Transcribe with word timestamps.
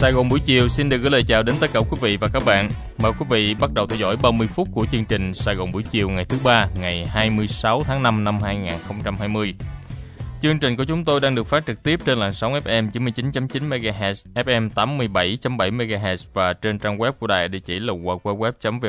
Sài 0.00 0.12
Gòn 0.12 0.28
buổi 0.28 0.40
chiều 0.40 0.68
xin 0.68 0.88
được 0.88 0.96
gửi 0.96 1.10
lời 1.10 1.22
chào 1.22 1.42
đến 1.42 1.54
tất 1.60 1.70
cả 1.72 1.80
quý 1.80 1.96
vị 2.00 2.16
và 2.16 2.28
các 2.32 2.42
bạn. 2.46 2.70
Mời 2.98 3.12
quý 3.18 3.26
vị 3.30 3.54
bắt 3.54 3.72
đầu 3.74 3.86
theo 3.86 3.98
dõi 3.98 4.16
30 4.22 4.46
phút 4.46 4.68
của 4.72 4.86
chương 4.92 5.04
trình 5.04 5.34
Sài 5.34 5.54
Gòn 5.54 5.72
buổi 5.72 5.82
chiều 5.90 6.08
ngày 6.08 6.24
thứ 6.24 6.38
ba, 6.44 6.68
ngày 6.74 7.06
26 7.06 7.82
tháng 7.82 8.02
5 8.02 8.24
năm 8.24 8.38
2020. 8.42 9.54
Chương 10.42 10.58
trình 10.58 10.76
của 10.76 10.84
chúng 10.84 11.04
tôi 11.04 11.20
đang 11.20 11.34
được 11.34 11.46
phát 11.46 11.66
trực 11.66 11.82
tiếp 11.82 12.00
trên 12.04 12.18
làn 12.18 12.34
sóng 12.34 12.52
FM 12.52 12.90
99.9 12.90 13.68
MHz, 13.68 14.14
FM 14.34 14.70
87.7 14.70 15.76
MHz 15.76 16.24
và 16.32 16.52
trên 16.52 16.78
trang 16.78 16.98
web 16.98 17.12
của 17.12 17.26
đài 17.26 17.48
địa 17.48 17.58
chỉ 17.58 17.78
là 17.78 17.92
www.voh.com.vn. 17.92 18.86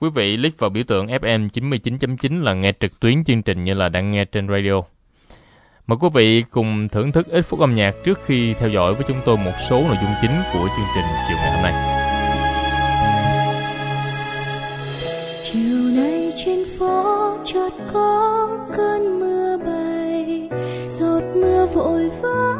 Quý 0.00 0.08
vị 0.14 0.36
click 0.36 0.58
vào 0.58 0.70
biểu 0.70 0.84
tượng 0.84 1.06
FM 1.06 1.48
99.9 1.48 2.42
là 2.42 2.54
nghe 2.54 2.72
trực 2.80 3.00
tuyến 3.00 3.24
chương 3.24 3.42
trình 3.42 3.64
như 3.64 3.74
là 3.74 3.88
đang 3.88 4.12
nghe 4.12 4.24
trên 4.24 4.48
radio. 4.48 4.82
Mời 5.88 5.98
quý 6.00 6.08
vị 6.14 6.44
cùng 6.50 6.88
thưởng 6.88 7.12
thức 7.12 7.26
ít 7.28 7.42
phút 7.42 7.60
âm 7.60 7.74
nhạc 7.74 7.94
trước 8.04 8.18
khi 8.24 8.54
theo 8.54 8.68
dõi 8.68 8.94
với 8.94 9.04
chúng 9.08 9.20
tôi 9.24 9.36
một 9.36 9.52
số 9.68 9.80
nội 9.80 9.96
dung 10.02 10.10
chính 10.22 10.30
của 10.52 10.68
chương 10.76 10.86
trình 10.94 11.04
chiều 11.28 11.36
ngày 11.36 11.50
hôm 11.52 11.62
nay. 11.62 11.72
Chiều 15.44 16.02
nay 16.02 16.32
trên 16.44 16.58
phố 16.78 17.36
chợt 17.44 17.70
có 17.92 18.48
cơn 18.76 19.20
mưa 19.20 19.56
bay, 19.66 20.48
giọt 20.88 21.22
mưa 21.34 21.66
vội 21.74 22.10
vã 22.22 22.54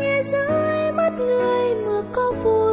nhẹ 0.00 0.22
rơi 0.22 0.92
mắt 0.92 1.10
người 1.18 1.74
mưa 1.84 2.02
có 2.12 2.32
vui 2.44 2.71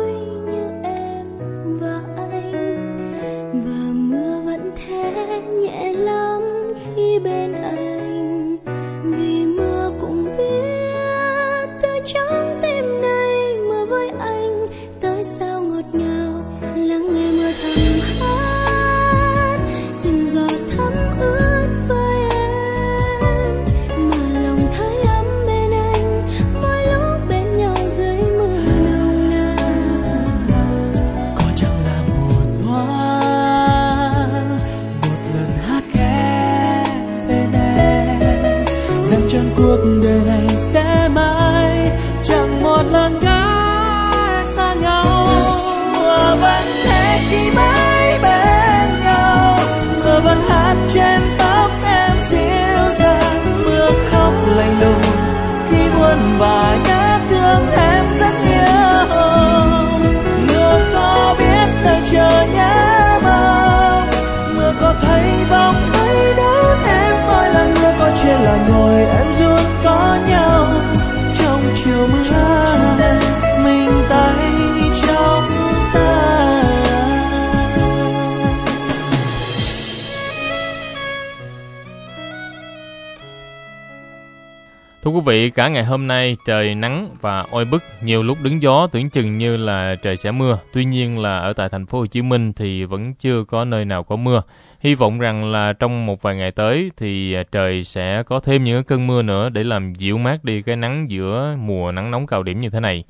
quý 85.20 85.24
vị, 85.26 85.50
cả 85.50 85.68
ngày 85.68 85.84
hôm 85.84 86.08
nay 86.08 86.38
trời 86.46 86.76
nắng 86.76 87.10
và 87.22 87.46
oi 87.52 87.66
bức, 87.66 87.84
nhiều 88.02 88.24
lúc 88.24 88.38
đứng 88.42 88.62
gió 88.62 88.88
tưởng 88.88 89.10
chừng 89.10 89.38
như 89.38 89.58
là 89.58 89.96
trời 90.02 90.18
sẽ 90.18 90.32
mưa. 90.32 90.60
Tuy 90.74 90.86
nhiên 90.86 91.20
là 91.20 91.40
ở 91.40 91.54
tại 91.54 91.70
thành 91.70 91.86
phố 91.86 92.00
Hồ 92.00 92.06
Chí 92.06 92.22
Minh 92.22 92.54
thì 92.54 92.84
vẫn 92.84 93.14
chưa 93.14 93.44
có 93.44 93.66
nơi 93.66 93.86
nào 93.86 94.04
có 94.04 94.16
mưa. 94.16 94.42
Hy 94.80 94.96
vọng 94.96 95.20
rằng 95.20 95.52
là 95.52 95.74
trong 95.74 96.06
một 96.06 96.22
vài 96.22 96.36
ngày 96.36 96.52
tới 96.52 96.92
thì 96.98 97.34
à, 97.34 97.44
trời 97.52 97.84
sẽ 97.84 98.24
có 98.24 98.40
thêm 98.40 98.64
những 98.64 98.84
cơn 98.84 99.08
mưa 99.08 99.22
nữa 99.22 99.50
để 99.50 99.64
làm 99.64 99.94
dịu 99.94 100.18
mát 100.18 100.44
đi 100.44 100.62
cái 100.62 100.76
nắng 100.76 101.10
giữa 101.10 101.56
mùa 101.60 101.92
nắng 101.92 102.12
nóng 102.12 102.28
cao 102.28 102.44
điểm 102.44 102.62
như 102.62 102.70
thế 102.70 102.80
này. 102.80 103.04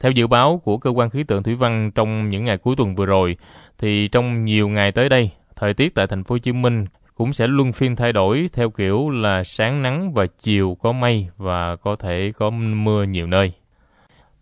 Theo 0.00 0.12
dự 0.12 0.26
báo 0.26 0.60
của 0.64 0.78
cơ 0.78 0.90
quan 0.90 1.10
khí 1.10 1.22
tượng 1.22 1.42
thủy 1.42 1.54
văn 1.54 1.90
trong 1.94 2.30
những 2.30 2.44
ngày 2.44 2.56
cuối 2.56 2.74
tuần 2.76 2.94
vừa 2.94 3.06
rồi 3.06 3.36
thì 3.78 4.08
trong 4.08 4.44
nhiều 4.44 4.68
ngày 4.68 4.92
tới 4.92 5.08
đây, 5.08 5.30
thời 5.56 5.74
tiết 5.74 5.94
tại 5.94 6.06
thành 6.06 6.24
phố 6.24 6.34
Hồ 6.34 6.38
Chí 6.38 6.52
Minh 6.52 6.86
cũng 7.14 7.32
sẽ 7.32 7.46
luân 7.46 7.72
phiên 7.72 7.96
thay 7.96 8.12
đổi 8.12 8.48
theo 8.52 8.70
kiểu 8.70 9.10
là 9.10 9.44
sáng 9.44 9.82
nắng 9.82 10.12
và 10.12 10.26
chiều 10.26 10.76
có 10.80 10.92
mây 10.92 11.28
và 11.36 11.76
có 11.76 11.96
thể 11.96 12.32
có 12.38 12.50
mưa 12.50 13.02
nhiều 13.02 13.26
nơi. 13.26 13.52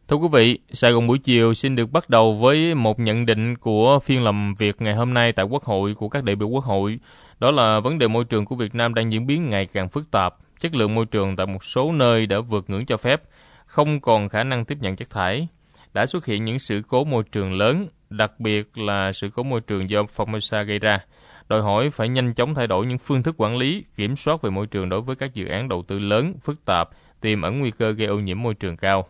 Thưa 0.08 0.16
quý 0.16 0.28
vị, 0.32 0.58
Sài 0.72 0.92
Gòn 0.92 1.06
buổi 1.06 1.18
chiều 1.18 1.54
xin 1.54 1.76
được 1.76 1.92
bắt 1.92 2.10
đầu 2.10 2.34
với 2.34 2.74
một 2.74 2.98
nhận 2.98 3.26
định 3.26 3.56
của 3.56 3.98
phiên 3.98 4.24
làm 4.24 4.54
việc 4.58 4.82
ngày 4.82 4.94
hôm 4.94 5.14
nay 5.14 5.32
tại 5.32 5.46
Quốc 5.46 5.62
hội 5.62 5.94
của 5.94 6.08
các 6.08 6.24
đại 6.24 6.36
biểu 6.36 6.48
Quốc 6.48 6.64
hội. 6.64 6.98
Đó 7.38 7.50
là 7.50 7.80
vấn 7.80 7.98
đề 7.98 8.08
môi 8.08 8.24
trường 8.24 8.44
của 8.44 8.56
Việt 8.56 8.74
Nam 8.74 8.94
đang 8.94 9.12
diễn 9.12 9.26
biến 9.26 9.50
ngày 9.50 9.66
càng 9.72 9.88
phức 9.88 10.10
tạp. 10.10 10.34
Chất 10.60 10.74
lượng 10.74 10.94
môi 10.94 11.06
trường 11.06 11.36
tại 11.36 11.46
một 11.46 11.64
số 11.64 11.92
nơi 11.92 12.26
đã 12.26 12.40
vượt 12.40 12.70
ngưỡng 12.70 12.86
cho 12.86 12.96
phép, 12.96 13.22
không 13.66 14.00
còn 14.00 14.28
khả 14.28 14.44
năng 14.44 14.64
tiếp 14.64 14.78
nhận 14.80 14.96
chất 14.96 15.10
thải. 15.10 15.48
Đã 15.94 16.06
xuất 16.06 16.26
hiện 16.26 16.44
những 16.44 16.58
sự 16.58 16.82
cố 16.88 17.04
môi 17.04 17.22
trường 17.32 17.52
lớn, 17.52 17.86
đặc 18.10 18.40
biệt 18.40 18.78
là 18.78 19.12
sự 19.12 19.30
cố 19.34 19.42
môi 19.42 19.60
trường 19.60 19.90
do 19.90 20.02
Formosa 20.02 20.64
gây 20.64 20.78
ra 20.78 21.00
đòi 21.48 21.60
hỏi 21.60 21.90
phải 21.90 22.08
nhanh 22.08 22.34
chóng 22.34 22.54
thay 22.54 22.66
đổi 22.66 22.86
những 22.86 22.98
phương 22.98 23.22
thức 23.22 23.34
quản 23.38 23.56
lý, 23.56 23.84
kiểm 23.96 24.16
soát 24.16 24.42
về 24.42 24.50
môi 24.50 24.66
trường 24.66 24.88
đối 24.88 25.00
với 25.00 25.16
các 25.16 25.34
dự 25.34 25.46
án 25.46 25.68
đầu 25.68 25.82
tư 25.82 25.98
lớn, 25.98 26.34
phức 26.42 26.64
tạp, 26.64 26.90
tiềm 27.20 27.42
ẩn 27.42 27.60
nguy 27.60 27.70
cơ 27.70 27.90
gây 27.90 28.06
ô 28.06 28.18
nhiễm 28.18 28.42
môi 28.42 28.54
trường 28.54 28.76
cao. 28.76 29.06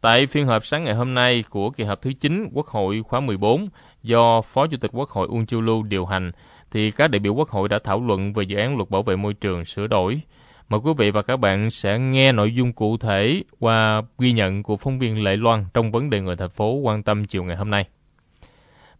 Tại 0.00 0.26
phiên 0.26 0.46
họp 0.46 0.64
sáng 0.64 0.84
ngày 0.84 0.94
hôm 0.94 1.14
nay 1.14 1.44
của 1.50 1.70
kỳ 1.70 1.84
họp 1.84 2.02
thứ 2.02 2.12
9 2.12 2.48
Quốc 2.52 2.66
hội 2.66 3.02
khóa 3.02 3.20
14 3.20 3.68
do 4.02 4.40
Phó 4.40 4.66
Chủ 4.66 4.76
tịch 4.80 4.90
Quốc 4.94 5.08
hội 5.08 5.28
Uông 5.28 5.46
Chiêu 5.46 5.60
Lưu 5.60 5.82
điều 5.82 6.06
hành, 6.06 6.32
thì 6.70 6.90
các 6.90 7.10
đại 7.10 7.18
biểu 7.18 7.34
Quốc 7.34 7.48
hội 7.48 7.68
đã 7.68 7.78
thảo 7.84 8.00
luận 8.00 8.32
về 8.32 8.44
dự 8.44 8.56
án 8.56 8.76
luật 8.76 8.90
bảo 8.90 9.02
vệ 9.02 9.16
môi 9.16 9.34
trường 9.34 9.64
sửa 9.64 9.86
đổi. 9.86 10.20
Mời 10.68 10.80
quý 10.84 10.92
vị 10.98 11.10
và 11.10 11.22
các 11.22 11.36
bạn 11.36 11.70
sẽ 11.70 11.98
nghe 11.98 12.32
nội 12.32 12.54
dung 12.54 12.72
cụ 12.72 12.96
thể 12.96 13.42
qua 13.58 14.02
ghi 14.18 14.32
nhận 14.32 14.62
của 14.62 14.76
phóng 14.76 14.98
viên 14.98 15.22
Lệ 15.24 15.36
Loan 15.36 15.64
trong 15.74 15.92
vấn 15.92 16.10
đề 16.10 16.20
người 16.20 16.36
thành 16.36 16.50
phố 16.50 16.72
quan 16.72 17.02
tâm 17.02 17.24
chiều 17.24 17.44
ngày 17.44 17.56
hôm 17.56 17.70
nay. 17.70 17.86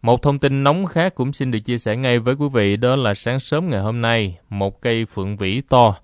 Một 0.03 0.23
thông 0.23 0.39
tin 0.39 0.65
nóng 0.65 0.87
khác 0.87 1.15
cũng 1.15 1.33
xin 1.33 1.51
được 1.51 1.59
chia 1.59 1.79
sẻ 1.79 1.97
ngay 1.97 2.19
với 2.19 2.35
quý 2.35 2.47
vị 2.53 2.77
đó 2.77 2.97
là 2.97 3.15
sáng 3.15 3.41
sớm 3.41 3.71
ngày 3.71 3.81
hôm 3.81 4.01
nay, 4.01 4.39
một 4.49 4.81
cây 4.81 5.05
phượng 5.05 5.37
vĩ 5.37 5.61
to 5.61 5.95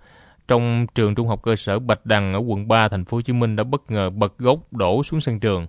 trong 0.49 0.87
trường 0.95 1.15
trung 1.15 1.29
học 1.29 1.43
cơ 1.43 1.57
sở 1.57 1.79
Bạch 1.79 2.07
Đằng 2.07 2.33
ở 2.33 2.39
quận 2.39 2.69
3 2.69 2.89
thành 2.89 3.05
phố 3.05 3.17
Hồ 3.17 3.21
Chí 3.23 3.33
Minh 3.33 3.57
đã 3.57 3.65
bất 3.65 3.91
ngờ 3.91 4.11
bật 4.11 4.39
gốc 4.39 4.73
đổ 4.73 5.03
xuống 5.03 5.21
sân 5.21 5.41
trường. 5.41 5.67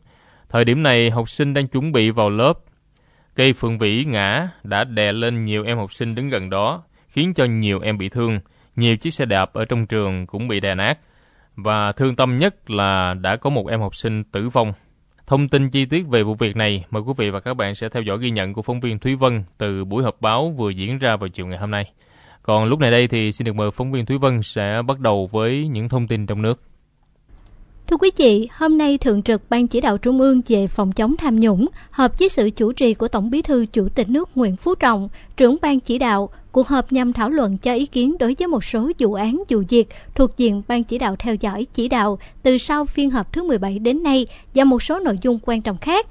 Thời 0.49 0.65
điểm 0.65 0.83
này, 0.83 1.09
học 1.09 1.29
sinh 1.29 1.53
đang 1.53 1.67
chuẩn 1.67 1.91
bị 1.91 2.09
vào 2.09 2.29
lớp. 2.29 2.53
Cây 3.35 3.53
phượng 3.53 3.77
vĩ 3.77 4.05
ngã 4.05 4.49
đã 4.63 4.83
đè 4.83 5.11
lên 5.11 5.45
nhiều 5.45 5.63
em 5.63 5.77
học 5.77 5.93
sinh 5.93 6.15
đứng 6.15 6.29
gần 6.29 6.49
đó, 6.49 6.83
khiến 7.07 7.33
cho 7.33 7.45
nhiều 7.45 7.79
em 7.79 7.97
bị 7.97 8.09
thương. 8.09 8.39
Nhiều 8.75 8.97
chiếc 8.97 9.11
xe 9.11 9.25
đạp 9.25 9.53
ở 9.53 9.65
trong 9.65 9.85
trường 9.85 10.27
cũng 10.27 10.47
bị 10.47 10.59
đè 10.59 10.75
nát. 10.75 10.99
Và 11.55 11.91
thương 11.91 12.15
tâm 12.15 12.37
nhất 12.37 12.69
là 12.69 13.13
đã 13.13 13.35
có 13.35 13.49
một 13.49 13.67
em 13.67 13.81
học 13.81 13.95
sinh 13.95 14.23
tử 14.23 14.49
vong 14.49 14.73
Thông 15.27 15.49
tin 15.49 15.69
chi 15.69 15.85
tiết 15.85 16.07
về 16.07 16.23
vụ 16.23 16.33
việc 16.33 16.55
này, 16.55 16.85
mời 16.91 17.03
quý 17.03 17.13
vị 17.17 17.29
và 17.29 17.39
các 17.39 17.53
bạn 17.53 17.75
sẽ 17.75 17.89
theo 17.89 18.03
dõi 18.03 18.17
ghi 18.21 18.31
nhận 18.31 18.53
của 18.53 18.61
phóng 18.61 18.79
viên 18.79 18.99
Thúy 18.99 19.15
Vân 19.15 19.43
từ 19.57 19.85
buổi 19.85 20.03
họp 20.03 20.21
báo 20.21 20.53
vừa 20.57 20.69
diễn 20.69 20.97
ra 20.97 21.15
vào 21.15 21.27
chiều 21.29 21.47
ngày 21.47 21.57
hôm 21.57 21.71
nay. 21.71 21.91
Còn 22.43 22.65
lúc 22.65 22.79
này 22.79 22.91
đây 22.91 23.07
thì 23.07 23.31
xin 23.31 23.45
được 23.45 23.55
mời 23.55 23.71
phóng 23.71 23.91
viên 23.91 24.05
Thúy 24.05 24.17
Vân 24.17 24.43
sẽ 24.43 24.81
bắt 24.87 24.99
đầu 24.99 25.29
với 25.31 25.67
những 25.67 25.89
thông 25.89 26.07
tin 26.07 26.25
trong 26.25 26.41
nước. 26.41 26.61
Thưa 27.87 27.97
quý 27.97 28.11
vị, 28.17 28.47
hôm 28.51 28.77
nay 28.77 28.97
Thường 28.97 29.21
trực 29.21 29.49
Ban 29.49 29.67
Chỉ 29.67 29.81
đạo 29.81 29.97
Trung 29.97 30.19
ương 30.19 30.41
về 30.47 30.67
phòng 30.67 30.91
chống 30.91 31.17
tham 31.17 31.39
nhũng 31.39 31.67
họp 31.91 32.19
với 32.19 32.29
sự 32.29 32.49
chủ 32.55 32.71
trì 32.71 32.93
của 32.93 33.07
Tổng 33.07 33.29
bí 33.29 33.41
thư 33.41 33.65
Chủ 33.65 33.89
tịch 33.89 34.09
nước 34.09 34.29
Nguyễn 34.35 34.55
Phú 34.55 34.75
Trọng, 34.75 35.09
trưởng 35.37 35.57
Ban 35.61 35.79
Chỉ 35.79 35.97
đạo, 35.97 36.29
cuộc 36.51 36.67
họp 36.67 36.91
nhằm 36.91 37.13
thảo 37.13 37.29
luận 37.29 37.57
cho 37.57 37.73
ý 37.73 37.85
kiến 37.85 38.15
đối 38.19 38.35
với 38.39 38.47
một 38.47 38.63
số 38.63 38.91
vụ 38.99 39.13
án 39.13 39.43
vụ 39.49 39.63
việc 39.69 39.87
thuộc 40.15 40.37
diện 40.37 40.61
Ban 40.67 40.83
Chỉ 40.83 40.97
đạo 40.97 41.15
theo 41.19 41.35
dõi 41.35 41.65
chỉ 41.73 41.87
đạo 41.87 42.19
từ 42.43 42.57
sau 42.57 42.85
phiên 42.85 43.11
họp 43.11 43.33
thứ 43.33 43.43
17 43.43 43.79
đến 43.79 44.03
nay 44.03 44.27
và 44.55 44.63
một 44.63 44.83
số 44.83 44.99
nội 44.99 45.17
dung 45.21 45.39
quan 45.45 45.61
trọng 45.61 45.77
khác. 45.77 46.05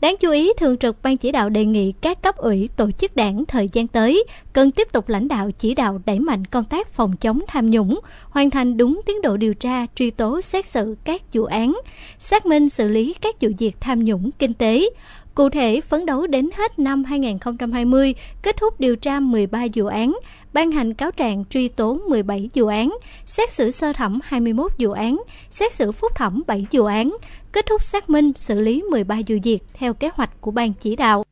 Đáng 0.00 0.16
chú 0.20 0.30
ý, 0.30 0.52
Thường 0.58 0.76
trực 0.76 1.02
Ban 1.02 1.16
Chỉ 1.16 1.32
đạo 1.32 1.48
đề 1.48 1.64
nghị 1.64 1.92
các 1.92 2.22
cấp 2.22 2.36
ủy 2.36 2.68
tổ 2.76 2.90
chức 2.90 3.16
đảng 3.16 3.44
thời 3.44 3.68
gian 3.72 3.86
tới 3.86 4.24
cần 4.52 4.70
tiếp 4.70 4.88
tục 4.92 5.08
lãnh 5.08 5.28
đạo 5.28 5.50
chỉ 5.58 5.74
đạo 5.74 6.00
đẩy 6.06 6.18
mạnh 6.18 6.44
công 6.44 6.64
tác 6.64 6.88
phòng 6.88 7.16
chống 7.16 7.40
tham 7.48 7.70
nhũng, 7.70 8.00
hoàn 8.30 8.50
thành 8.50 8.76
đúng 8.76 9.00
tiến 9.06 9.22
độ 9.22 9.36
điều 9.36 9.54
tra, 9.54 9.86
truy 9.94 10.10
tố 10.10 10.40
xét 10.40 10.68
xử 10.68 10.96
các 11.04 11.22
vụ 11.32 11.44
án, 11.44 11.80
xác 12.18 12.46
minh 12.46 12.68
xử 12.68 12.88
lý 12.88 13.14
các 13.20 13.34
vụ 13.40 13.48
việc 13.58 13.76
tham 13.80 14.04
nhũng 14.04 14.30
kinh 14.38 14.54
tế, 14.54 14.88
Cụ 15.36 15.48
thể, 15.48 15.80
phấn 15.80 16.06
đấu 16.06 16.26
đến 16.26 16.48
hết 16.56 16.78
năm 16.78 17.04
2020, 17.04 18.14
kết 18.42 18.56
thúc 18.56 18.80
điều 18.80 18.96
tra 18.96 19.20
13 19.20 19.66
vụ 19.74 19.86
án, 19.86 20.18
ban 20.56 20.72
hành 20.72 20.94
cáo 20.94 21.10
trạng 21.10 21.44
truy 21.44 21.68
tố 21.68 21.98
17 22.08 22.48
vụ 22.54 22.66
án, 22.66 22.96
xét 23.26 23.50
xử 23.50 23.70
sơ 23.70 23.92
thẩm 23.92 24.18
21 24.24 24.72
vụ 24.78 24.90
án, 24.90 25.22
xét 25.50 25.72
xử 25.72 25.92
phúc 25.92 26.12
thẩm 26.14 26.42
7 26.46 26.66
vụ 26.72 26.84
án, 26.84 27.16
kết 27.52 27.66
thúc 27.66 27.82
xác 27.82 28.10
minh 28.10 28.32
xử 28.36 28.60
lý 28.60 28.82
13 28.90 29.16
vụ 29.28 29.36
việc 29.42 29.58
theo 29.74 29.94
kế 29.94 30.10
hoạch 30.14 30.40
của 30.40 30.50
ban 30.50 30.72
chỉ 30.72 30.96
đạo. 30.96 31.24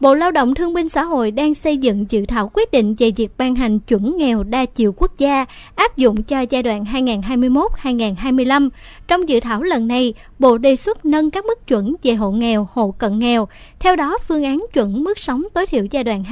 Bộ 0.00 0.14
Lao 0.14 0.30
động 0.30 0.54
Thương 0.54 0.74
binh 0.74 0.88
Xã 0.88 1.04
hội 1.04 1.30
đang 1.30 1.54
xây 1.54 1.76
dựng 1.76 2.06
dự 2.10 2.26
thảo 2.26 2.50
quyết 2.54 2.70
định 2.72 2.94
về 2.98 3.10
việc 3.16 3.28
ban 3.38 3.54
hành 3.54 3.78
chuẩn 3.78 4.16
nghèo 4.16 4.42
đa 4.42 4.64
chiều 4.64 4.92
quốc 4.96 5.18
gia 5.18 5.44
áp 5.74 5.96
dụng 5.96 6.22
cho 6.22 6.40
giai 6.40 6.62
đoạn 6.62 6.84
2021-2025. 6.84 8.68
Trong 9.12 9.28
dự 9.28 9.40
thảo 9.40 9.62
lần 9.62 9.88
này, 9.88 10.14
Bộ 10.38 10.58
đề 10.58 10.76
xuất 10.76 11.04
nâng 11.04 11.30
các 11.30 11.44
mức 11.44 11.66
chuẩn 11.66 11.94
về 12.02 12.14
hộ 12.14 12.30
nghèo, 12.30 12.68
hộ 12.72 12.94
cận 12.98 13.18
nghèo. 13.18 13.48
Theo 13.78 13.96
đó, 13.96 14.18
phương 14.28 14.44
án 14.44 14.64
chuẩn 14.72 15.04
mức 15.04 15.18
sống 15.18 15.42
tối 15.54 15.66
thiểu 15.66 15.84
giai 15.90 16.04
đoạn 16.04 16.24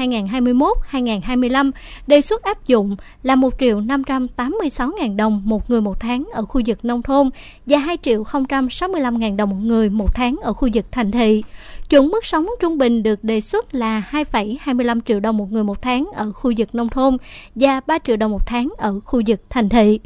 2021-2025 0.93 1.71
đề 2.07 2.21
xuất 2.21 2.43
áp 2.43 2.67
dụng 2.67 2.97
là 3.23 3.35
1 3.35 3.55
triệu 3.61 3.81
586 3.81 4.91
ngàn 4.99 5.17
đồng 5.17 5.43
một 5.45 5.71
người 5.71 5.81
một 5.81 6.01
tháng 6.01 6.25
ở 6.33 6.45
khu 6.45 6.61
vực 6.67 6.85
nông 6.85 7.03
thôn 7.03 7.31
và 7.67 7.79
2 7.79 7.97
triệu 8.03 8.25
065 8.71 9.19
ngàn 9.19 9.37
đồng 9.37 9.51
một 9.51 9.61
người 9.63 9.91
một 9.91 10.15
tháng 10.15 10.37
ở 10.43 10.53
khu 10.53 10.69
vực 10.75 10.87
thành 10.93 11.11
thị. 11.11 11.43
Chuẩn 11.91 12.09
mức 12.09 12.27
sống 12.27 12.47
trung 12.61 12.79
bình 12.79 13.03
được 13.03 13.25
đề 13.25 13.41
xuất 13.41 13.75
là 13.75 14.03
2,25 14.11 15.01
triệu 15.07 15.21
đồng 15.21 15.37
một 15.37 15.53
người 15.53 15.65
một 15.65 15.83
tháng 15.83 16.11
ở 16.15 16.33
khu 16.33 16.53
vực 16.59 16.75
nông 16.75 16.89
thôn 16.89 17.17
và 17.55 17.81
3 17.87 17.99
triệu 17.99 18.17
đồng 18.17 18.31
một 18.31 18.47
tháng 18.47 18.69
ở 18.79 19.01
khu 19.05 19.23
vực 19.27 19.41
thành 19.51 19.69
thị. 19.69 20.01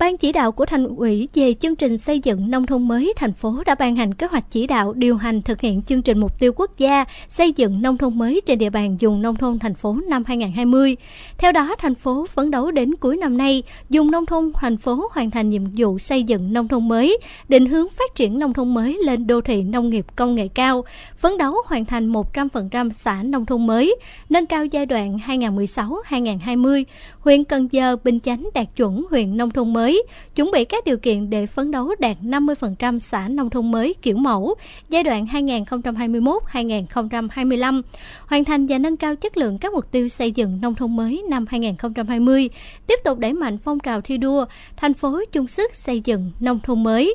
Ban 0.00 0.16
chỉ 0.16 0.32
đạo 0.32 0.52
của 0.52 0.66
thành 0.66 0.84
ủy 0.96 1.28
về 1.34 1.54
chương 1.54 1.76
trình 1.76 1.98
xây 1.98 2.18
dựng 2.18 2.50
nông 2.50 2.66
thôn 2.66 2.88
mới 2.88 3.12
thành 3.16 3.32
phố 3.32 3.62
đã 3.66 3.74
ban 3.74 3.96
hành 3.96 4.14
kế 4.14 4.26
hoạch 4.26 4.44
chỉ 4.50 4.66
đạo 4.66 4.92
điều 4.92 5.16
hành 5.16 5.42
thực 5.42 5.60
hiện 5.60 5.82
chương 5.82 6.02
trình 6.02 6.18
mục 6.18 6.40
tiêu 6.40 6.52
quốc 6.56 6.70
gia 6.78 7.04
xây 7.28 7.52
dựng 7.52 7.82
nông 7.82 7.96
thôn 7.98 8.18
mới 8.18 8.40
trên 8.46 8.58
địa 8.58 8.70
bàn 8.70 8.96
dùng 9.00 9.22
nông 9.22 9.36
thôn 9.36 9.58
thành 9.58 9.74
phố 9.74 9.96
năm 10.08 10.22
2020. 10.26 10.96
Theo 11.38 11.52
đó, 11.52 11.74
thành 11.78 11.94
phố 11.94 12.26
phấn 12.26 12.50
đấu 12.50 12.70
đến 12.70 12.94
cuối 12.94 13.16
năm 13.16 13.36
nay, 13.36 13.62
dùng 13.90 14.10
nông 14.10 14.26
thôn 14.26 14.52
thành 14.54 14.76
phố 14.76 15.08
hoàn 15.12 15.30
thành 15.30 15.48
nhiệm 15.48 15.62
vụ 15.76 15.98
xây 15.98 16.22
dựng 16.22 16.52
nông 16.52 16.68
thôn 16.68 16.88
mới, 16.88 17.18
định 17.48 17.66
hướng 17.66 17.88
phát 17.88 18.14
triển 18.14 18.38
nông 18.38 18.52
thôn 18.52 18.74
mới 18.74 18.98
lên 19.04 19.26
đô 19.26 19.40
thị 19.40 19.62
nông 19.62 19.90
nghiệp 19.90 20.06
công 20.16 20.34
nghệ 20.34 20.48
cao, 20.48 20.84
phấn 21.16 21.38
đấu 21.38 21.54
hoàn 21.66 21.84
thành 21.84 22.12
100% 22.12 22.90
xã 22.96 23.22
nông 23.22 23.46
thôn 23.46 23.66
mới, 23.66 23.96
nâng 24.30 24.46
cao 24.46 24.64
giai 24.64 24.86
đoạn 24.86 25.18
2016-2020, 25.26 26.84
huyện 27.20 27.44
Cần 27.44 27.68
Giờ, 27.70 27.96
Bình 28.04 28.20
Chánh 28.20 28.48
đạt 28.54 28.66
chuẩn 28.76 29.04
huyện 29.10 29.36
nông 29.36 29.50
thôn 29.50 29.72
mới 29.72 29.89
mới, 29.90 30.02
chuẩn 30.34 30.50
bị 30.50 30.64
các 30.64 30.84
điều 30.84 30.96
kiện 30.96 31.30
để 31.30 31.46
phấn 31.46 31.70
đấu 31.70 31.94
đạt 31.98 32.16
50% 32.22 32.98
xã 32.98 33.28
nông 33.28 33.50
thôn 33.50 33.70
mới 33.70 33.94
kiểu 34.02 34.16
mẫu 34.16 34.54
giai 34.88 35.02
đoạn 35.02 35.26
2021-2025, 35.26 37.82
hoàn 38.26 38.44
thành 38.44 38.66
và 38.66 38.78
nâng 38.78 38.96
cao 38.96 39.16
chất 39.16 39.36
lượng 39.36 39.58
các 39.58 39.72
mục 39.72 39.90
tiêu 39.90 40.08
xây 40.08 40.32
dựng 40.32 40.58
nông 40.62 40.74
thôn 40.74 40.96
mới 40.96 41.22
năm 41.30 41.44
2020, 41.48 42.50
tiếp 42.86 43.00
tục 43.04 43.18
đẩy 43.18 43.32
mạnh 43.32 43.58
phong 43.58 43.80
trào 43.80 44.00
thi 44.00 44.16
đua, 44.16 44.44
thành 44.76 44.94
phố 44.94 45.20
chung 45.32 45.46
sức 45.46 45.74
xây 45.74 46.00
dựng 46.00 46.30
nông 46.40 46.60
thôn 46.60 46.82
mới. 46.82 47.14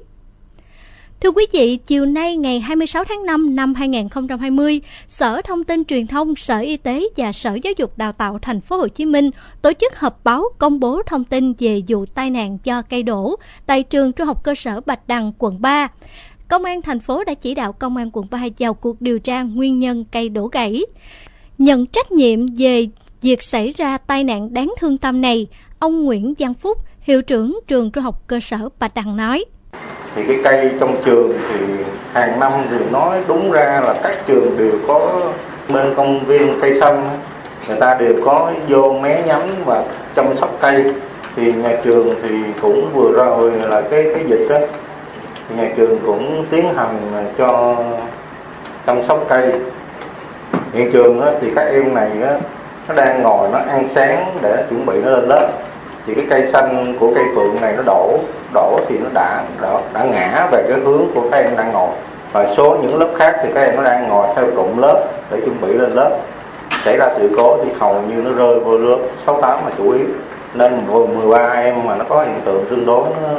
Thưa 1.25 1.31
quý 1.31 1.45
vị, 1.51 1.77
chiều 1.87 2.05
nay 2.05 2.37
ngày 2.37 2.59
26 2.59 3.03
tháng 3.03 3.25
5 3.25 3.55
năm 3.55 3.73
2020, 3.73 4.81
Sở 5.07 5.41
Thông 5.41 5.63
tin 5.63 5.85
Truyền 5.85 6.07
thông, 6.07 6.35
Sở 6.35 6.59
Y 6.59 6.77
tế 6.77 7.03
và 7.17 7.31
Sở 7.31 7.57
Giáo 7.63 7.73
dục 7.77 7.97
Đào 7.97 8.11
tạo 8.11 8.39
Thành 8.41 8.61
phố 8.61 8.77
Hồ 8.77 8.87
Chí 8.87 9.05
Minh 9.05 9.29
tổ 9.61 9.73
chức 9.73 9.99
họp 9.99 10.23
báo 10.23 10.43
công 10.57 10.79
bố 10.79 11.01
thông 11.05 11.23
tin 11.23 11.53
về 11.59 11.81
vụ 11.87 12.05
tai 12.05 12.29
nạn 12.29 12.57
do 12.63 12.81
cây 12.81 13.03
đổ 13.03 13.35
tại 13.65 13.83
trường 13.83 14.11
Trung 14.11 14.27
học 14.27 14.43
cơ 14.43 14.55
sở 14.55 14.81
Bạch 14.85 15.07
Đằng, 15.07 15.31
quận 15.39 15.61
3. 15.61 15.87
Công 16.47 16.63
an 16.63 16.81
thành 16.81 16.99
phố 16.99 17.23
đã 17.23 17.33
chỉ 17.33 17.55
đạo 17.55 17.73
công 17.73 17.97
an 17.97 18.09
quận 18.13 18.27
3 18.31 18.39
vào 18.59 18.73
cuộc 18.73 19.01
điều 19.01 19.19
tra 19.19 19.43
nguyên 19.43 19.79
nhân 19.79 20.05
cây 20.11 20.29
đổ 20.29 20.47
gãy. 20.47 20.85
Nhận 21.57 21.85
trách 21.85 22.11
nhiệm 22.11 22.39
về 22.57 22.87
việc 23.21 23.43
xảy 23.43 23.73
ra 23.77 23.97
tai 23.97 24.23
nạn 24.23 24.53
đáng 24.53 24.73
thương 24.79 24.97
tâm 24.97 25.21
này, 25.21 25.47
ông 25.79 26.03
Nguyễn 26.03 26.33
Văn 26.39 26.53
Phúc, 26.53 26.77
hiệu 26.99 27.21
trưởng 27.21 27.59
trường 27.67 27.91
Trung 27.91 28.03
học 28.03 28.23
cơ 28.27 28.39
sở 28.39 28.69
Bạch 28.79 28.95
Đằng 28.95 29.17
nói 29.17 29.45
thì 30.15 30.23
cái 30.27 30.37
cây 30.43 30.71
trong 30.79 30.95
trường 31.03 31.33
thì 31.49 31.65
hàng 32.13 32.39
năm 32.39 32.51
thì 32.69 32.77
nói 32.91 33.17
đúng 33.27 33.51
ra 33.51 33.81
là 33.85 33.95
các 34.03 34.15
trường 34.25 34.57
đều 34.57 34.71
có 34.87 35.21
bên 35.69 35.95
công 35.95 36.25
viên 36.25 36.59
cây 36.61 36.73
xanh. 36.73 37.09
Người 37.67 37.77
ta 37.79 37.93
đều 37.93 38.13
có 38.25 38.51
vô 38.67 38.91
mé 38.91 39.21
nhánh 39.25 39.49
và 39.65 39.83
chăm 40.15 40.35
sóc 40.35 40.49
cây. 40.61 40.85
Thì 41.35 41.53
nhà 41.53 41.77
trường 41.83 42.15
thì 42.23 42.29
cũng 42.61 42.89
vừa 42.93 43.11
rồi 43.11 43.51
là 43.51 43.81
cái 43.81 44.05
cái 44.13 44.23
dịch 44.27 44.47
đó. 44.49 44.57
Thì 45.49 45.55
nhà 45.55 45.69
trường 45.75 45.99
cũng 46.05 46.45
tiến 46.49 46.73
hành 46.75 46.97
cho 47.37 47.75
chăm 48.85 49.03
sóc 49.03 49.25
cây. 49.29 49.53
Hiện 50.73 50.91
trường 50.91 51.21
thì 51.41 51.51
các 51.55 51.61
em 51.61 51.93
này 51.93 52.09
nó 52.87 52.95
đang 52.95 53.21
ngồi, 53.21 53.49
nó 53.51 53.59
ăn 53.69 53.87
sáng 53.87 54.25
để 54.41 54.65
chuẩn 54.69 54.85
bị 54.85 54.93
nó 55.03 55.09
lên 55.09 55.25
lớp 55.29 55.47
thì 56.05 56.15
cái 56.15 56.25
cây 56.29 56.45
xanh 56.45 56.95
của 56.99 57.11
cây 57.15 57.23
phượng 57.35 57.55
này 57.61 57.73
nó 57.77 57.83
đổ 57.85 58.19
đổ 58.53 58.79
thì 58.87 58.97
nó 58.97 59.09
đã 59.13 59.43
đã, 59.61 59.69
đã 59.93 60.03
ngã 60.03 60.47
về 60.51 60.63
cái 60.69 60.79
hướng 60.79 61.05
của 61.13 61.21
các 61.31 61.37
em 61.37 61.57
đang 61.57 61.71
ngồi. 61.71 61.89
Và 62.31 62.47
số 62.47 62.77
những 62.81 62.99
lớp 62.99 63.09
khác 63.17 63.35
thì 63.43 63.49
các 63.55 63.61
em 63.61 63.75
nó 63.75 63.83
đang 63.83 64.07
ngồi 64.07 64.27
theo 64.35 64.45
cụm 64.55 64.77
lớp 64.77 65.03
để 65.31 65.41
chuẩn 65.45 65.61
bị 65.61 65.73
lên 65.73 65.91
lớp. 65.91 66.17
Xảy 66.85 66.97
ra 66.97 67.09
sự 67.15 67.29
cố 67.37 67.57
thì 67.63 67.71
hầu 67.79 68.01
như 68.01 68.21
nó 68.21 68.31
rơi 68.31 68.59
vô 68.59 68.77
lớp 68.77 68.97
6 69.25 69.41
8 69.41 69.65
là 69.65 69.71
chủ 69.77 69.91
yếu. 69.91 70.05
Nên 70.53 70.81
13 71.15 71.37
em 71.37 71.75
mà 71.85 71.95
nó 71.95 72.05
có 72.09 72.23
hiện 72.23 72.41
tượng 72.45 72.65
tương 72.69 72.85
đối 72.85 73.03
nó, 73.23 73.29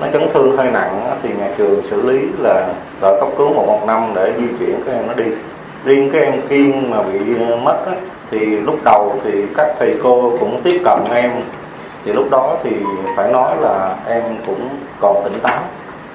nó 0.00 0.06
chấn 0.12 0.28
thương 0.34 0.56
hơi 0.56 0.70
nặng 0.70 1.10
thì 1.22 1.28
nhà 1.38 1.48
trường 1.56 1.82
xử 1.82 2.02
lý 2.02 2.20
là 2.38 2.66
gọi 3.00 3.20
cấp 3.20 3.28
cứu 3.38 3.54
115 3.54 4.12
để 4.14 4.32
di 4.38 4.46
chuyển 4.58 4.82
các 4.86 4.92
em 4.92 5.06
nó 5.06 5.14
đi. 5.14 5.24
Riêng 5.84 6.10
các 6.12 6.22
em 6.22 6.40
kiên 6.48 6.90
mà 6.90 7.02
bị 7.02 7.18
mất 7.62 7.86
á, 7.86 7.92
thì 8.30 8.38
lúc 8.46 8.78
đầu 8.84 9.14
thì 9.24 9.46
các 9.56 9.74
thầy 9.78 9.96
cô 10.02 10.32
cũng 10.40 10.60
tiếp 10.62 10.80
cận 10.84 10.98
em 11.14 11.30
thì 12.04 12.12
lúc 12.12 12.30
đó 12.30 12.56
thì 12.62 12.70
phải 13.16 13.32
nói 13.32 13.56
là 13.60 13.96
em 14.08 14.22
cũng 14.46 14.68
còn 15.00 15.24
tỉnh 15.24 15.40
táo, 15.42 15.60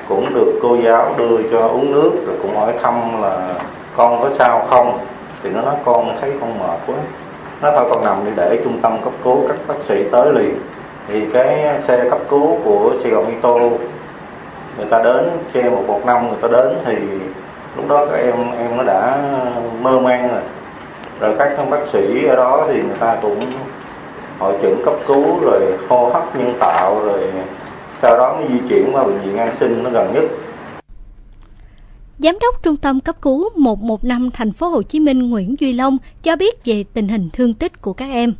cũng 0.10 0.34
được 0.34 0.60
cô 0.62 0.78
giáo 0.84 1.14
đưa 1.18 1.38
cho 1.52 1.60
uống 1.68 1.92
nước, 1.92 2.12
rồi 2.28 2.36
cũng 2.42 2.56
hỏi 2.56 2.74
thăm 2.82 3.22
là 3.22 3.54
con 3.98 4.22
có 4.22 4.30
sao 4.34 4.66
không. 4.70 5.00
Thì 5.44 5.50
nó 5.50 5.62
nói, 5.62 5.76
con 5.86 6.18
thấy 6.22 6.32
con 6.42 6.60
mệt 6.60 6.80
quá. 6.88 6.96
Nó 7.62 7.72
thôi, 7.72 7.86
con 7.90 8.06
nằm 8.06 8.26
đi 8.26 8.32
để 8.36 8.60
trung 8.64 8.80
tâm 8.82 8.98
cấp 9.04 9.14
cứu, 9.24 9.38
các 9.48 9.58
bác 9.68 9.80
sĩ 9.80 10.04
tới 10.12 10.34
liền. 10.34 10.60
Thì 11.08 11.26
cái 11.34 11.82
xe 11.82 12.10
cấp 12.10 12.20
cứu 12.30 12.58
của 12.64 12.94
Sài 13.04 13.12
Gòn 13.12 13.26
Mito 13.28 13.58
người 14.78 14.86
ta 14.90 15.02
đến 15.04 15.30
xe 15.54 15.70
một 15.70 15.84
một 15.88 16.06
năm, 16.06 16.28
người 16.28 16.38
ta 16.42 16.48
đến 16.48 16.78
thì 16.86 16.96
lúc 17.78 17.90
đó 17.90 18.06
các 18.06 18.18
em 18.18 18.36
em 18.60 18.78
nó 18.78 18.84
đã 18.84 19.18
mơ 19.81 20.00
man 20.00 20.28
rồi. 20.31 20.42
Rồi 21.19 21.36
các 21.40 21.69
bác 21.69 21.88
sĩ 21.88 22.26
ở 22.26 22.36
đó 22.36 22.66
thì 22.68 22.74
người 22.74 22.98
ta 23.00 23.18
cũng 23.21 23.40
hội 24.39 24.54
chẩn 24.61 24.75
cấp 24.85 24.94
cứu 25.07 25.39
rồi 25.42 25.61
hô 25.89 26.09
hấp 26.09 26.35
nhân 26.35 26.54
tạo 26.59 27.01
rồi 27.06 27.23
sau 28.01 28.18
đó 28.18 28.37
mới 28.39 28.47
di 28.49 28.68
chuyển 28.69 28.89
qua 28.94 29.04
bệnh 29.04 29.19
viện 29.19 29.37
An 29.37 29.56
Sinh 29.59 29.83
nó 29.83 29.89
gần 29.89 30.13
nhất. 30.13 30.23
Giám 32.19 32.37
đốc 32.42 32.63
Trung 32.63 32.77
tâm 32.77 32.99
cấp 32.99 33.15
cứu 33.21 33.49
115 33.56 34.31
thành 34.31 34.51
phố 34.51 34.68
Hồ 34.68 34.81
Chí 34.81 34.99
Minh 34.99 35.30
Nguyễn 35.30 35.56
Duy 35.59 35.73
Long 35.73 35.97
cho 36.23 36.35
biết 36.35 36.65
về 36.65 36.83
tình 36.94 37.07
hình 37.07 37.30
thương 37.33 37.54
tích 37.54 37.81
của 37.81 37.94
các 37.94 38.09
em. 38.11 38.33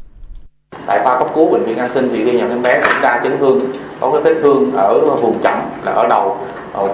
Tại 0.87 0.99
khoa 1.03 1.19
cấp 1.19 1.27
cứu 1.35 1.49
bệnh 1.49 1.63
viện 1.63 1.77
An 1.77 1.89
Sinh 1.93 2.09
thì 2.11 2.23
ghi 2.23 2.31
nhận 2.31 2.49
em 2.49 2.61
bé 2.61 2.81
cũng 2.83 3.01
đa 3.01 3.21
chấn 3.23 3.37
thương, 3.37 3.61
có 3.99 4.11
cái 4.11 4.21
vết 4.21 4.39
thương 4.41 4.71
ở 4.73 4.99
vùng 4.99 5.39
chậm 5.43 5.59
là 5.83 5.91
ở 5.91 6.07
đầu, 6.07 6.37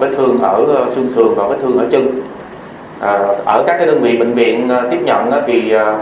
vết 0.00 0.10
thương 0.16 0.42
ở 0.42 0.86
xương 0.94 1.08
sườn 1.08 1.34
và 1.34 1.48
vết 1.48 1.56
thương 1.62 1.78
ở 1.78 1.86
chân. 1.90 2.20
À, 3.00 3.12
ở 3.44 3.64
các 3.66 3.76
cái 3.78 3.86
đơn 3.86 4.00
vị 4.00 4.16
bệnh 4.16 4.32
viện 4.32 4.68
à, 4.68 4.82
tiếp 4.90 4.98
nhận 5.04 5.30
thì 5.46 5.72
à, 5.72 5.98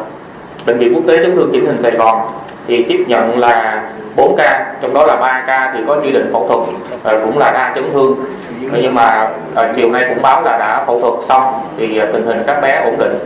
bệnh 0.66 0.78
viện 0.78 0.94
quốc 0.94 1.04
tế 1.06 1.22
chấn 1.22 1.36
thương 1.36 1.50
chỉnh 1.52 1.66
hình 1.66 1.78
Sài 1.78 1.90
Gòn 1.90 2.26
thì 2.70 2.84
tiếp 2.88 3.04
nhận 3.08 3.38
là 3.38 3.84
4 4.16 4.34
ca 4.36 4.74
trong 4.80 4.94
đó 4.94 5.06
là 5.06 5.16
3 5.16 5.44
ca 5.46 5.72
thì 5.74 5.80
có 5.86 6.00
chỉ 6.02 6.12
định 6.12 6.30
phẫu 6.32 6.48
thuật 6.48 6.68
và 7.02 7.24
cũng 7.24 7.38
là 7.38 7.50
đa 7.50 7.72
chấn 7.74 7.84
thương 7.92 8.24
nhưng 8.82 8.94
mà 8.94 9.30
à, 9.54 9.72
chiều 9.76 9.90
nay 9.90 10.04
cũng 10.08 10.22
báo 10.22 10.42
là 10.42 10.58
đã 10.58 10.84
phẫu 10.86 11.00
thuật 11.00 11.24
xong 11.24 11.54
thì 11.76 11.98
à, 11.98 12.06
tình 12.12 12.22
hình 12.22 12.38
các 12.46 12.60
bé 12.62 12.82
ổn 12.84 12.94
định 12.98 13.18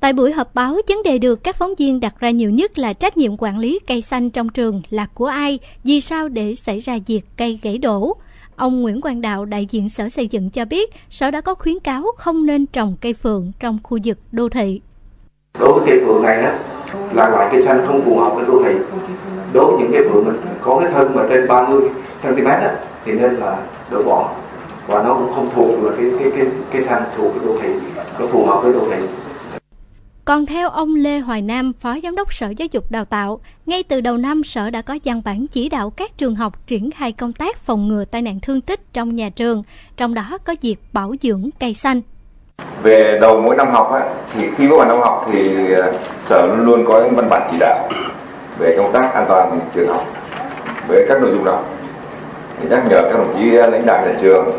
Tại 0.00 0.12
buổi 0.12 0.32
họp 0.32 0.54
báo, 0.54 0.76
vấn 0.88 1.02
đề 1.04 1.18
được 1.18 1.44
các 1.44 1.56
phóng 1.56 1.74
viên 1.78 2.00
đặt 2.00 2.14
ra 2.20 2.30
nhiều 2.30 2.50
nhất 2.50 2.78
là 2.78 2.92
trách 2.92 3.16
nhiệm 3.16 3.32
quản 3.38 3.58
lý 3.58 3.78
cây 3.86 4.02
xanh 4.02 4.30
trong 4.30 4.48
trường 4.48 4.82
là 4.90 5.06
của 5.14 5.26
ai, 5.26 5.58
vì 5.84 6.00
sao 6.00 6.28
để 6.28 6.54
xảy 6.54 6.80
ra 6.80 6.98
việc 7.06 7.20
cây 7.36 7.58
gãy 7.62 7.78
đổ. 7.78 8.16
Ông 8.56 8.82
Nguyễn 8.82 9.00
Quang 9.00 9.20
Đạo, 9.20 9.44
đại 9.44 9.66
diện 9.70 9.88
Sở 9.88 10.08
Xây 10.08 10.26
dựng 10.26 10.50
cho 10.50 10.64
biết, 10.64 10.94
Sở 11.10 11.30
đã 11.30 11.40
có 11.40 11.54
khuyến 11.54 11.80
cáo 11.80 12.04
không 12.16 12.46
nên 12.46 12.66
trồng 12.66 12.96
cây 13.00 13.14
phượng 13.14 13.52
trong 13.60 13.78
khu 13.82 13.98
vực 14.04 14.18
đô 14.32 14.48
thị. 14.48 14.80
Đối 15.58 15.72
với 15.72 15.82
cây 15.86 16.00
phượng 16.06 16.22
này 16.22 16.42
á, 16.42 16.58
là 17.12 17.28
loại 17.28 17.48
cây 17.52 17.62
xanh 17.62 17.86
không 17.86 18.02
phù 18.04 18.18
hợp 18.18 18.32
với 18.34 18.44
đô 18.44 18.62
thị. 18.64 18.74
Đối 19.52 19.72
với 19.72 19.82
những 19.82 19.92
cây 19.92 20.08
phượng 20.08 20.36
có 20.60 20.80
cái 20.80 20.90
thân 20.92 21.16
mà 21.16 21.22
trên 21.28 21.48
30 21.48 21.88
cm 22.22 22.44
đó, 22.44 22.70
thì 23.04 23.12
nên 23.12 23.34
là 23.34 23.58
đổ 23.90 24.02
bỏ. 24.02 24.34
Và 24.86 25.02
nó 25.02 25.14
cũng 25.14 25.32
không 25.34 25.50
thuộc 25.54 25.84
là 25.84 25.92
cái 25.96 26.06
cái 26.20 26.30
cái 26.36 26.46
cây 26.72 26.82
xanh 26.82 27.02
thuộc 27.16 27.32
cái 27.34 27.44
đô 27.46 27.56
thị. 27.62 27.68
Nó 28.18 28.26
phù 28.26 28.46
hợp 28.46 28.60
với 28.62 28.72
đô 28.72 28.80
thị. 28.90 29.06
Còn 30.24 30.46
theo 30.46 30.68
ông 30.68 30.94
Lê 30.94 31.18
Hoài 31.18 31.42
Nam, 31.42 31.72
Phó 31.72 31.96
Giám 32.02 32.16
đốc 32.16 32.32
Sở 32.32 32.48
Giáo 32.56 32.68
dục 32.72 32.90
Đào 32.90 33.04
tạo, 33.04 33.40
ngay 33.66 33.82
từ 33.82 34.00
đầu 34.00 34.16
năm 34.16 34.44
Sở 34.44 34.70
đã 34.70 34.82
có 34.82 34.98
văn 35.04 35.22
bản 35.24 35.46
chỉ 35.46 35.68
đạo 35.68 35.90
các 35.90 36.18
trường 36.18 36.34
học 36.34 36.66
triển 36.66 36.90
khai 36.90 37.12
công 37.12 37.32
tác 37.32 37.58
phòng 37.58 37.88
ngừa 37.88 38.04
tai 38.04 38.22
nạn 38.22 38.40
thương 38.42 38.60
tích 38.60 38.92
trong 38.92 39.16
nhà 39.16 39.30
trường, 39.30 39.62
trong 39.96 40.14
đó 40.14 40.38
có 40.44 40.54
việc 40.62 40.76
bảo 40.92 41.14
dưỡng 41.22 41.50
cây 41.60 41.74
xanh. 41.74 42.00
Về 42.82 43.18
đầu 43.20 43.40
mỗi 43.40 43.56
năm 43.56 43.70
học 43.70 43.92
ấy, 43.92 44.02
thì 44.34 44.50
khi 44.56 44.68
bước 44.68 44.76
vào 44.76 44.88
năm 44.88 45.00
học 45.00 45.26
thì 45.32 45.72
ờ, 45.72 45.92
Sở 46.24 46.46
luôn 46.46 46.66
luôn 46.66 46.84
có 46.88 47.00
những 47.00 47.14
văn 47.14 47.28
bản 47.30 47.48
chỉ 47.50 47.56
đạo 47.60 47.88
về 48.58 48.74
công 48.76 48.92
tác 48.92 49.14
an 49.14 49.24
toàn 49.28 49.60
trường 49.74 49.88
học 49.88 50.04
với 50.88 51.06
các 51.08 51.22
nội 51.22 51.30
dung 51.30 51.44
đó. 51.44 51.58
Thì 52.60 52.68
nhắc 52.70 52.82
nhở 52.88 53.02
các 53.02 53.12
đồng 53.12 53.34
chí 53.34 53.50
lãnh 53.50 53.86
đạo 53.86 54.06
nhà 54.06 54.14
trường 54.20 54.50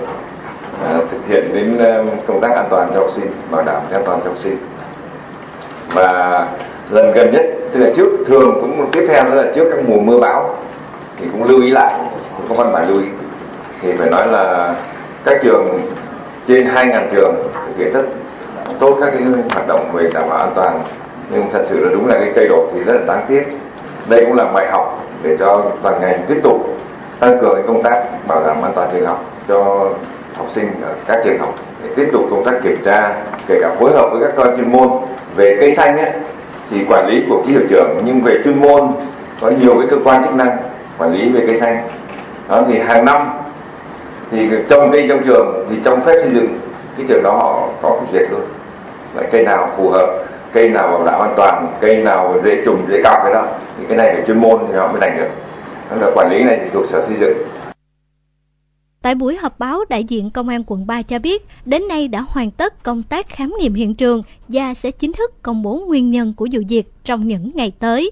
à, 0.84 0.94
thực 1.12 1.28
hiện 1.28 1.54
đến 1.54 1.78
ờ, 1.78 2.04
công 2.28 2.42
tác 2.42 2.56
an 2.56 2.66
toàn 2.70 2.92
cho 2.94 3.00
học 3.00 3.10
sinh 3.16 3.32
bảo 3.52 3.64
đảm 3.64 3.82
an 3.92 4.02
toàn 4.06 4.20
cho 4.24 4.30
học 4.30 4.38
sinh. 4.44 4.58
Và 5.94 6.48
lần 6.90 7.12
gần 7.14 7.32
nhất 7.32 7.46
tức 7.72 7.80
là 7.80 7.90
trước 7.96 8.10
thường 8.28 8.58
cũng 8.62 8.92
tiếp 8.92 9.06
theo 9.10 9.24
nữa 9.26 9.36
là 9.36 9.52
trước 9.56 9.68
các 9.72 9.80
mùa 9.88 10.00
mưa 10.00 10.20
bão 10.20 10.56
thì 11.20 11.26
cũng 11.32 11.44
lưu 11.44 11.62
ý 11.62 11.70
lại 11.70 11.94
cũng 12.38 12.48
có 12.50 12.64
văn 12.64 12.74
bản 12.74 12.90
lưu 12.90 13.00
ý. 13.00 13.08
Thì 13.82 13.94
phải 13.98 14.10
nói 14.10 14.28
là 14.28 14.76
các 15.26 15.38
trường 15.44 15.82
trên 16.48 16.68
2.000 16.68 17.08
trường 17.12 17.36
thực 17.68 17.78
hiện 17.78 17.94
rất 17.94 18.04
tốt 18.80 18.98
các 19.02 19.14
cái 19.14 19.24
hoạt 19.54 19.68
động 19.68 19.90
về 19.94 20.10
đảm 20.14 20.30
bảo 20.30 20.40
an 20.40 20.52
toàn. 20.56 20.80
Nhưng 21.32 21.44
thật 21.54 21.64
sự 21.70 21.86
là 21.86 21.92
đúng 21.92 22.08
là 22.08 22.16
cái 22.20 22.32
cây 22.36 22.48
đổ 22.48 22.68
thì 22.74 22.84
rất 22.84 22.94
là 22.94 23.06
đáng 23.08 23.26
tiếc. 23.28 23.44
Đây 24.10 24.26
cũng 24.26 24.36
là 24.36 24.46
bài 24.46 24.68
học 24.72 25.04
để 25.24 25.38
cho 25.40 25.64
toàn 25.82 26.02
ngành 26.02 26.20
tiếp 26.28 26.40
tục 26.44 26.78
tăng 27.20 27.40
cường 27.42 27.56
cái 27.56 27.64
công 27.68 27.84
tác 27.84 28.28
bảo 28.28 28.44
đảm 28.48 28.62
an 28.62 28.72
toàn 28.76 28.90
trường 28.92 29.08
học 29.08 29.26
cho 29.48 29.90
học 30.38 30.48
sinh 30.56 30.72
ở 30.82 30.94
các 31.08 31.22
trường 31.26 31.40
học 31.40 31.54
để 31.84 31.90
tiếp 31.96 32.10
tục 32.12 32.22
công 32.32 32.44
tác 32.46 32.54
kiểm 32.64 32.78
tra 32.86 33.14
kể 33.48 33.60
cả 33.62 33.76
phối 33.80 33.92
hợp 33.92 34.10
với 34.12 34.22
các 34.24 34.34
cơ 34.38 34.58
chuyên 34.58 34.72
môn 34.72 34.90
về 35.36 35.58
cây 35.60 35.76
xanh 35.76 35.98
ấy, 35.98 36.12
thì 36.70 36.86
quản 36.90 37.08
lý 37.08 37.24
của 37.30 37.44
ký 37.48 37.52
hiệu 37.52 37.64
trưởng 37.70 38.02
nhưng 38.06 38.22
về 38.22 38.38
chuyên 38.44 38.60
môn 38.60 38.88
có 39.42 39.50
nhiều 39.50 39.76
cái 39.80 39.88
cơ 39.90 39.98
quan 40.04 40.24
chức 40.24 40.36
năng 40.36 40.58
quản 40.98 41.14
lý 41.14 41.30
về 41.30 41.44
cây 41.48 41.58
xanh. 41.58 41.78
Đó 42.50 42.64
thì 42.68 42.80
hàng 42.80 43.06
năm 43.06 43.28
thì 44.32 44.50
trồng 44.70 44.92
cây 44.92 45.06
trong 45.10 45.24
trường 45.26 45.66
thì 45.70 45.76
trong 45.84 46.02
phép 46.06 46.18
xây 46.22 46.32
dựng 46.34 46.60
cái 46.98 47.06
trường 47.10 47.24
đó 47.24 47.32
họ 47.32 47.70
có 47.82 47.90
cái 47.90 48.08
duyệt 48.12 48.32
luôn. 48.32 48.42
Lại 49.16 49.30
cây 49.32 49.44
nào 49.44 49.72
phù 49.78 49.90
hợp 49.90 50.20
cây 50.54 50.70
nào 50.70 50.88
bảo 50.88 51.06
đảm 51.06 51.22
an 51.22 51.34
toàn 51.38 51.68
cây 51.82 51.96
nào 51.96 52.42
dễ 52.44 52.62
trùng 52.66 52.82
dễ 52.90 53.02
cọc 53.04 53.18
cái 53.24 53.34
đó 53.34 53.48
thì 53.80 53.86
cái 53.88 53.98
này 53.98 54.14
phải 54.14 54.24
chuyên 54.28 54.40
môn 54.40 54.60
thì 54.68 54.74
họ 54.74 54.92
mới 54.92 55.02
đánh 55.02 55.18
được. 55.18 55.30
Đó 55.90 55.98
là 56.02 56.12
quản 56.16 56.32
lý 56.32 56.44
này 56.44 56.60
thì 56.64 56.70
thuộc 56.74 56.86
sở 56.86 57.06
xây 57.08 57.16
dựng. 57.20 57.38
Tại 59.02 59.16
buổi 59.16 59.38
họp 59.38 59.60
báo, 59.60 59.86
đại 59.90 60.04
diện 60.04 60.30
Công 60.30 60.50
an 60.50 60.64
quận 60.68 60.88
3 60.88 61.02
cho 61.02 61.20
biết, 61.20 61.46
đến 61.66 61.88
nay 61.88 62.08
đã 62.08 62.26
hoàn 62.30 62.52
tất 62.52 62.84
công 62.84 63.04
tác 63.04 63.30
khám 63.30 63.54
nghiệm 63.60 63.74
hiện 63.74 63.96
trường 63.96 64.24
và 64.48 64.74
sẽ 64.74 64.92
chính 64.92 65.14
thức 65.14 65.44
công 65.44 65.64
bố 65.64 65.82
nguyên 65.88 66.12
nhân 66.12 66.34
của 66.38 66.48
vụ 66.52 66.60
việc 66.70 66.84
trong 67.04 67.28
những 67.28 67.52
ngày 67.56 67.72
tới. 67.80 68.12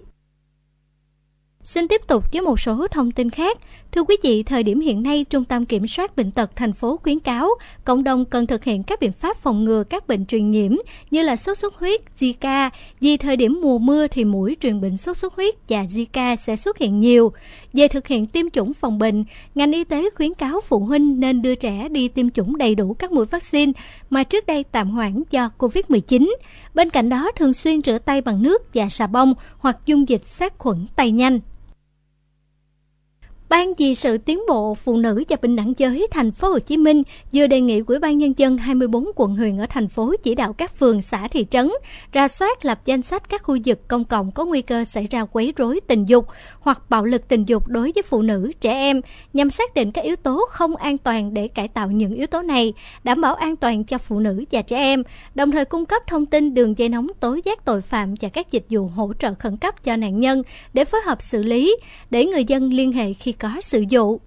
Xin 1.63 1.87
tiếp 1.87 2.01
tục 2.07 2.23
với 2.31 2.41
một 2.41 2.59
số 2.59 2.87
thông 2.91 3.11
tin 3.11 3.29
khác. 3.29 3.57
Thưa 3.91 4.03
quý 4.03 4.17
vị, 4.23 4.43
thời 4.43 4.63
điểm 4.63 4.79
hiện 4.79 5.03
nay, 5.03 5.25
Trung 5.29 5.45
tâm 5.45 5.65
Kiểm 5.65 5.87
soát 5.87 6.15
Bệnh 6.15 6.31
tật 6.31 6.55
thành 6.55 6.73
phố 6.73 6.99
khuyến 7.03 7.19
cáo 7.19 7.49
cộng 7.85 8.03
đồng 8.03 8.25
cần 8.25 8.47
thực 8.47 8.63
hiện 8.63 8.83
các 8.83 8.99
biện 8.99 9.11
pháp 9.11 9.37
phòng 9.37 9.63
ngừa 9.63 9.83
các 9.83 10.07
bệnh 10.07 10.25
truyền 10.25 10.51
nhiễm 10.51 10.71
như 11.11 11.21
là 11.21 11.35
sốt 11.35 11.57
xuất 11.57 11.75
huyết, 11.75 12.01
Zika. 12.19 12.69
Vì 12.99 13.17
thời 13.17 13.35
điểm 13.35 13.59
mùa 13.61 13.77
mưa 13.77 14.07
thì 14.07 14.25
mũi 14.25 14.57
truyền 14.61 14.81
bệnh 14.81 14.97
sốt 14.97 15.17
xuất 15.17 15.35
huyết 15.35 15.55
và 15.69 15.83
Zika 15.83 16.35
sẽ 16.35 16.55
xuất 16.55 16.77
hiện 16.77 16.99
nhiều. 16.99 17.31
Về 17.73 17.87
thực 17.87 18.07
hiện 18.07 18.25
tiêm 18.25 18.49
chủng 18.49 18.73
phòng 18.73 18.99
bệnh, 18.99 19.23
ngành 19.55 19.71
y 19.71 19.83
tế 19.83 20.09
khuyến 20.15 20.33
cáo 20.33 20.61
phụ 20.61 20.79
huynh 20.79 21.19
nên 21.19 21.41
đưa 21.41 21.55
trẻ 21.55 21.89
đi 21.89 22.07
tiêm 22.07 22.29
chủng 22.29 22.57
đầy 22.57 22.75
đủ 22.75 22.93
các 22.93 23.11
mũi 23.11 23.25
vaccine 23.25 23.71
mà 24.09 24.23
trước 24.23 24.45
đây 24.45 24.63
tạm 24.71 24.89
hoãn 24.89 25.23
do 25.31 25.49
Covid-19. 25.57 26.33
Bên 26.73 26.89
cạnh 26.89 27.09
đó, 27.09 27.31
thường 27.35 27.53
xuyên 27.53 27.81
rửa 27.81 27.97
tay 27.97 28.21
bằng 28.21 28.41
nước 28.41 28.73
và 28.73 28.89
xà 28.89 29.07
bông 29.07 29.33
hoặc 29.57 29.77
dung 29.85 30.09
dịch 30.09 30.25
sát 30.25 30.57
khuẩn 30.57 30.85
tay 30.95 31.11
nhanh. 31.11 31.39
Ban 33.53 33.73
vì 33.77 33.95
sự 33.95 34.17
tiến 34.17 34.39
bộ 34.47 34.73
phụ 34.73 34.97
nữ 34.97 35.23
và 35.29 35.37
bình 35.41 35.55
đẳng 35.55 35.73
giới 35.77 36.07
thành 36.11 36.31
phố 36.31 36.49
Hồ 36.49 36.59
Chí 36.59 36.77
Minh 36.77 37.03
vừa 37.33 37.47
đề 37.47 37.61
nghị 37.61 37.81
Ủy 37.87 37.99
ban 37.99 38.17
nhân 38.17 38.33
dân 38.37 38.57
24 38.57 39.05
quận 39.15 39.35
huyện 39.35 39.57
ở 39.57 39.65
thành 39.69 39.87
phố 39.87 40.13
chỉ 40.23 40.35
đạo 40.35 40.53
các 40.53 40.75
phường 40.75 41.01
xã 41.01 41.27
thị 41.27 41.45
trấn 41.49 41.71
ra 42.11 42.27
soát 42.27 42.65
lập 42.65 42.79
danh 42.85 43.01
sách 43.01 43.29
các 43.29 43.43
khu 43.43 43.57
vực 43.65 43.87
công 43.87 44.05
cộng 44.05 44.31
có 44.31 44.45
nguy 44.45 44.61
cơ 44.61 44.83
xảy 44.83 45.07
ra 45.11 45.25
quấy 45.25 45.53
rối 45.57 45.79
tình 45.87 46.05
dục 46.05 46.27
hoặc 46.59 46.81
bạo 46.89 47.05
lực 47.05 47.27
tình 47.27 47.45
dục 47.45 47.67
đối 47.67 47.91
với 47.95 48.03
phụ 48.03 48.21
nữ, 48.21 48.51
trẻ 48.61 48.71
em 48.71 49.01
nhằm 49.33 49.49
xác 49.49 49.73
định 49.73 49.91
các 49.91 50.01
yếu 50.01 50.15
tố 50.15 50.45
không 50.49 50.75
an 50.75 50.97
toàn 50.97 51.33
để 51.33 51.47
cải 51.47 51.67
tạo 51.67 51.91
những 51.91 52.13
yếu 52.13 52.27
tố 52.27 52.41
này, 52.41 52.73
đảm 53.03 53.21
bảo 53.21 53.35
an 53.35 53.55
toàn 53.55 53.83
cho 53.83 53.97
phụ 53.97 54.19
nữ 54.19 54.45
và 54.51 54.61
trẻ 54.61 54.77
em, 54.77 55.03
đồng 55.35 55.51
thời 55.51 55.65
cung 55.65 55.85
cấp 55.85 56.03
thông 56.07 56.25
tin 56.25 56.53
đường 56.53 56.77
dây 56.77 56.89
nóng 56.89 57.07
tố 57.19 57.37
giác 57.45 57.65
tội 57.65 57.81
phạm 57.81 58.15
và 58.21 58.29
các 58.29 58.51
dịch 58.51 58.65
vụ 58.69 58.87
hỗ 58.87 59.11
trợ 59.19 59.33
khẩn 59.39 59.57
cấp 59.57 59.83
cho 59.83 59.95
nạn 59.95 60.19
nhân 60.19 60.43
để 60.73 60.85
phối 60.85 61.01
hợp 61.05 61.21
xử 61.21 61.43
lý, 61.43 61.77
để 62.09 62.25
người 62.25 62.43
dân 62.43 62.73
liên 62.73 62.91
hệ 62.91 63.13
khi 63.13 63.31
có 63.43 63.61
sự 63.61 63.85
dụ. 63.89 64.19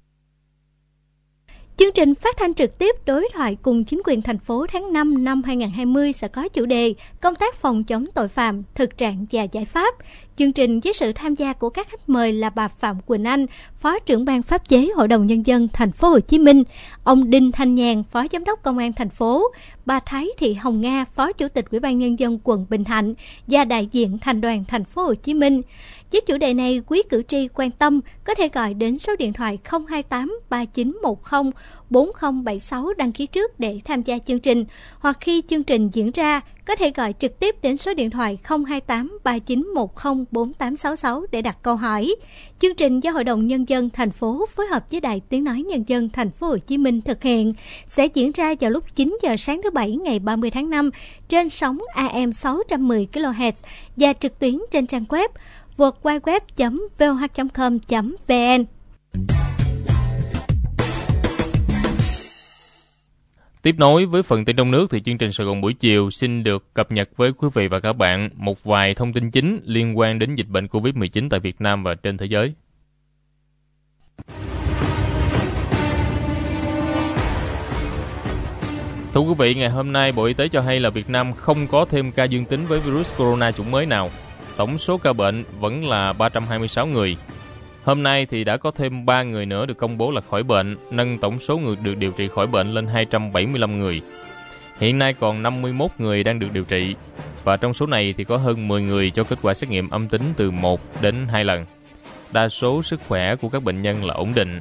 Chương 1.77 1.93
trình 1.95 2.15
phát 2.15 2.37
thanh 2.37 2.55
trực 2.55 2.79
tiếp 2.79 2.97
đối 3.07 3.29
thoại 3.35 3.57
cùng 3.63 3.85
chính 3.85 4.03
quyền 4.05 4.23
thành 4.23 4.39
phố 4.39 4.67
tháng 4.67 4.93
5 4.93 5.25
năm 5.25 5.43
2020 5.43 6.13
sẽ 6.13 6.29
có 6.29 6.49
chủ 6.49 6.67
đề 6.67 6.95
Công 7.21 7.35
tác 7.35 7.55
phòng 7.55 7.85
chống 7.85 8.07
tội 8.15 8.29
phạm, 8.29 8.63
thực 8.75 8.99
trạng 8.99 9.27
và 9.33 9.43
giải 9.43 9.65
pháp. 9.65 9.95
Chương 10.37 10.53
trình 10.53 10.81
với 10.81 10.93
sự 10.93 11.13
tham 11.13 11.35
gia 11.35 11.53
của 11.53 11.71
các 11.71 11.89
khách 11.89 12.09
mời 12.09 12.33
là 12.33 12.51
bà 12.51 12.69
Phạm 12.69 13.01
Quỳnh 13.01 13.25
Anh, 13.25 13.47
Phó 13.75 13.99
trưởng 13.99 14.25
ban 14.25 14.43
pháp 14.43 14.69
chế 14.69 14.89
Hội 14.97 15.09
đồng 15.09 15.27
nhân 15.27 15.47
dân 15.47 15.69
thành 15.73 15.93
phố 15.93 16.09
Hồ 16.09 16.21
Chí 16.21 16.39
Minh, 16.39 16.63
ông 17.05 17.31
Đinh 17.31 17.53
Thanh 17.53 17.75
Nhàn, 17.75 18.03
Phó 18.03 18.27
giám 18.33 18.45
đốc 18.45 18.63
công 18.63 18.79
an 18.79 18.93
thành 18.93 19.11
phố, 19.11 19.43
bà 19.87 20.01
Thái 20.01 20.29
Thị 20.39 20.55
Hồng 20.55 20.81
Nga, 20.81 21.05
Phó 21.05 21.33
chủ 21.33 21.49
tịch 21.49 21.71
Ủy 21.71 21.81
ban 21.81 21.99
nhân 21.99 22.19
dân 22.19 22.39
quận 22.45 22.67
Bình 22.71 22.85
Thạnh 22.85 23.15
và 23.47 23.65
đại 23.65 23.89
diện 23.93 24.19
thành 24.19 24.41
đoàn 24.41 24.65
thành 24.69 24.85
phố 24.85 25.03
Hồ 25.03 25.15
Chí 25.15 25.35
Minh. 25.35 25.63
Với 26.17 26.21
chủ 26.21 26.37
đề 26.37 26.55
này, 26.55 26.83
quý 26.87 27.03
cử 27.09 27.23
tri 27.23 27.49
quan 27.55 27.71
tâm 27.71 28.01
có 28.25 28.35
thể 28.35 28.49
gọi 28.49 28.75
đến 28.75 28.99
số 28.99 29.17
điện 29.17 29.33
thoại 29.33 29.59
028 29.65 30.39
3910 30.51 31.53
4076 31.91 32.93
đăng 32.99 33.13
ký 33.13 33.27
trước 33.27 33.61
để 33.61 33.81
tham 33.85 34.03
gia 34.03 34.19
chương 34.19 34.41
trình, 34.41 34.65
hoặc 34.99 35.17
khi 35.21 35.43
chương 35.49 35.63
trình 35.63 35.91
diễn 35.93 36.11
ra, 36.11 36.41
có 36.67 36.77
thể 36.77 36.91
gọi 36.91 37.15
trực 37.19 37.39
tiếp 37.41 37.57
đến 37.63 37.77
số 37.77 37.95
điện 37.95 38.11
thoại 38.11 38.39
028 38.45 39.19
3910 39.25 40.25
4866 40.31 41.23
để 41.33 41.43
đặt 41.43 41.57
câu 41.63 41.77
hỏi. 41.77 42.15
Chương 42.59 42.75
trình 42.75 43.01
do 43.01 43.11
Hội 43.11 43.25
đồng 43.25 43.47
Nhân 43.47 43.69
dân 43.69 43.91
thành 43.91 44.11
phố 44.11 44.47
phối 44.55 44.67
hợp 44.67 44.91
với 44.91 45.01
Đài 45.01 45.21
Tiếng 45.29 45.45
Nói 45.45 45.63
Nhân 45.63 45.85
dân 45.87 46.09
thành 46.09 46.31
phố 46.31 46.47
Hồ 46.47 46.59
Chí 46.59 46.79
Minh 46.79 47.01
thực 47.01 47.23
hiện 47.23 47.55
sẽ 47.87 48.07
diễn 48.07 48.33
ra 48.33 48.55
vào 48.61 48.71
lúc 48.71 48.97
9 48.97 49.19
giờ 49.23 49.37
sáng 49.39 49.61
thứ 49.63 49.71
Bảy 49.71 49.91
ngày 49.91 50.19
30 50.19 50.51
tháng 50.51 50.71
5 50.71 50.91
trên 51.29 51.51
sóng 51.51 51.79
AM 51.95 52.33
610 52.33 53.09
kHz 53.13 53.53
và 53.97 54.13
trực 54.13 54.39
tuyến 54.39 54.59
trên 54.71 54.87
trang 54.87 55.05
web 55.09 55.29
vượt 55.77 55.99
www.voh.com.vn. 56.03 56.77
Tiếp 63.63 63.75
nối 63.79 64.07
với 64.07 64.23
phần 64.23 64.45
tin 64.45 64.57
trong 64.57 64.71
nước 64.71 64.91
thì 64.91 65.01
chương 65.01 65.19
trình 65.19 65.33
Sài 65.33 65.47
Gòn 65.47 65.61
buổi 65.61 65.75
chiều 65.75 66.11
xin 66.11 66.43
được 66.43 66.75
cập 66.75 66.93
nhật 66.93 67.11
với 67.17 67.33
quý 67.33 67.49
vị 67.55 67.69
và 67.69 67.81
các 67.81 67.93
bạn 67.93 68.31
một 68.35 68.65
vài 68.65 68.95
thông 68.95 69.13
tin 69.13 69.31
chính 69.31 69.61
liên 69.65 69.99
quan 69.99 70.19
đến 70.19 70.35
dịch 70.35 70.49
bệnh 70.49 70.67
COVID-19 70.67 71.29
tại 71.31 71.41
Việt 71.41 71.61
Nam 71.61 71.83
và 71.83 71.95
trên 71.95 72.17
thế 72.17 72.27
giới. 72.27 72.55
Thưa 79.15 79.21
quý 79.21 79.35
vị, 79.39 79.55
ngày 79.55 79.71
hôm 79.71 79.93
nay 79.93 80.13
Bộ 80.13 80.25
Y 80.25 80.35
tế 80.35 80.49
cho 80.49 80.61
hay 80.61 80.81
là 80.81 80.91
Việt 80.91 81.11
Nam 81.11 81.33
không 81.35 81.67
có 81.67 81.85
thêm 81.85 82.13
ca 82.13 82.25
dương 82.25 82.45
tính 82.45 82.67
với 82.67 82.81
virus 82.81 83.19
corona 83.19 83.53
chủng 83.53 83.71
mới 83.71 83.87
nào. 83.87 84.11
Tổng 84.57 84.79
số 84.79 84.99
ca 84.99 85.13
bệnh 85.13 85.45
vẫn 85.61 85.89
là 85.89 86.13
326 86.13 86.87
người. 86.87 87.17
Hôm 87.85 88.03
nay 88.03 88.27
thì 88.27 88.45
đã 88.45 88.57
có 88.57 88.71
thêm 88.71 89.07
3 89.07 89.23
người 89.23 89.47
nữa 89.47 89.67
được 89.67 89.79
công 89.79 89.99
bố 89.99 90.11
là 90.11 90.21
khỏi 90.21 90.43
bệnh, 90.43 90.77
nâng 90.91 91.19
tổng 91.19 91.39
số 91.39 91.59
người 91.59 91.77
được 91.77 91.97
điều 91.97 92.11
trị 92.11 92.29
khỏi 92.29 92.47
bệnh 92.47 92.73
lên 92.73 92.87
275 92.87 93.79
người. 93.79 94.03
Hiện 94.79 94.99
nay 94.99 95.13
còn 95.13 95.43
51 95.43 95.91
người 95.99 96.25
đang 96.25 96.39
được 96.39 96.53
điều 96.53 96.65
trị 96.65 96.95
và 97.45 97.57
trong 97.57 97.75
số 97.75 97.87
này 97.87 98.15
thì 98.17 98.25
có 98.25 98.37
hơn 98.37 98.69
10 98.69 98.83
người 98.83 99.11
cho 99.11 99.25
kết 99.25 99.39
quả 99.43 99.55
xét 99.55 99.71
nghiệm 99.71 99.91
âm 99.91 100.09
tính 100.09 100.33
từ 100.37 100.51
1 100.51 100.81
đến 101.01 101.29
2 101.29 101.45
lần. 101.45 101.67
Đa 102.33 102.49
số 102.49 102.83
sức 102.83 103.01
khỏe 103.09 103.37
của 103.37 103.49
các 103.49 103.63
bệnh 103.63 103.83
nhân 103.83 104.05
là 104.05 104.15
ổn 104.15 104.35
định. 104.35 104.61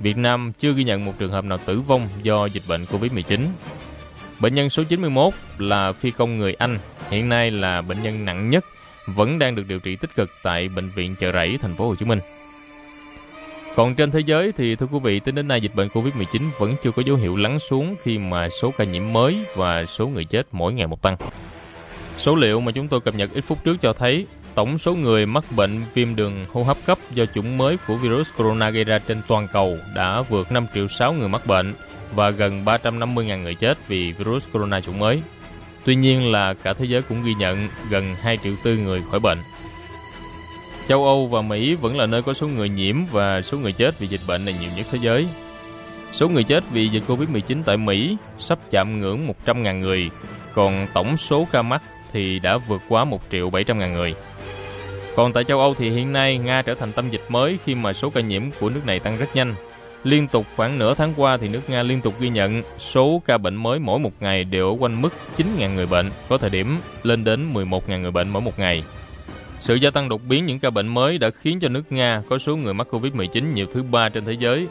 Việt 0.00 0.16
Nam 0.16 0.52
chưa 0.58 0.72
ghi 0.72 0.84
nhận 0.84 1.04
một 1.04 1.12
trường 1.18 1.32
hợp 1.32 1.44
nào 1.44 1.58
tử 1.58 1.80
vong 1.80 2.08
do 2.22 2.46
dịch 2.46 2.62
bệnh 2.68 2.84
COVID-19. 2.84 3.40
Bệnh 4.40 4.54
nhân 4.54 4.70
số 4.70 4.82
91 4.84 5.34
là 5.58 5.92
phi 5.92 6.10
công 6.10 6.36
người 6.36 6.54
Anh, 6.54 6.78
hiện 7.10 7.28
nay 7.28 7.50
là 7.50 7.82
bệnh 7.82 8.02
nhân 8.02 8.24
nặng 8.24 8.50
nhất, 8.50 8.64
vẫn 9.06 9.38
đang 9.38 9.54
được 9.54 9.68
điều 9.68 9.78
trị 9.78 9.96
tích 9.96 10.14
cực 10.14 10.30
tại 10.42 10.68
bệnh 10.68 10.88
viện 10.88 11.14
Chợ 11.18 11.32
Rẫy, 11.32 11.58
thành 11.62 11.76
phố 11.76 11.88
Hồ 11.88 11.94
Chí 11.94 12.06
Minh. 12.06 12.20
Còn 13.76 13.94
trên 13.94 14.10
thế 14.10 14.20
giới 14.20 14.52
thì 14.52 14.76
thưa 14.76 14.86
quý 14.86 14.98
vị, 15.02 15.20
tính 15.20 15.34
đến 15.34 15.48
nay 15.48 15.60
dịch 15.60 15.74
bệnh 15.74 15.88
Covid-19 15.88 16.50
vẫn 16.58 16.74
chưa 16.82 16.90
có 16.90 17.02
dấu 17.06 17.16
hiệu 17.16 17.36
lắng 17.36 17.58
xuống 17.58 17.96
khi 18.02 18.18
mà 18.18 18.48
số 18.48 18.72
ca 18.78 18.84
nhiễm 18.84 19.12
mới 19.12 19.44
và 19.56 19.86
số 19.86 20.08
người 20.08 20.24
chết 20.24 20.46
mỗi 20.52 20.72
ngày 20.72 20.86
một 20.86 21.02
tăng. 21.02 21.16
Số 22.18 22.36
liệu 22.36 22.60
mà 22.60 22.72
chúng 22.72 22.88
tôi 22.88 23.00
cập 23.00 23.14
nhật 23.14 23.30
ít 23.32 23.40
phút 23.40 23.64
trước 23.64 23.80
cho 23.80 23.92
thấy 23.92 24.26
tổng 24.54 24.78
số 24.78 24.94
người 24.94 25.26
mắc 25.26 25.44
bệnh 25.56 25.82
viêm 25.94 26.16
đường 26.16 26.46
hô 26.52 26.62
hấp 26.62 26.76
cấp 26.86 26.98
do 27.14 27.24
chủng 27.34 27.58
mới 27.58 27.76
của 27.86 27.96
virus 27.96 28.32
corona 28.36 28.70
gây 28.70 28.84
ra 28.84 28.98
trên 28.98 29.22
toàn 29.28 29.48
cầu 29.52 29.78
đã 29.94 30.22
vượt 30.22 30.52
5 30.52 30.66
triệu 30.74 30.88
6 30.88 31.12
người 31.12 31.28
mắc 31.28 31.46
bệnh 31.46 31.74
và 32.14 32.30
gần 32.30 32.64
350.000 32.64 33.42
người 33.42 33.54
chết 33.54 33.78
vì 33.88 34.12
virus 34.12 34.48
corona 34.52 34.80
chủng 34.80 34.98
mới. 34.98 35.22
Tuy 35.84 35.94
nhiên 35.94 36.32
là 36.32 36.54
cả 36.54 36.72
thế 36.72 36.84
giới 36.84 37.02
cũng 37.02 37.24
ghi 37.24 37.34
nhận 37.34 37.68
gần 37.90 38.14
2 38.22 38.36
triệu 38.36 38.52
tư 38.62 38.76
người 38.76 39.02
khỏi 39.10 39.20
bệnh. 39.20 39.38
Châu 40.88 41.04
Âu 41.06 41.26
và 41.26 41.42
Mỹ 41.42 41.74
vẫn 41.74 41.96
là 41.96 42.06
nơi 42.06 42.22
có 42.22 42.34
số 42.34 42.48
người 42.48 42.68
nhiễm 42.68 42.96
và 43.10 43.42
số 43.42 43.58
người 43.58 43.72
chết 43.72 43.98
vì 43.98 44.06
dịch 44.06 44.20
bệnh 44.28 44.44
này 44.44 44.54
nhiều 44.60 44.70
nhất 44.76 44.86
thế 44.90 44.98
giới. 45.02 45.26
Số 46.12 46.28
người 46.28 46.44
chết 46.44 46.64
vì 46.70 46.88
dịch 46.88 47.02
Covid-19 47.06 47.62
tại 47.64 47.76
Mỹ 47.76 48.16
sắp 48.38 48.58
chạm 48.70 48.98
ngưỡng 48.98 49.28
100.000 49.46 49.78
người, 49.78 50.10
còn 50.54 50.86
tổng 50.94 51.16
số 51.16 51.46
ca 51.52 51.62
mắc 51.62 51.82
thì 52.12 52.38
đã 52.38 52.56
vượt 52.56 52.82
quá 52.88 53.04
1 53.04 53.20
triệu 53.32 53.50
700.000 53.50 53.92
người. 53.92 54.14
Còn 55.16 55.32
tại 55.32 55.44
châu 55.44 55.60
Âu 55.60 55.74
thì 55.74 55.90
hiện 55.90 56.12
nay 56.12 56.38
Nga 56.38 56.62
trở 56.62 56.74
thành 56.74 56.92
tâm 56.92 57.10
dịch 57.10 57.24
mới 57.28 57.58
khi 57.64 57.74
mà 57.74 57.92
số 57.92 58.10
ca 58.10 58.20
nhiễm 58.20 58.42
của 58.60 58.70
nước 58.70 58.80
này 58.86 58.98
tăng 58.98 59.18
rất 59.18 59.36
nhanh. 59.36 59.54
Liên 60.04 60.28
tục 60.28 60.46
khoảng 60.56 60.78
nửa 60.78 60.94
tháng 60.94 61.12
qua 61.16 61.36
thì 61.36 61.48
nước 61.48 61.70
Nga 61.70 61.82
liên 61.82 62.00
tục 62.00 62.14
ghi 62.20 62.28
nhận 62.28 62.62
số 62.78 63.22
ca 63.26 63.38
bệnh 63.38 63.56
mới 63.56 63.78
mỗi 63.78 63.98
một 63.98 64.12
ngày 64.20 64.44
đều 64.44 64.68
ở 64.68 64.76
quanh 64.80 65.02
mức 65.02 65.14
9.000 65.36 65.74
người 65.74 65.86
bệnh, 65.86 66.10
có 66.28 66.38
thời 66.38 66.50
điểm 66.50 66.78
lên 67.02 67.24
đến 67.24 67.52
11.000 67.52 68.00
người 68.00 68.10
bệnh 68.10 68.28
mỗi 68.28 68.42
một 68.42 68.58
ngày. 68.58 68.82
Sự 69.60 69.74
gia 69.74 69.90
tăng 69.90 70.08
đột 70.08 70.20
biến 70.28 70.46
những 70.46 70.58
ca 70.58 70.70
bệnh 70.70 70.88
mới 70.88 71.18
đã 71.18 71.30
khiến 71.30 71.60
cho 71.60 71.68
nước 71.68 71.92
Nga 71.92 72.22
có 72.28 72.38
số 72.38 72.56
người 72.56 72.74
mắc 72.74 72.86
Covid-19 72.90 73.52
nhiều 73.52 73.66
thứ 73.74 73.82
ba 73.82 74.08
trên 74.08 74.24
thế 74.24 74.32
giới, 74.32 74.66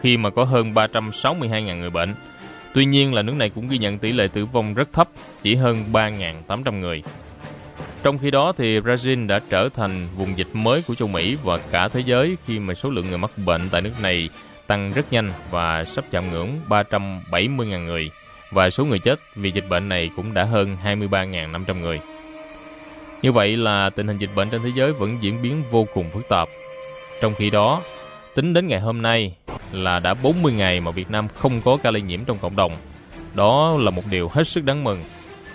khi 0.00 0.16
mà 0.16 0.30
có 0.30 0.44
hơn 0.44 0.74
362.000 0.74 1.78
người 1.78 1.90
bệnh. 1.90 2.14
Tuy 2.74 2.84
nhiên 2.84 3.14
là 3.14 3.22
nước 3.22 3.34
này 3.34 3.50
cũng 3.50 3.68
ghi 3.68 3.78
nhận 3.78 3.98
tỷ 3.98 4.12
lệ 4.12 4.28
tử 4.28 4.46
vong 4.46 4.74
rất 4.74 4.92
thấp, 4.92 5.08
chỉ 5.42 5.54
hơn 5.54 5.84
3.800 5.92 6.80
người. 6.80 7.02
Trong 8.02 8.18
khi 8.18 8.30
đó 8.30 8.52
thì 8.56 8.80
Brazil 8.80 9.26
đã 9.26 9.40
trở 9.48 9.68
thành 9.68 10.08
vùng 10.16 10.38
dịch 10.38 10.48
mới 10.52 10.82
của 10.82 10.94
châu 10.94 11.08
Mỹ 11.08 11.36
và 11.44 11.58
cả 11.58 11.88
thế 11.88 12.00
giới 12.06 12.36
khi 12.46 12.58
mà 12.58 12.74
số 12.74 12.90
lượng 12.90 13.08
người 13.08 13.18
mắc 13.18 13.30
bệnh 13.38 13.68
tại 13.70 13.80
nước 13.80 13.92
này 14.02 14.28
tăng 14.66 14.92
rất 14.92 15.12
nhanh 15.12 15.32
và 15.50 15.84
sắp 15.84 16.04
chạm 16.10 16.24
ngưỡng 16.32 16.48
370.000 16.68 17.84
người 17.84 18.10
và 18.50 18.70
số 18.70 18.84
người 18.84 18.98
chết 18.98 19.20
vì 19.36 19.50
dịch 19.50 19.68
bệnh 19.68 19.88
này 19.88 20.10
cũng 20.16 20.34
đã 20.34 20.44
hơn 20.44 20.76
23.500 20.84 21.80
người. 21.80 22.00
Như 23.22 23.32
vậy 23.32 23.56
là 23.56 23.90
tình 23.90 24.06
hình 24.06 24.18
dịch 24.18 24.30
bệnh 24.36 24.50
trên 24.50 24.62
thế 24.62 24.70
giới 24.74 24.92
vẫn 24.92 25.18
diễn 25.20 25.42
biến 25.42 25.62
vô 25.70 25.86
cùng 25.94 26.10
phức 26.10 26.28
tạp. 26.28 26.48
Trong 27.20 27.34
khi 27.34 27.50
đó, 27.50 27.82
tính 28.34 28.52
đến 28.52 28.66
ngày 28.66 28.80
hôm 28.80 29.02
nay 29.02 29.34
là 29.72 29.98
đã 29.98 30.14
40 30.14 30.52
ngày 30.52 30.80
mà 30.80 30.90
Việt 30.90 31.10
Nam 31.10 31.28
không 31.28 31.60
có 31.62 31.76
ca 31.82 31.90
lây 31.90 32.02
nhiễm 32.02 32.24
trong 32.24 32.38
cộng 32.38 32.56
đồng. 32.56 32.72
Đó 33.34 33.76
là 33.78 33.90
một 33.90 34.02
điều 34.10 34.28
hết 34.28 34.48
sức 34.48 34.64
đáng 34.64 34.84
mừng 34.84 35.04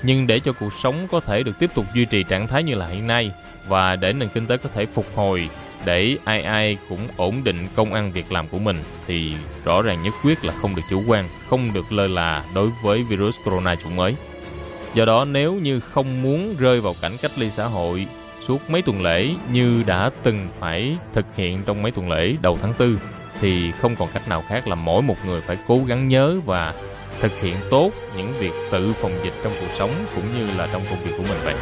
nhưng 0.03 0.27
để 0.27 0.39
cho 0.39 0.53
cuộc 0.53 0.73
sống 0.73 1.07
có 1.11 1.19
thể 1.19 1.43
được 1.43 1.59
tiếp 1.59 1.69
tục 1.75 1.85
duy 1.93 2.05
trì 2.05 2.23
trạng 2.23 2.47
thái 2.47 2.63
như 2.63 2.75
là 2.75 2.87
hiện 2.87 3.07
nay 3.07 3.31
và 3.67 3.95
để 3.95 4.13
nền 4.13 4.29
kinh 4.29 4.47
tế 4.47 4.57
có 4.57 4.69
thể 4.73 4.85
phục 4.85 5.05
hồi 5.15 5.49
để 5.85 6.17
ai 6.23 6.41
ai 6.41 6.77
cũng 6.89 7.07
ổn 7.17 7.43
định 7.43 7.67
công 7.75 7.93
ăn 7.93 8.11
việc 8.11 8.31
làm 8.31 8.47
của 8.47 8.59
mình 8.59 8.77
thì 9.07 9.33
rõ 9.65 9.81
ràng 9.81 10.03
nhất 10.03 10.13
quyết 10.23 10.45
là 10.45 10.53
không 10.53 10.75
được 10.75 10.81
chủ 10.89 11.03
quan, 11.07 11.29
không 11.49 11.73
được 11.73 11.91
lơ 11.91 12.07
là 12.07 12.45
đối 12.55 12.69
với 12.83 13.03
virus 13.03 13.35
corona 13.45 13.75
chủng 13.75 13.95
mới. 13.95 14.15
Do 14.93 15.05
đó 15.05 15.25
nếu 15.25 15.53
như 15.53 15.79
không 15.79 16.23
muốn 16.23 16.55
rơi 16.59 16.81
vào 16.81 16.95
cảnh 17.01 17.11
cách 17.21 17.31
ly 17.37 17.49
xã 17.49 17.65
hội 17.65 18.07
suốt 18.47 18.69
mấy 18.69 18.81
tuần 18.81 19.01
lễ 19.01 19.29
như 19.51 19.83
đã 19.87 20.09
từng 20.23 20.47
phải 20.59 20.97
thực 21.13 21.35
hiện 21.35 21.63
trong 21.65 21.81
mấy 21.81 21.91
tuần 21.91 22.09
lễ 22.09 22.35
đầu 22.41 22.59
tháng 22.61 22.73
4 22.79 22.97
thì 23.41 23.71
không 23.71 23.95
còn 23.95 24.09
cách 24.13 24.27
nào 24.27 24.43
khác 24.47 24.67
là 24.67 24.75
mỗi 24.75 25.01
một 25.01 25.15
người 25.25 25.41
phải 25.41 25.57
cố 25.67 25.81
gắng 25.87 26.07
nhớ 26.07 26.39
và 26.45 26.73
thực 27.21 27.39
hiện 27.39 27.55
tốt 27.69 27.91
những 28.17 28.33
việc 28.39 28.51
tự 28.71 28.93
phòng 28.93 29.11
dịch 29.23 29.33
trong 29.43 29.53
cuộc 29.59 29.69
sống 29.69 29.91
cũng 30.15 30.25
như 30.37 30.57
là 30.57 30.69
trong 30.71 30.81
công 30.89 31.03
việc 31.03 31.11
của 31.17 31.23
mình 31.23 31.39
vậy. 31.43 31.55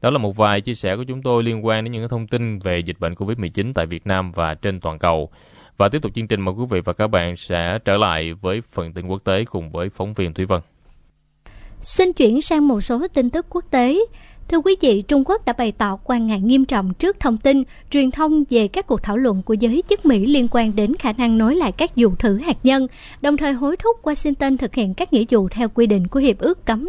Đó 0.00 0.10
là 0.10 0.18
một 0.18 0.36
vài 0.36 0.60
chia 0.60 0.74
sẻ 0.74 0.96
của 0.96 1.04
chúng 1.04 1.22
tôi 1.22 1.42
liên 1.42 1.66
quan 1.66 1.84
đến 1.84 1.92
những 1.92 2.08
thông 2.08 2.26
tin 2.26 2.58
về 2.58 2.78
dịch 2.78 3.00
bệnh 3.00 3.14
COVID-19 3.14 3.72
tại 3.74 3.86
Việt 3.86 4.06
Nam 4.06 4.32
và 4.32 4.54
trên 4.54 4.80
toàn 4.80 4.98
cầu. 4.98 5.30
Và 5.76 5.88
tiếp 5.88 6.02
tục 6.02 6.12
chương 6.14 6.26
trình, 6.26 6.40
mời 6.40 6.54
quý 6.54 6.64
vị 6.70 6.80
và 6.84 6.92
các 6.92 7.06
bạn 7.06 7.36
sẽ 7.36 7.78
trở 7.84 7.96
lại 7.96 8.32
với 8.32 8.60
phần 8.60 8.92
tin 8.92 9.06
quốc 9.06 9.24
tế 9.24 9.44
cùng 9.44 9.70
với 9.70 9.88
phóng 9.88 10.14
viên 10.14 10.34
Thúy 10.34 10.44
Vân. 10.44 10.60
Xin 11.80 12.12
chuyển 12.12 12.40
sang 12.40 12.68
một 12.68 12.80
số 12.80 13.08
tin 13.14 13.30
tức 13.30 13.46
quốc 13.50 13.64
tế. 13.70 13.98
Thưa 14.48 14.58
quý 14.58 14.76
vị, 14.80 15.02
Trung 15.02 15.22
Quốc 15.26 15.44
đã 15.44 15.52
bày 15.52 15.72
tỏ 15.72 15.98
quan 16.04 16.26
ngại 16.26 16.40
nghiêm 16.40 16.64
trọng 16.64 16.94
trước 16.94 17.20
thông 17.20 17.38
tin, 17.38 17.62
truyền 17.90 18.10
thông 18.10 18.44
về 18.50 18.68
các 18.68 18.86
cuộc 18.86 19.02
thảo 19.02 19.16
luận 19.16 19.42
của 19.42 19.54
giới 19.54 19.82
chức 19.90 20.06
Mỹ 20.06 20.26
liên 20.26 20.48
quan 20.50 20.76
đến 20.76 20.94
khả 20.94 21.12
năng 21.12 21.38
nối 21.38 21.56
lại 21.56 21.72
các 21.72 21.90
vụ 21.96 22.10
thử 22.18 22.36
hạt 22.36 22.56
nhân, 22.62 22.86
đồng 23.20 23.36
thời 23.36 23.52
hối 23.52 23.76
thúc 23.76 23.96
Washington 24.02 24.56
thực 24.56 24.74
hiện 24.74 24.94
các 24.94 25.12
nghĩa 25.12 25.24
vụ 25.30 25.48
theo 25.48 25.68
quy 25.68 25.86
định 25.86 26.06
của 26.06 26.20
Hiệp 26.20 26.38
ước 26.38 26.66
cấm 26.66 26.88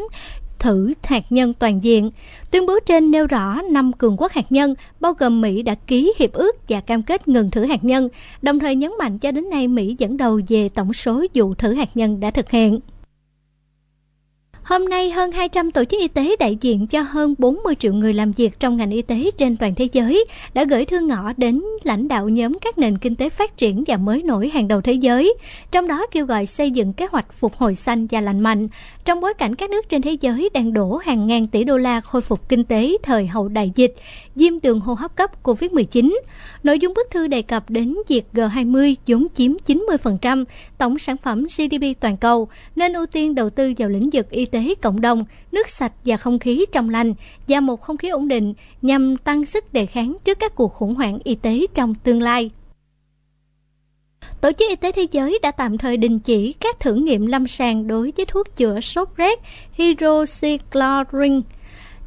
thử 0.64 0.94
hạt 1.04 1.24
nhân 1.30 1.54
toàn 1.54 1.84
diện. 1.84 2.12
Tuyên 2.52 2.66
bố 2.66 2.80
trên 2.86 3.12
nêu 3.12 3.28
rõ 3.28 3.62
năm 3.62 3.94
cường 3.94 4.18
quốc 4.18 4.32
hạt 4.32 4.52
nhân, 4.52 4.76
bao 5.00 5.14
gồm 5.14 5.42
Mỹ 5.42 5.62
đã 5.62 5.76
ký 5.76 6.14
hiệp 6.20 6.34
ước 6.34 6.56
và 6.70 6.82
cam 6.82 7.04
kết 7.04 7.28
ngừng 7.28 7.52
thử 7.52 7.66
hạt 7.66 7.84
nhân, 7.84 8.10
đồng 8.42 8.60
thời 8.60 8.76
nhấn 8.76 8.92
mạnh 9.00 9.20
cho 9.20 9.32
đến 9.32 9.50
nay 9.50 9.68
Mỹ 9.68 9.96
dẫn 9.98 10.18
đầu 10.18 10.42
về 10.48 10.70
tổng 10.70 10.94
số 10.94 11.26
vụ 11.34 11.54
thử 11.54 11.74
hạt 11.74 11.90
nhân 11.96 12.20
đã 12.20 12.32
thực 12.32 12.52
hiện. 12.52 12.80
Hôm 14.64 14.86
nay, 14.86 15.10
hơn 15.10 15.32
200 15.32 15.72
tổ 15.72 15.86
chức 15.86 16.00
y 16.00 16.08
tế 16.08 16.36
đại 16.40 16.58
diện 16.62 16.88
cho 16.88 17.02
hơn 17.02 17.36
40 17.38 17.76
triệu 17.76 17.94
người 17.94 18.14
làm 18.14 18.32
việc 18.32 18.60
trong 18.60 18.78
ngành 18.78 18.92
y 18.92 19.02
tế 19.02 19.32
trên 19.38 19.58
toàn 19.58 19.76
thế 19.76 19.88
giới 19.92 20.26
đã 20.54 20.64
gửi 20.64 20.86
thư 20.86 21.00
ngõ 21.00 21.34
đến 21.38 21.64
lãnh 21.84 22.08
đạo 22.08 22.30
nhóm 22.30 22.54
các 22.62 22.78
nền 22.78 22.98
kinh 22.98 23.16
tế 23.16 23.30
phát 23.30 23.58
triển 23.58 23.84
và 23.88 23.98
mới 23.98 24.24
nổi 24.24 24.50
hàng 24.50 24.68
đầu 24.68 24.82
thế 24.82 24.94
giới, 24.94 25.34
trong 25.72 25.88
đó 25.88 26.06
kêu 26.12 26.26
gọi 26.26 26.46
xây 26.46 26.72
dựng 26.72 26.94
kế 26.94 27.08
hoạch 27.12 27.34
phục 27.34 27.56
hồi 27.56 27.76
xanh 27.76 28.08
và 28.08 28.22
lành 28.22 28.40
mạnh, 28.40 28.68
trong 29.06 29.22
bối 29.22 29.34
cảnh 29.34 29.56
các 29.56 29.70
nước 29.70 29.90
trên 29.90 30.02
thế 30.02 30.18
giới 30.22 30.50
đang 30.54 30.74
đổ 30.74 30.98
hàng 30.98 31.28
ngàn 31.28 31.48
tỷ 31.48 31.64
đô 31.64 31.78
la 31.78 32.02
khôi 32.02 32.22
phục 32.22 32.50
kinh 32.50 32.64
tế 32.64 32.98
thời 33.04 33.28
hậu 33.28 33.48
đại 33.48 33.72
dịch, 33.76 33.96
viêm 34.36 34.60
đường 34.60 34.80
hô 34.80 34.94
hấp 34.94 35.16
cấp 35.16 35.44
COVID-19. 35.44 36.18
Nội 36.64 36.80
dung 36.80 36.94
bức 36.94 37.12
thư 37.12 37.28
đề 37.28 37.42
cập 37.42 37.70
đến 37.70 37.96
việc 38.08 38.26
G20 38.34 38.96
vốn 39.08 39.28
chiếm 39.36 39.52
90% 39.66 40.46
tổng 40.78 41.00
sản 41.00 41.18
phẩm 41.18 41.44
GDP 41.44 42.00
toàn 42.00 42.18
cầu, 42.18 42.48
nên 42.76 42.94
ưu 42.94 43.06
tiên 43.06 43.36
đầu 43.36 43.50
tư 43.50 43.74
vào 43.78 43.90
lĩnh 43.90 44.10
vực 44.14 44.30
y 44.30 44.46
tế 44.46 44.76
cộng 44.82 45.02
đồng, 45.02 45.26
nước 45.52 45.70
sạch 45.70 45.94
và 46.06 46.18
không 46.18 46.40
khí 46.40 46.66
trong 46.72 46.90
lành 46.90 47.14
và 47.48 47.60
một 47.60 47.82
không 47.82 47.98
khí 47.98 48.10
ổn 48.10 48.28
định 48.28 48.54
nhằm 48.82 49.18
tăng 49.18 49.46
sức 49.46 49.74
đề 49.74 49.86
kháng 49.86 50.16
trước 50.24 50.40
các 50.40 50.56
cuộc 50.56 50.74
khủng 50.74 50.96
hoảng 50.96 51.20
y 51.24 51.36
tế 51.36 51.66
trong 51.74 51.96
tương 51.96 52.22
lai. 52.22 52.52
Tổ 54.44 54.52
chức 54.52 54.70
Y 54.70 54.76
tế 54.76 54.92
Thế 54.92 55.08
giới 55.12 55.40
đã 55.42 55.52
tạm 55.52 55.78
thời 55.78 55.98
đình 55.98 56.20
chỉ 56.20 56.54
các 56.54 56.80
thử 56.80 56.94
nghiệm 56.94 57.26
lâm 57.26 57.48
sàng 57.48 57.88
đối 57.88 58.14
với 58.18 58.26
thuốc 58.26 58.56
chữa 58.56 58.80
sốt 58.80 59.08
rét 59.16 59.40
hydroxychloroquine 59.72 61.42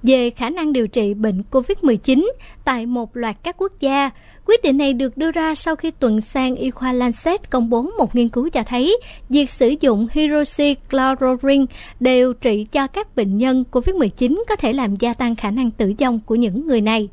về 0.03 0.31
khả 0.31 0.51
năng 0.51 0.73
điều 0.73 0.87
trị 0.87 1.15
bệnh 1.15 1.43
COVID-19 1.51 2.31
tại 2.65 2.87
một 2.87 3.17
loạt 3.17 3.37
các 3.43 3.57
quốc 3.59 3.73
gia. 3.81 4.11
Quyết 4.47 4.63
định 4.63 4.77
này 4.77 4.93
được 4.93 5.17
đưa 5.17 5.31
ra 5.31 5.55
sau 5.55 5.77
khi 5.77 5.91
tuần 5.91 6.21
sang 6.21 6.57
y 6.57 6.71
khoa 6.71 6.93
Lancet 6.93 7.51
công 7.51 7.71
bố 7.71 7.83
một 7.83 8.15
nghiên 8.15 8.29
cứu 8.29 8.49
cho 8.49 8.63
thấy 8.63 8.99
việc 9.29 9.51
sử 9.51 9.75
dụng 9.81 10.09
hydroxychloroquine 10.13 11.65
điều 12.01 12.33
trị 12.33 12.67
cho 12.73 12.87
các 12.87 13.17
bệnh 13.17 13.39
nhân 13.39 13.65
COVID-19 13.73 14.43
có 14.49 14.57
thể 14.57 14.73
làm 14.73 14.97
gia 14.97 15.15
tăng 15.15 15.37
khả 15.37 15.51
năng 15.51 15.71
tử 15.71 15.93
vong 15.99 16.21
của 16.27 16.35
những 16.35 16.67
người 16.67 16.81
này. 16.81 17.09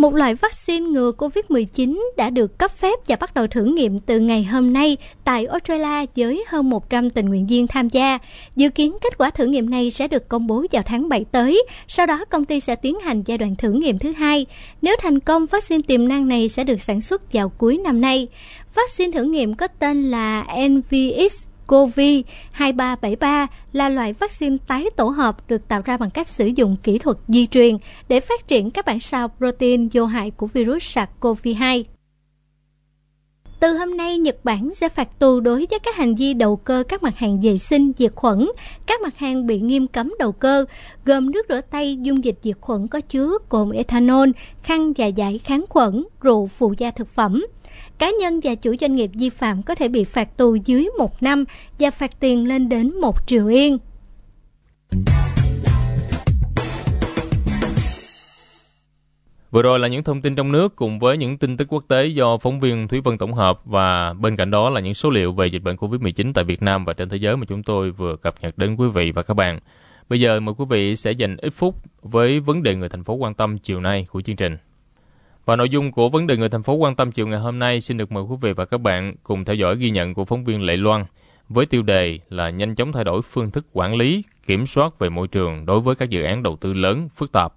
Một 0.00 0.14
loại 0.14 0.34
vaccine 0.34 0.86
ngừa 0.86 1.12
COVID-19 1.18 2.00
đã 2.16 2.30
được 2.30 2.58
cấp 2.58 2.70
phép 2.78 2.98
và 3.08 3.16
bắt 3.16 3.34
đầu 3.34 3.46
thử 3.46 3.64
nghiệm 3.64 3.98
từ 3.98 4.20
ngày 4.20 4.44
hôm 4.44 4.72
nay 4.72 4.96
tại 5.24 5.46
Australia 5.46 6.06
với 6.16 6.44
hơn 6.48 6.70
100 6.70 7.10
tình 7.10 7.26
nguyện 7.26 7.46
viên 7.46 7.66
tham 7.66 7.88
gia. 7.88 8.18
Dự 8.56 8.68
kiến 8.70 8.96
kết 9.02 9.18
quả 9.18 9.30
thử 9.30 9.46
nghiệm 9.46 9.70
này 9.70 9.90
sẽ 9.90 10.08
được 10.08 10.28
công 10.28 10.46
bố 10.46 10.64
vào 10.72 10.82
tháng 10.86 11.08
7 11.08 11.24
tới, 11.32 11.64
sau 11.88 12.06
đó 12.06 12.24
công 12.24 12.44
ty 12.44 12.60
sẽ 12.60 12.74
tiến 12.74 13.00
hành 13.00 13.22
giai 13.26 13.38
đoạn 13.38 13.56
thử 13.56 13.72
nghiệm 13.72 13.98
thứ 13.98 14.12
hai. 14.12 14.46
Nếu 14.82 14.96
thành 15.02 15.20
công, 15.20 15.46
vaccine 15.46 15.82
tiềm 15.86 16.08
năng 16.08 16.28
này 16.28 16.48
sẽ 16.48 16.64
được 16.64 16.80
sản 16.80 17.00
xuất 17.00 17.32
vào 17.32 17.48
cuối 17.48 17.78
năm 17.78 18.00
nay. 18.00 18.28
Vaccine 18.74 19.12
thử 19.12 19.24
nghiệm 19.24 19.54
có 19.54 19.66
tên 19.66 20.02
là 20.02 20.46
NVX 20.68 21.49
Covid 21.70 22.24
2373 22.50 23.46
là 23.72 23.88
loại 23.88 24.12
vaccine 24.12 24.56
tái 24.66 24.86
tổ 24.96 25.04
hợp 25.04 25.48
được 25.48 25.68
tạo 25.68 25.82
ra 25.84 25.96
bằng 25.96 26.10
cách 26.10 26.28
sử 26.28 26.46
dụng 26.46 26.76
kỹ 26.82 26.98
thuật 26.98 27.16
di 27.28 27.46
truyền 27.46 27.76
để 28.08 28.20
phát 28.20 28.48
triển 28.48 28.70
các 28.70 28.84
bản 28.84 29.00
sao 29.00 29.28
protein 29.38 29.88
vô 29.92 30.06
hại 30.06 30.30
của 30.30 30.46
virus 30.46 30.98
SARS-CoV-2. 30.98 31.84
Từ 33.60 33.76
hôm 33.76 33.96
nay, 33.96 34.18
Nhật 34.18 34.36
Bản 34.44 34.74
sẽ 34.74 34.88
phạt 34.88 35.18
tù 35.18 35.40
đối 35.40 35.66
với 35.70 35.78
các 35.78 35.96
hành 35.96 36.14
vi 36.14 36.34
đầu 36.34 36.56
cơ 36.56 36.84
các 36.88 37.02
mặt 37.02 37.16
hàng 37.16 37.40
vệ 37.40 37.58
sinh, 37.58 37.92
diệt 37.98 38.12
khuẩn. 38.14 38.48
Các 38.86 39.00
mặt 39.00 39.18
hàng 39.18 39.46
bị 39.46 39.60
nghiêm 39.60 39.86
cấm 39.86 40.14
đầu 40.18 40.32
cơ, 40.32 40.64
gồm 41.04 41.30
nước 41.30 41.46
rửa 41.48 41.60
tay, 41.60 41.96
dung 42.02 42.24
dịch 42.24 42.38
diệt 42.42 42.56
khuẩn 42.60 42.88
có 42.88 43.00
chứa 43.00 43.38
cồn 43.48 43.70
ethanol, 43.70 44.28
khăn 44.62 44.92
và 44.96 45.06
giải 45.06 45.38
kháng 45.38 45.64
khuẩn, 45.68 46.04
rượu 46.20 46.46
phụ 46.46 46.74
gia 46.78 46.90
thực 46.90 47.08
phẩm 47.08 47.44
cá 48.00 48.10
nhân 48.20 48.40
và 48.42 48.54
chủ 48.54 48.74
doanh 48.80 48.96
nghiệp 48.96 49.10
vi 49.14 49.30
phạm 49.30 49.62
có 49.62 49.74
thể 49.74 49.88
bị 49.88 50.04
phạt 50.04 50.36
tù 50.36 50.54
dưới 50.54 50.88
một 50.98 51.22
năm 51.22 51.44
và 51.78 51.90
phạt 51.90 52.20
tiền 52.20 52.48
lên 52.48 52.68
đến 52.68 53.00
một 53.00 53.26
triệu 53.26 53.46
yên. 53.46 53.78
Vừa 59.50 59.62
rồi 59.62 59.78
là 59.78 59.88
những 59.88 60.04
thông 60.04 60.22
tin 60.22 60.34
trong 60.34 60.52
nước 60.52 60.76
cùng 60.76 60.98
với 60.98 61.16
những 61.16 61.38
tin 61.38 61.56
tức 61.56 61.72
quốc 61.72 61.84
tế 61.88 62.06
do 62.06 62.38
phóng 62.38 62.60
viên 62.60 62.88
Thúy 62.88 63.00
Vân 63.00 63.18
tổng 63.18 63.32
hợp 63.32 63.64
và 63.64 64.12
bên 64.12 64.36
cạnh 64.36 64.50
đó 64.50 64.70
là 64.70 64.80
những 64.80 64.94
số 64.94 65.10
liệu 65.10 65.32
về 65.32 65.46
dịch 65.46 65.62
bệnh 65.62 65.76
COVID-19 65.76 66.32
tại 66.32 66.44
Việt 66.44 66.62
Nam 66.62 66.84
và 66.84 66.92
trên 66.92 67.08
thế 67.08 67.16
giới 67.16 67.36
mà 67.36 67.44
chúng 67.48 67.62
tôi 67.62 67.90
vừa 67.90 68.16
cập 68.16 68.34
nhật 68.40 68.58
đến 68.58 68.76
quý 68.76 68.88
vị 68.88 69.12
và 69.12 69.22
các 69.22 69.34
bạn. 69.34 69.60
Bây 70.08 70.20
giờ 70.20 70.40
mời 70.40 70.54
quý 70.58 70.64
vị 70.70 70.96
sẽ 70.96 71.12
dành 71.12 71.36
ít 71.36 71.50
phút 71.50 71.74
với 72.02 72.40
vấn 72.40 72.62
đề 72.62 72.74
người 72.74 72.88
thành 72.88 73.04
phố 73.04 73.14
quan 73.14 73.34
tâm 73.34 73.58
chiều 73.58 73.80
nay 73.80 74.06
của 74.10 74.20
chương 74.20 74.36
trình. 74.36 74.56
Và 75.44 75.56
nội 75.56 75.68
dung 75.68 75.92
của 75.92 76.08
vấn 76.08 76.26
đề 76.26 76.36
người 76.36 76.48
thành 76.48 76.62
phố 76.62 76.74
quan 76.74 76.94
tâm 76.94 77.12
chiều 77.12 77.26
ngày 77.26 77.38
hôm 77.38 77.58
nay 77.58 77.80
xin 77.80 77.96
được 77.96 78.12
mời 78.12 78.22
quý 78.22 78.36
vị 78.40 78.52
và 78.52 78.64
các 78.64 78.80
bạn 78.80 79.12
cùng 79.22 79.44
theo 79.44 79.56
dõi 79.56 79.76
ghi 79.76 79.90
nhận 79.90 80.14
của 80.14 80.24
phóng 80.24 80.44
viên 80.44 80.62
Lệ 80.62 80.76
Loan 80.76 81.04
với 81.48 81.66
tiêu 81.66 81.82
đề 81.82 82.18
là 82.28 82.50
nhanh 82.50 82.74
chóng 82.74 82.92
thay 82.92 83.04
đổi 83.04 83.22
phương 83.22 83.50
thức 83.50 83.66
quản 83.72 83.96
lý, 83.96 84.24
kiểm 84.46 84.66
soát 84.66 84.98
về 84.98 85.08
môi 85.08 85.28
trường 85.28 85.66
đối 85.66 85.80
với 85.80 85.94
các 85.94 86.08
dự 86.08 86.22
án 86.22 86.42
đầu 86.42 86.56
tư 86.56 86.74
lớn, 86.74 87.08
phức 87.08 87.32
tạp. 87.32 87.52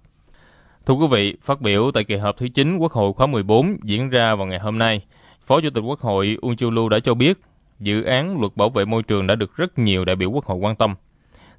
Thưa 0.86 0.94
quý 0.94 1.06
vị, 1.10 1.34
phát 1.42 1.60
biểu 1.60 1.90
tại 1.94 2.04
kỳ 2.04 2.16
họp 2.16 2.36
thứ 2.36 2.48
9 2.48 2.76
Quốc 2.76 2.92
hội 2.92 3.12
khóa 3.12 3.26
14 3.26 3.76
diễn 3.82 4.10
ra 4.10 4.34
vào 4.34 4.46
ngày 4.46 4.58
hôm 4.58 4.78
nay, 4.78 5.02
Phó 5.42 5.60
Chủ 5.60 5.70
tịch 5.70 5.84
Quốc 5.84 6.00
hội 6.00 6.36
Uông 6.40 6.56
Chu 6.56 6.70
Lu 6.70 6.88
đã 6.88 6.98
cho 6.98 7.14
biết 7.14 7.38
dự 7.80 8.02
án 8.02 8.40
luật 8.40 8.56
bảo 8.56 8.70
vệ 8.70 8.84
môi 8.84 9.02
trường 9.02 9.26
đã 9.26 9.34
được 9.34 9.56
rất 9.56 9.78
nhiều 9.78 10.04
đại 10.04 10.16
biểu 10.16 10.30
Quốc 10.30 10.44
hội 10.44 10.58
quan 10.58 10.76
tâm. 10.76 10.94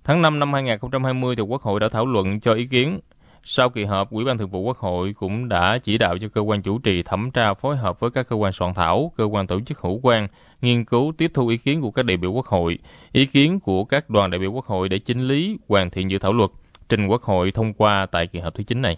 Tháng 0.03 0.21
5 0.21 0.39
năm 0.39 0.53
2020 0.53 1.35
thì 1.35 1.41
Quốc 1.41 1.61
hội 1.61 1.79
đã 1.79 1.89
thảo 1.89 2.05
luận 2.05 2.39
cho 2.39 2.53
ý 2.53 2.65
kiến. 2.65 2.99
Sau 3.47 3.69
kỳ 3.69 3.83
họp, 3.83 4.11
Ủy 4.11 4.25
ban 4.25 4.37
Thường 4.37 4.49
vụ 4.49 4.61
Quốc 4.61 4.77
hội 4.77 5.13
cũng 5.19 5.49
đã 5.49 5.77
chỉ 5.83 5.97
đạo 5.97 6.17
cho 6.17 6.27
cơ 6.27 6.41
quan 6.41 6.61
chủ 6.61 6.79
trì 6.79 7.03
thẩm 7.03 7.31
tra 7.31 7.53
phối 7.53 7.77
hợp 7.77 7.99
với 7.99 8.09
các 8.11 8.29
cơ 8.29 8.35
quan 8.35 8.51
soạn 8.51 8.73
thảo, 8.73 9.11
cơ 9.17 9.23
quan 9.23 9.47
tổ 9.47 9.59
chức 9.65 9.79
hữu 9.79 9.99
quan, 10.03 10.27
nghiên 10.61 10.85
cứu 10.85 11.13
tiếp 11.17 11.31
thu 11.33 11.47
ý 11.47 11.57
kiến 11.57 11.81
của 11.81 11.91
các 11.91 12.05
đại 12.05 12.17
biểu 12.17 12.31
Quốc 12.31 12.45
hội, 12.45 12.79
ý 13.11 13.25
kiến 13.25 13.59
của 13.59 13.83
các 13.83 14.09
đoàn 14.09 14.31
đại 14.31 14.39
biểu 14.39 14.51
Quốc 14.51 14.65
hội 14.65 14.89
để 14.89 14.99
chính 14.99 15.27
lý, 15.27 15.57
hoàn 15.67 15.89
thiện 15.89 16.11
dự 16.11 16.17
thảo 16.17 16.33
luật, 16.33 16.49
trình 16.89 17.07
Quốc 17.07 17.21
hội 17.21 17.51
thông 17.51 17.73
qua 17.73 18.05
tại 18.11 18.27
kỳ 18.27 18.39
họp 18.39 18.55
thứ 18.55 18.63
9 18.63 18.81
này. 18.81 18.97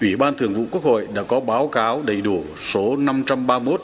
Ủy 0.00 0.16
ban 0.16 0.36
Thường 0.36 0.54
vụ 0.54 0.64
Quốc 0.70 0.82
hội 0.82 1.08
đã 1.14 1.22
có 1.22 1.40
báo 1.40 1.68
cáo 1.68 2.02
đầy 2.02 2.20
đủ 2.20 2.44
số 2.58 2.96
531 2.96 3.82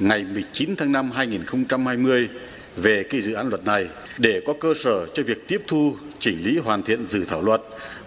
ngày 0.00 0.24
19 0.24 0.74
tháng 0.78 0.92
5 0.92 1.10
2020 1.10 2.28
về 2.76 3.02
cái 3.10 3.20
dự 3.20 3.32
án 3.32 3.48
luật 3.48 3.64
này 3.64 3.86
để 4.18 4.42
có 4.46 4.54
cơ 4.60 4.74
sở 4.74 5.06
cho 5.14 5.22
việc 5.22 5.48
tiếp 5.48 5.62
thu, 5.66 5.94
chỉnh 6.18 6.42
lý 6.42 6.58
hoàn 6.58 6.82
thiện 6.82 7.06
dự 7.06 7.24
thảo 7.24 7.42
luật. 7.42 7.60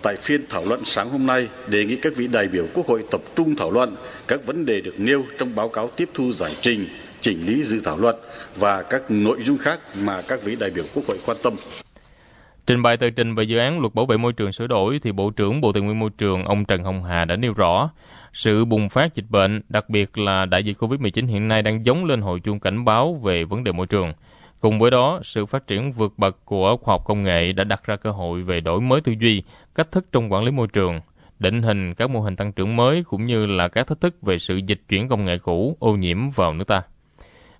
Tại 0.04 0.16
phiên 0.16 0.42
thảo 0.50 0.63
luận 0.66 0.86
sáng 0.86 1.10
hôm 1.10 1.26
nay, 1.26 1.48
đề 1.68 1.86
nghị 1.86 1.96
các 1.96 2.13
vị 2.16 2.28
đại 2.28 2.48
biểu 2.48 2.66
Quốc 2.74 2.88
hội 2.88 3.04
tập 3.12 3.22
trung 3.36 3.56
thảo 3.56 3.72
luận 3.72 3.96
các 4.28 4.46
vấn 4.46 4.66
đề 4.66 4.82
được 4.82 4.96
nêu 4.98 5.24
trong 5.38 5.56
báo 5.56 5.70
cáo 5.70 5.89
tiếp 5.98 6.10
thu 6.13 6.32
giải 6.32 6.52
trình, 6.62 6.88
chỉnh 7.22 7.42
lý 7.46 7.63
dự 7.63 7.82
thảo 7.86 7.98
luật 7.98 8.16
và 8.56 8.82
các 8.82 9.12
nội 9.12 9.38
dung 9.44 9.58
khác 9.58 9.80
mà 10.04 10.22
các 10.28 10.44
vị 10.44 10.56
đại 10.60 10.70
biểu 10.70 10.86
Quốc 10.94 11.04
hội 11.08 11.18
quan 11.26 11.38
tâm. 11.44 11.54
Trình 12.68 12.82
bày 12.82 12.98
tờ 12.98 13.10
trình 13.10 13.36
về 13.36 13.44
dự 13.44 13.58
án 13.58 13.80
luật 13.80 13.94
bảo 13.94 14.06
vệ 14.06 14.18
môi 14.18 14.34
trường 14.34 14.52
sửa 14.52 14.68
đổi 14.68 15.00
thì 15.04 15.12
Bộ 15.12 15.30
trưởng 15.30 15.62
Bộ 15.62 15.72
Tài 15.72 15.82
nguyên 15.82 16.00
Môi 16.00 16.10
trường 16.18 16.46
ông 16.46 16.66
Trần 16.66 16.84
Hồng 16.84 17.04
Hà 17.04 17.26
đã 17.26 17.36
nêu 17.36 17.54
rõ 17.54 17.89
sự 18.34 18.66
bùng 18.66 18.89
phát 18.89 19.16
dịch 19.16 19.30
bệnh, 19.30 19.62
đặc 19.70 19.89
biệt 19.89 20.18
là 20.18 20.46
đại 20.46 20.63
dịch 20.63 20.78
COVID-19 20.84 21.28
hiện 21.28 21.48
nay 21.48 21.62
đang 21.62 21.86
giống 21.86 22.06
lên 22.06 22.22
hồi 22.22 22.39
chuông 22.39 22.60
cảnh 22.60 22.86
báo 22.86 23.13
về 23.24 23.44
vấn 23.44 23.63
đề 23.63 23.72
môi 23.72 23.88
trường. 23.88 24.13
Cùng 24.63 24.80
với 24.80 24.91
đó, 24.91 25.19
sự 25.23 25.45
phát 25.45 25.67
triển 25.67 25.91
vượt 25.91 26.13
bậc 26.17 26.45
của 26.45 26.78
khoa 26.78 26.93
học 26.93 27.02
công 27.06 27.23
nghệ 27.23 27.54
đã 27.54 27.63
đặt 27.63 27.84
ra 27.84 27.95
cơ 27.95 28.12
hội 28.12 28.41
về 28.41 28.60
đổi 28.60 28.82
mới 28.82 29.02
tư 29.02 29.13
duy, 29.19 29.43
cách 29.76 29.91
thức 29.91 30.06
trong 30.12 30.32
quản 30.32 30.43
lý 30.43 30.52
môi 30.52 30.67
trường, 30.67 30.99
định 31.39 31.62
hình 31.62 31.93
các 31.93 32.10
mô 32.10 32.21
hình 32.21 32.36
tăng 32.36 32.52
trưởng 32.54 32.76
mới 32.76 33.04
cũng 33.04 33.26
như 33.26 33.45
là 33.45 33.67
các 33.67 33.88
thách 33.88 34.02
thức 34.02 34.21
về 34.21 34.39
sự 34.39 34.58
dịch 34.58 34.82
chuyển 34.89 35.08
công 35.08 35.26
nghệ 35.26 35.38
cũ 35.38 35.78
ô 35.80 35.95
nhiễm 35.95 36.30
vào 36.30 36.54
nước 36.54 36.67
ta. 36.67 36.82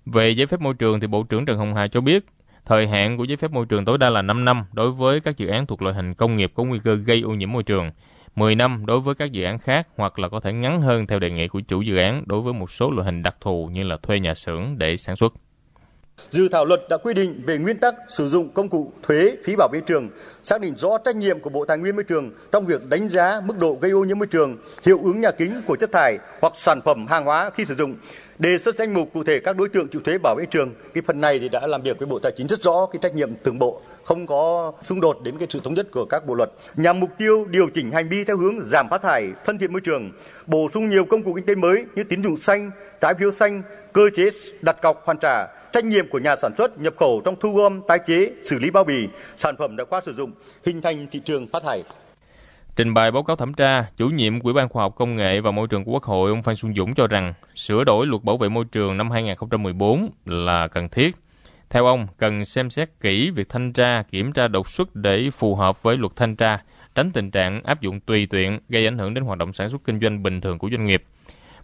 Về 0.06 0.30
giấy 0.30 0.46
phép 0.46 0.60
môi 0.60 0.74
trường 0.74 1.00
thì 1.00 1.06
Bộ 1.06 1.22
trưởng 1.22 1.44
Trần 1.46 1.58
Hồng 1.58 1.74
Hà 1.74 1.88
cho 1.88 2.00
biết, 2.00 2.24
thời 2.66 2.86
hạn 2.86 3.16
của 3.16 3.24
giấy 3.24 3.36
phép 3.36 3.50
môi 3.50 3.66
trường 3.66 3.84
tối 3.84 3.98
đa 3.98 4.10
là 4.10 4.22
5 4.22 4.44
năm 4.44 4.64
đối 4.72 4.90
với 4.90 5.20
các 5.20 5.36
dự 5.36 5.46
án 5.46 5.66
thuộc 5.66 5.82
loại 5.82 5.94
hình 5.94 6.14
công 6.14 6.36
nghiệp 6.36 6.52
có 6.54 6.64
nguy 6.64 6.78
cơ 6.84 6.94
gây 6.94 7.20
ô 7.20 7.30
nhiễm 7.30 7.52
môi 7.52 7.62
trường, 7.62 7.90
10 8.36 8.54
năm 8.54 8.86
đối 8.86 9.00
với 9.00 9.14
các 9.14 9.32
dự 9.32 9.44
án 9.44 9.58
khác 9.58 9.88
hoặc 9.96 10.18
là 10.18 10.28
có 10.28 10.40
thể 10.40 10.52
ngắn 10.52 10.80
hơn 10.80 11.06
theo 11.06 11.18
đề 11.18 11.30
nghị 11.30 11.48
của 11.48 11.60
chủ 11.60 11.82
dự 11.82 11.96
án 11.96 12.22
đối 12.26 12.40
với 12.40 12.52
một 12.52 12.70
số 12.70 12.90
loại 12.90 13.04
hình 13.04 13.22
đặc 13.22 13.36
thù 13.40 13.68
như 13.72 13.82
là 13.82 13.96
thuê 14.02 14.20
nhà 14.20 14.34
xưởng 14.34 14.78
để 14.78 14.96
sản 14.96 15.16
xuất. 15.16 15.34
Dự 16.34 16.48
thảo 16.48 16.64
luật 16.64 16.80
đã 16.90 16.96
quy 16.96 17.14
định 17.14 17.42
về 17.46 17.58
nguyên 17.58 17.76
tắc 17.76 17.94
sử 18.08 18.28
dụng 18.28 18.48
công 18.48 18.68
cụ 18.68 18.92
thuế 19.02 19.36
phí 19.44 19.56
bảo 19.56 19.68
vệ 19.72 19.80
trường, 19.86 20.08
xác 20.42 20.60
định 20.60 20.74
rõ 20.76 20.98
trách 21.04 21.16
nhiệm 21.16 21.40
của 21.40 21.50
Bộ 21.50 21.64
Tài 21.64 21.78
nguyên 21.78 21.96
Môi 21.96 22.04
trường 22.04 22.30
trong 22.52 22.66
việc 22.66 22.86
đánh 22.88 23.08
giá 23.08 23.40
mức 23.44 23.58
độ 23.60 23.78
gây 23.80 23.90
ô 23.90 24.04
nhiễm 24.04 24.18
môi 24.18 24.26
trường, 24.26 24.56
hiệu 24.86 25.00
ứng 25.04 25.20
nhà 25.20 25.30
kính 25.30 25.62
của 25.66 25.76
chất 25.76 25.92
thải 25.92 26.18
hoặc 26.40 26.52
sản 26.56 26.80
phẩm 26.84 27.06
hàng 27.06 27.24
hóa 27.24 27.50
khi 27.54 27.64
sử 27.64 27.74
dụng, 27.74 27.96
đề 28.38 28.58
xuất 28.58 28.76
danh 28.76 28.94
mục 28.94 29.08
cụ 29.14 29.24
thể 29.24 29.40
các 29.40 29.56
đối 29.56 29.68
tượng 29.68 29.88
chịu 29.88 30.00
thuế 30.04 30.18
bảo 30.18 30.34
vệ 30.38 30.44
trường. 30.50 30.74
Cái 30.94 31.02
phần 31.06 31.20
này 31.20 31.38
thì 31.38 31.48
đã 31.48 31.66
làm 31.66 31.82
việc 31.82 31.98
với 31.98 32.06
Bộ 32.06 32.18
Tài 32.18 32.32
chính 32.36 32.46
rất 32.46 32.62
rõ 32.62 32.86
cái 32.92 32.98
trách 33.02 33.14
nhiệm 33.14 33.34
từng 33.34 33.58
bộ, 33.58 33.80
không 34.04 34.26
có 34.26 34.72
xung 34.82 35.00
đột 35.00 35.18
đến 35.22 35.38
cái 35.38 35.48
sự 35.50 35.60
thống 35.64 35.74
nhất 35.74 35.86
của 35.92 36.04
các 36.04 36.26
bộ 36.26 36.34
luật. 36.34 36.50
Nhằm 36.76 37.00
mục 37.00 37.10
tiêu 37.18 37.46
điều 37.50 37.68
chỉnh 37.74 37.90
hành 37.90 38.08
vi 38.08 38.24
theo 38.24 38.36
hướng 38.36 38.60
giảm 38.62 38.88
phát 38.90 39.02
thải, 39.02 39.28
thân 39.44 39.58
thiện 39.58 39.72
môi 39.72 39.80
trường, 39.80 40.12
bổ 40.46 40.68
sung 40.72 40.88
nhiều 40.88 41.04
công 41.04 41.22
cụ 41.22 41.34
kinh 41.34 41.46
tế 41.46 41.54
mới 41.54 41.84
như 41.94 42.04
tín 42.04 42.22
dụng 42.22 42.36
xanh, 42.36 42.70
trái 43.00 43.14
phiếu 43.18 43.30
xanh, 43.30 43.62
cơ 43.92 44.02
chế 44.14 44.28
đặt 44.62 44.82
cọc 44.82 45.04
hoàn 45.04 45.18
trả, 45.18 45.46
trách 45.74 45.84
nhiệm 45.84 46.08
của 46.08 46.18
nhà 46.18 46.36
sản 46.36 46.54
xuất 46.56 46.78
nhập 46.78 46.94
khẩu 46.96 47.22
trong 47.24 47.34
thu 47.40 47.52
gom, 47.52 47.80
tái 47.88 47.98
chế, 48.06 48.30
xử 48.42 48.58
lý 48.58 48.70
bao 48.70 48.84
bì, 48.84 49.08
sản 49.38 49.54
phẩm 49.58 49.76
đã 49.76 49.84
qua 49.84 50.00
sử 50.04 50.12
dụng, 50.12 50.32
hình 50.64 50.82
thành 50.82 51.06
thị 51.10 51.20
trường 51.24 51.46
phát 51.46 51.62
thải. 51.62 51.82
Trình 52.76 52.94
bày 52.94 53.10
báo 53.10 53.22
cáo 53.22 53.36
thẩm 53.36 53.54
tra, 53.54 53.86
chủ 53.96 54.08
nhiệm 54.08 54.40
Ủy 54.40 54.52
ban 54.52 54.68
Khoa 54.68 54.82
học 54.82 54.94
Công 54.96 55.16
nghệ 55.16 55.40
và 55.40 55.50
Môi 55.50 55.68
trường 55.68 55.84
của 55.84 55.92
Quốc 55.92 56.02
hội 56.02 56.30
ông 56.30 56.42
Phan 56.42 56.56
Xuân 56.56 56.74
Dũng 56.74 56.94
cho 56.94 57.06
rằng 57.06 57.34
sửa 57.54 57.84
đổi 57.84 58.06
luật 58.06 58.22
bảo 58.22 58.36
vệ 58.36 58.48
môi 58.48 58.64
trường 58.64 58.96
năm 58.96 59.10
2014 59.10 60.10
là 60.26 60.68
cần 60.68 60.88
thiết. 60.88 61.16
Theo 61.70 61.86
ông, 61.86 62.06
cần 62.18 62.44
xem 62.44 62.70
xét 62.70 62.88
kỹ 63.00 63.30
việc 63.30 63.48
thanh 63.48 63.72
tra, 63.72 64.02
kiểm 64.02 64.32
tra 64.32 64.48
đột 64.48 64.70
xuất 64.70 64.96
để 64.96 65.30
phù 65.30 65.54
hợp 65.54 65.82
với 65.82 65.96
luật 65.96 66.12
thanh 66.16 66.36
tra, 66.36 66.58
tránh 66.94 67.10
tình 67.10 67.30
trạng 67.30 67.62
áp 67.64 67.80
dụng 67.80 68.00
tùy 68.00 68.26
tiện 68.26 68.58
gây 68.68 68.86
ảnh 68.86 68.98
hưởng 68.98 69.14
đến 69.14 69.24
hoạt 69.24 69.38
động 69.38 69.52
sản 69.52 69.68
xuất 69.70 69.84
kinh 69.84 70.00
doanh 70.00 70.22
bình 70.22 70.40
thường 70.40 70.58
của 70.58 70.68
doanh 70.70 70.86
nghiệp. 70.86 71.04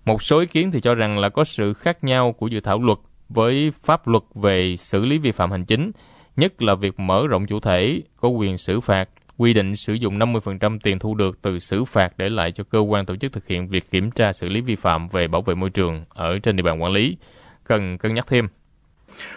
Một 0.05 0.23
số 0.23 0.39
ý 0.41 0.47
kiến 0.47 0.71
thì 0.71 0.81
cho 0.81 0.95
rằng 0.95 1.19
là 1.19 1.29
có 1.29 1.45
sự 1.45 1.75
khác 1.75 2.05
nhau 2.05 2.33
của 2.33 2.47
dự 2.47 2.61
thảo 2.61 2.83
luật 2.83 2.99
với 3.31 3.73
pháp 3.85 4.09
luật 4.09 4.23
về 4.35 4.77
xử 4.77 5.05
lý 5.05 5.19
vi 5.19 5.33
phạm 5.33 5.51
hành 5.51 5.65
chính, 5.65 5.91
nhất 6.37 6.63
là 6.63 6.75
việc 6.75 7.01
mở 7.01 7.27
rộng 7.27 7.47
chủ 7.47 7.61
thể 7.61 8.03
có 8.21 8.29
quyền 8.29 8.59
xử 8.59 8.81
phạt, 8.81 9.09
quy 9.39 9.53
định 9.53 9.77
sử 9.77 9.93
dụng 9.93 10.19
50% 10.19 10.79
tiền 10.83 10.99
thu 10.99 11.15
được 11.15 11.43
từ 11.43 11.59
xử 11.59 11.85
phạt 11.85 12.13
để 12.17 12.29
lại 12.29 12.53
cho 12.53 12.65
cơ 12.65 12.79
quan 12.79 13.07
tổ 13.07 13.17
chức 13.17 13.33
thực 13.33 13.47
hiện 13.47 13.69
việc 13.69 13.91
kiểm 13.91 14.11
tra 14.11 14.33
xử 14.33 14.49
lý 14.49 14.61
vi 14.61 14.77
phạm 14.77 15.09
về 15.09 15.29
bảo 15.29 15.43
vệ 15.43 15.55
môi 15.55 15.71
trường 15.71 16.05
ở 16.09 16.39
trên 16.39 16.57
địa 16.57 16.63
bàn 16.63 16.83
quản 16.83 16.93
lý. 16.93 17.17
Cần 17.65 17.99
cân 17.99 18.15
nhắc 18.15 18.27
thêm. 18.27 18.49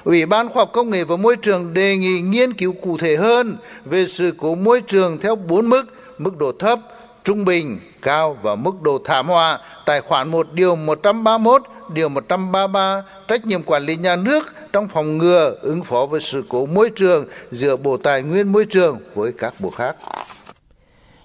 Ủy 0.04 0.26
ban 0.26 0.50
Khoa 0.50 0.62
học 0.62 0.70
Công 0.74 0.90
nghệ 0.90 1.04
và 1.04 1.16
Môi 1.16 1.36
trường 1.36 1.74
đề 1.74 1.98
nghị 1.98 2.22
nghiên 2.22 2.54
cứu 2.54 2.74
cụ 2.82 2.98
thể 2.98 3.16
hơn 3.16 3.58
về 3.86 4.08
sự 4.08 4.34
cố 4.38 4.56
môi 4.56 4.82
trường 4.82 5.18
theo 5.22 5.36
bốn 5.36 5.70
mức, 5.70 5.84
mức 6.18 6.38
độ 6.38 6.52
thấp, 6.60 6.80
trung 7.24 7.46
bình, 7.46 7.80
cao 8.02 8.38
và 8.42 8.56
mức 8.56 8.82
độ 8.82 9.02
thảm 9.06 9.28
họa 9.28 9.60
tại 9.86 10.02
khoản 10.02 10.30
1 10.30 10.54
điều 10.54 10.76
131 10.76 11.62
điều 11.94 12.10
133 12.10 13.04
trách 13.28 13.46
nhiệm 13.46 13.64
quản 13.64 13.84
lý 13.84 13.96
nhà 13.96 14.16
nước 14.16 14.54
trong 14.74 14.88
phòng 14.88 15.18
ngừa 15.18 15.56
ứng 15.62 15.84
phó 15.84 16.06
với 16.06 16.22
sự 16.22 16.46
cố 16.50 16.66
môi 16.66 16.90
trường 16.96 17.26
giữa 17.52 17.76
Bộ 17.76 17.98
Tài 17.98 18.22
nguyên 18.22 18.52
Môi 18.52 18.66
trường 18.66 19.00
với 19.14 19.32
các 19.38 19.54
bộ 19.60 19.70
khác. 19.70 19.96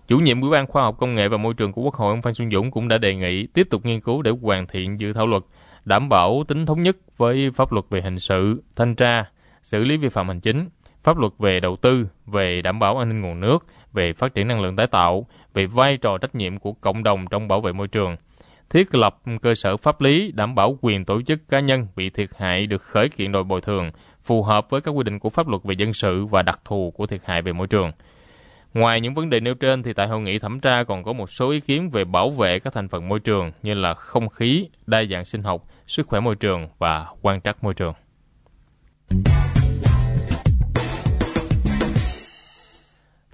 Chủ 0.09 0.19
nhiệm 0.19 0.41
Ủy 0.41 0.51
ban 0.51 0.67
Khoa 0.67 0.83
học 0.83 0.97
Công 0.99 1.15
nghệ 1.15 1.29
và 1.29 1.37
Môi 1.37 1.55
trường 1.55 1.73
của 1.73 1.83
Quốc 1.83 1.95
hội 1.95 2.11
ông 2.11 2.23
Phan 2.23 2.35
Xuân 2.35 2.51
Dũng 2.51 2.71
cũng 2.71 2.89
đã 2.89 2.99
đề 2.99 3.15
nghị 3.15 3.47
tiếp 3.47 3.67
tục 3.71 3.87
nghiên 3.87 4.01
cứu 4.01 4.23
để 4.23 4.31
hoàn 4.43 4.67
thiện 4.67 5.01
dự 5.01 5.13
thảo 5.13 5.27
luật, 5.27 5.43
đảm 5.85 6.09
bảo 6.09 6.45
tính 6.49 6.67
thống 6.67 6.83
nhất 6.83 6.97
với 7.17 7.51
pháp 7.55 7.73
luật 7.73 7.85
về 7.91 8.01
hình 8.01 8.19
sự, 8.19 8.63
thanh 8.77 8.95
tra, 8.95 9.25
xử 9.63 9.85
lý 9.85 9.97
vi 9.97 10.09
phạm 10.09 10.29
hành 10.29 10.41
chính, 10.41 10.69
pháp 11.03 11.19
luật 11.19 11.33
về 11.39 11.61
đầu 11.61 11.77
tư, 11.77 12.07
về 12.27 12.63
đảm 12.63 12.79
bảo 12.79 12.99
an 12.99 13.09
ninh 13.09 13.21
nguồn 13.21 13.41
nước, 13.41 13.67
về 13.93 14.13
phát 14.13 14.35
triển 14.35 14.49
năng 14.49 14.61
lượng 14.61 14.77
tái 14.77 14.87
tạo, 14.87 15.27
về 15.55 15.67
vai 15.67 15.97
trò 15.97 16.19
trách 16.19 16.35
nhiệm 16.35 16.59
của 16.59 16.73
cộng 16.73 17.03
đồng 17.03 17.27
trong 17.31 17.49
bảo 17.49 17.61
vệ 17.61 17.73
môi 17.73 17.89
trường– 17.89 18.17
thiết 18.71 18.95
lập 18.95 19.21
cơ 19.43 19.55
sở 19.55 19.77
pháp 19.77 20.01
lý 20.01 20.33
đảm 20.33 20.55
bảo 20.55 20.79
quyền 20.81 21.05
tổ 21.05 21.23
chức 21.23 21.49
cá 21.49 21.61
nhân 21.61 21.87
bị 21.97 22.11
thiệt 22.11 22.29
hại 22.39 22.67
được 22.67 22.83
khởi 22.83 23.09
kiện 23.09 23.33
đòi 23.33 23.45
bồi 23.45 23.61
thường 23.61 23.91
phù 24.21 24.43
hợp 24.43 24.71
với 24.71 24.81
các 24.81 24.91
quy 24.91 25.03
định 25.05 25.19
của 25.19 25.31
pháp 25.31 25.49
luật 25.49 25.63
về 25.65 25.75
dân 25.79 25.93
sự 25.93 26.27
và 26.27 26.43
đặc 26.43 26.61
thù 26.65 26.93
của 26.97 27.07
thiệt 27.07 27.21
hại 27.25 27.43
về 27.43 27.53
môi 27.53 27.67
trường. 27.67 27.93
Ngoài 28.75 29.01
những 29.01 29.15
vấn 29.15 29.31
đề 29.31 29.41
nêu 29.41 29.55
trên 29.55 29.83
thì 29.83 29.93
tại 29.93 30.09
hội 30.09 30.21
nghị 30.21 30.39
thẩm 30.39 30.61
tra 30.61 30.85
còn 30.85 31.03
có 31.03 31.13
một 31.13 31.31
số 31.31 31.51
ý 31.51 31.61
kiến 31.61 31.91
về 31.91 32.05
bảo 32.05 32.31
vệ 32.31 32.59
các 32.59 32.73
thành 32.73 32.89
phần 32.89 33.09
môi 33.09 33.21
trường 33.21 33.53
như 33.63 33.75
là 33.75 33.95
không 33.95 34.29
khí, 34.29 34.69
đa 34.87 35.05
dạng 35.11 35.25
sinh 35.25 35.43
học, 35.43 35.65
sức 35.87 36.07
khỏe 36.07 36.21
môi 36.21 36.35
trường 36.35 36.69
và 36.79 37.07
quan 37.23 37.41
trắc 37.41 37.65
môi 37.65 37.75
trường. 37.75 37.95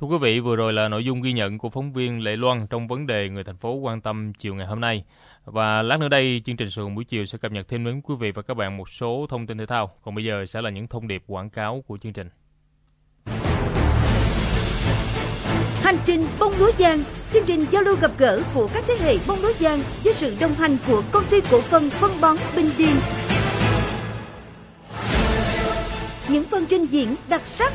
Thưa 0.05 0.09
quý 0.09 0.19
vị, 0.19 0.41
vừa 0.41 0.57
rồi 0.57 0.73
là 0.73 0.89
nội 0.89 1.05
dung 1.05 1.23
ghi 1.23 1.33
nhận 1.33 1.59
của 1.59 1.71
phóng 1.71 1.93
viên 1.93 2.21
Lệ 2.21 2.37
Loan 2.37 2.67
trong 2.67 2.89
vấn 2.89 3.07
đề 3.07 3.29
người 3.29 3.45
thành 3.45 3.57
phố 3.57 3.75
quan 3.75 4.01
tâm 4.01 4.33
chiều 4.39 4.55
ngày 4.55 4.67
hôm 4.67 4.81
nay. 4.81 5.05
Và 5.45 5.83
lát 5.83 6.01
nữa 6.01 6.09
đây, 6.09 6.43
chương 6.45 6.57
trình 6.57 6.71
Sườn 6.71 6.95
buổi 6.95 7.05
chiều 7.05 7.27
sẽ 7.27 7.39
cập 7.39 7.53
nhật 7.53 7.69
thêm 7.69 7.85
đến 7.85 8.01
quý 8.05 8.15
vị 8.21 8.31
và 8.31 8.43
các 8.43 8.55
bạn 8.55 8.77
một 8.77 8.91
số 8.91 9.27
thông 9.29 9.47
tin 9.47 9.59
thể 9.59 9.67
thao. 9.67 9.91
Còn 10.03 10.15
bây 10.15 10.25
giờ 10.25 10.47
sẽ 10.47 10.63
là 10.63 10.71
những 10.71 10.87
thông 10.87 11.09
điệp 11.09 11.23
quảng 11.27 11.51
cáo 11.51 11.85
của 11.87 11.99
chương 11.99 12.13
trình. 12.13 12.29
Hành 15.83 15.97
trình 16.05 16.25
bông 16.39 16.53
lúa 16.59 16.73
giang, 16.79 17.03
chương 17.33 17.45
trình 17.47 17.65
giao 17.71 17.83
lưu 17.83 17.97
gặp 18.01 18.11
gỡ 18.19 18.43
của 18.55 18.69
các 18.75 18.85
thế 18.87 18.95
hệ 19.01 19.17
bông 19.27 19.43
lúa 19.43 19.53
giang 19.61 19.81
với 20.05 20.15
sự 20.15 20.37
đồng 20.41 20.55
hành 20.55 20.77
của 20.87 21.03
công 21.13 21.25
ty 21.31 21.41
cổ 21.51 21.61
phần 21.61 21.91
phân 21.91 22.11
bón 22.21 22.37
Bình 22.57 22.71
Điền. 22.79 22.97
Những 26.29 26.45
phần 26.45 26.67
trình 26.69 26.87
diễn 26.87 27.15
đặc 27.29 27.43
sắc 27.45 27.73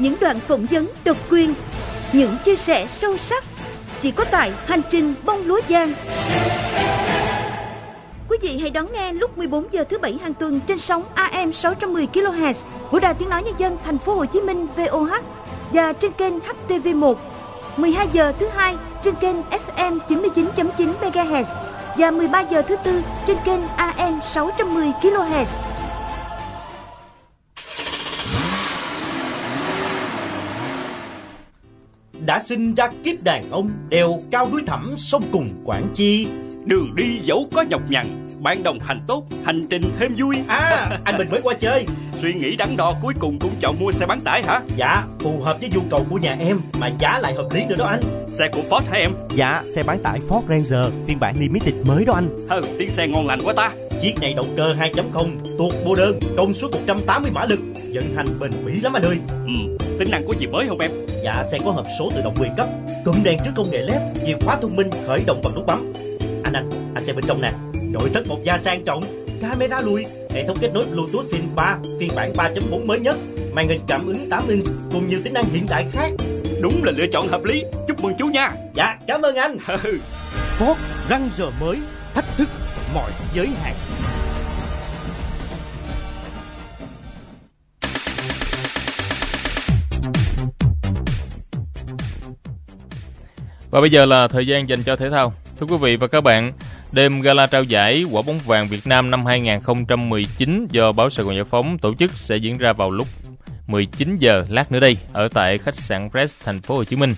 những 0.00 0.14
đoạn 0.20 0.40
phỏng 0.40 0.66
vấn 0.70 0.86
độc 1.04 1.16
quyền, 1.30 1.54
những 2.12 2.36
chia 2.44 2.56
sẻ 2.56 2.86
sâu 2.90 3.16
sắc 3.16 3.44
chỉ 4.02 4.10
có 4.10 4.24
tại 4.24 4.52
hành 4.66 4.80
trình 4.90 5.14
bông 5.24 5.46
lúa 5.46 5.60
giang. 5.70 5.92
Quý 8.28 8.38
vị 8.42 8.58
hãy 8.60 8.70
đón 8.70 8.92
nghe 8.92 9.12
lúc 9.12 9.38
14 9.38 9.72
giờ 9.72 9.84
thứ 9.84 9.98
bảy 9.98 10.18
hàng 10.22 10.34
tuần 10.34 10.60
trên 10.66 10.78
sóng 10.78 11.02
AM 11.14 11.52
610 11.52 12.08
kHz 12.12 12.54
của 12.90 12.98
Đài 12.98 13.14
Tiếng 13.14 13.28
nói 13.28 13.42
nhân 13.42 13.54
dân 13.58 13.78
thành 13.84 13.98
phố 13.98 14.14
Hồ 14.14 14.24
Chí 14.24 14.40
Minh 14.40 14.66
VOH 14.76 15.12
và 15.72 15.92
trên 15.92 16.12
kênh 16.12 16.34
HTV1. 16.68 17.14
12 17.76 18.08
giờ 18.12 18.32
thứ 18.38 18.48
hai 18.54 18.76
trên 19.04 19.14
kênh 19.14 19.36
FM 19.42 19.98
99.9 20.08 20.92
MHz 21.00 21.44
và 21.96 22.10
13 22.10 22.40
giờ 22.40 22.62
thứ 22.62 22.76
tư 22.84 23.02
trên 23.26 23.36
kênh 23.44 23.60
AM 23.76 24.20
610 24.24 24.92
kHz. 25.02 25.69
Đã 32.30 32.42
sinh 32.42 32.74
ra 32.74 32.88
kiếp 33.04 33.22
đàn 33.24 33.50
ông 33.50 33.70
đèo 33.88 34.18
cao 34.30 34.48
núi 34.52 34.62
thẳm 34.66 34.94
sông 34.96 35.22
cùng 35.32 35.48
Quảng 35.64 35.88
Chi. 35.94 36.28
Đường 36.64 36.96
đi 36.96 37.18
dẫu 37.22 37.48
có 37.54 37.62
nhọc 37.62 37.82
nhằn, 37.90 38.28
bạn 38.40 38.62
đồng 38.62 38.78
hành 38.80 38.98
tốt, 39.06 39.24
hành 39.44 39.66
trình 39.70 39.82
thêm 39.98 40.12
vui. 40.18 40.36
À, 40.48 40.98
anh 41.04 41.18
mình 41.18 41.30
mới 41.30 41.40
qua 41.42 41.54
chơi. 41.54 41.86
Suy 42.16 42.34
nghĩ 42.34 42.56
đắn 42.56 42.76
đo 42.76 42.94
cuối 43.02 43.14
cùng 43.18 43.38
cũng 43.38 43.50
chọn 43.60 43.76
mua 43.80 43.92
xe 43.92 44.06
bán 44.06 44.20
tải 44.20 44.42
hả? 44.42 44.60
Dạ, 44.76 45.02
phù 45.20 45.40
hợp 45.40 45.56
với 45.60 45.70
nhu 45.74 45.80
cầu 45.90 46.06
của 46.10 46.18
nhà 46.18 46.36
em 46.40 46.60
mà 46.80 46.90
giá 46.98 47.18
lại 47.22 47.34
hợp 47.34 47.48
lý 47.52 47.64
nữa 47.68 47.76
đó 47.78 47.86
anh. 47.86 48.00
Xe 48.28 48.48
của 48.52 48.62
Ford 48.70 48.82
hả 48.90 48.98
em? 48.98 49.10
Dạ, 49.36 49.62
xe 49.74 49.82
bán 49.82 49.98
tải 50.02 50.20
Ford 50.28 50.42
Ranger 50.48 50.94
phiên 51.06 51.20
bản 51.20 51.34
limited 51.40 51.74
mới 51.86 52.04
đó 52.04 52.14
anh. 52.14 52.28
Hừ, 52.50 52.60
tiếng 52.78 52.90
xe 52.90 53.08
ngon 53.08 53.26
lành 53.26 53.40
quá 53.44 53.52
ta. 53.56 53.70
Chiếc 54.00 54.20
này 54.20 54.34
động 54.34 54.54
cơ 54.56 54.74
2.0, 54.78 55.36
tuột 55.58 55.72
vô 55.84 55.94
đơn, 55.94 56.20
công 56.36 56.54
suất 56.54 56.70
180 56.70 57.30
mã 57.34 57.44
lực, 57.44 57.60
vận 57.94 58.14
hành 58.16 58.26
bền 58.40 58.50
bỉ 58.66 58.80
lắm 58.80 58.92
anh 58.92 59.02
ơi. 59.02 59.16
Ừ, 59.46 59.86
tính 60.00 60.10
năng 60.10 60.26
có 60.26 60.34
gì 60.38 60.46
mới 60.46 60.68
không 60.68 60.80
em? 60.80 60.90
Dạ, 61.24 61.44
xe 61.50 61.58
có 61.64 61.70
hộp 61.70 61.86
số 61.98 62.10
tự 62.14 62.22
động 62.22 62.34
10 62.38 62.50
cấp, 62.56 62.68
cụm 63.04 63.22
đèn 63.22 63.38
trước 63.44 63.50
công 63.54 63.70
nghệ 63.70 63.78
LED, 63.82 64.02
chìa 64.26 64.36
khóa 64.40 64.56
thông 64.62 64.76
minh 64.76 64.90
khởi 65.06 65.24
động 65.26 65.40
bằng 65.44 65.54
nút 65.54 65.66
bấm. 65.66 65.92
Anh 66.44 66.52
anh, 66.52 66.70
anh 66.94 67.04
xem 67.04 67.16
bên 67.16 67.24
trong 67.28 67.40
nè, 67.40 67.52
nội 67.82 68.10
thất 68.14 68.26
một 68.26 68.38
da 68.44 68.58
sang 68.58 68.84
trọng, 68.84 69.04
camera 69.42 69.80
lùi, 69.80 70.04
hệ 70.30 70.46
thống 70.46 70.56
kết 70.60 70.70
nối 70.74 70.86
Bluetooth 70.86 71.26
SIM 71.26 71.42
3 71.56 71.78
phiên 72.00 72.10
bản 72.16 72.32
3.4 72.32 72.86
mới 72.86 73.00
nhất, 73.00 73.16
màn 73.52 73.68
hình 73.68 73.80
cảm 73.86 74.06
ứng 74.06 74.30
8 74.30 74.48
inch 74.48 74.66
cùng 74.92 75.08
nhiều 75.08 75.20
tính 75.24 75.32
năng 75.32 75.44
hiện 75.44 75.66
đại 75.68 75.86
khác. 75.92 76.10
Đúng 76.62 76.84
là 76.84 76.92
lựa 76.96 77.06
chọn 77.06 77.28
hợp 77.28 77.44
lý. 77.44 77.64
Chúc 77.88 78.02
mừng 78.02 78.14
chú 78.18 78.26
nha. 78.26 78.52
Dạ, 78.74 78.98
cảm 79.06 79.22
ơn 79.22 79.36
anh. 79.36 79.56
Ford 80.58 80.74
răng 81.08 81.30
giờ 81.38 81.50
mới, 81.60 81.76
thách 82.14 82.36
thức 82.36 82.48
mọi 82.94 83.10
giới 83.34 83.48
hạn. 83.62 83.74
Và 93.70 93.80
bây 93.80 93.90
giờ 93.90 94.04
là 94.04 94.28
thời 94.28 94.46
gian 94.46 94.68
dành 94.68 94.82
cho 94.82 94.96
thể 94.96 95.10
thao. 95.10 95.32
Thưa 95.60 95.66
quý 95.66 95.76
vị 95.76 95.96
và 95.96 96.06
các 96.06 96.20
bạn, 96.20 96.52
đêm 96.92 97.20
gala 97.20 97.46
trao 97.46 97.64
giải 97.64 98.04
quả 98.10 98.22
bóng 98.22 98.38
vàng 98.38 98.68
Việt 98.68 98.86
Nam 98.86 99.10
năm 99.10 99.26
2019 99.26 100.66
do 100.70 100.92
báo 100.92 101.10
Sài 101.10 101.24
Gòn 101.24 101.34
Giải 101.34 101.44
phóng 101.44 101.78
tổ 101.78 101.94
chức 101.94 102.10
sẽ 102.16 102.36
diễn 102.36 102.58
ra 102.58 102.72
vào 102.72 102.90
lúc 102.90 103.08
19 103.66 104.16
giờ 104.18 104.44
lát 104.48 104.72
nữa 104.72 104.80
đây 104.80 104.96
ở 105.12 105.28
tại 105.28 105.58
khách 105.58 105.74
sạn 105.74 106.10
Press 106.10 106.36
thành 106.44 106.60
phố 106.60 106.76
Hồ 106.76 106.84
Chí 106.84 106.96
Minh. 106.96 107.14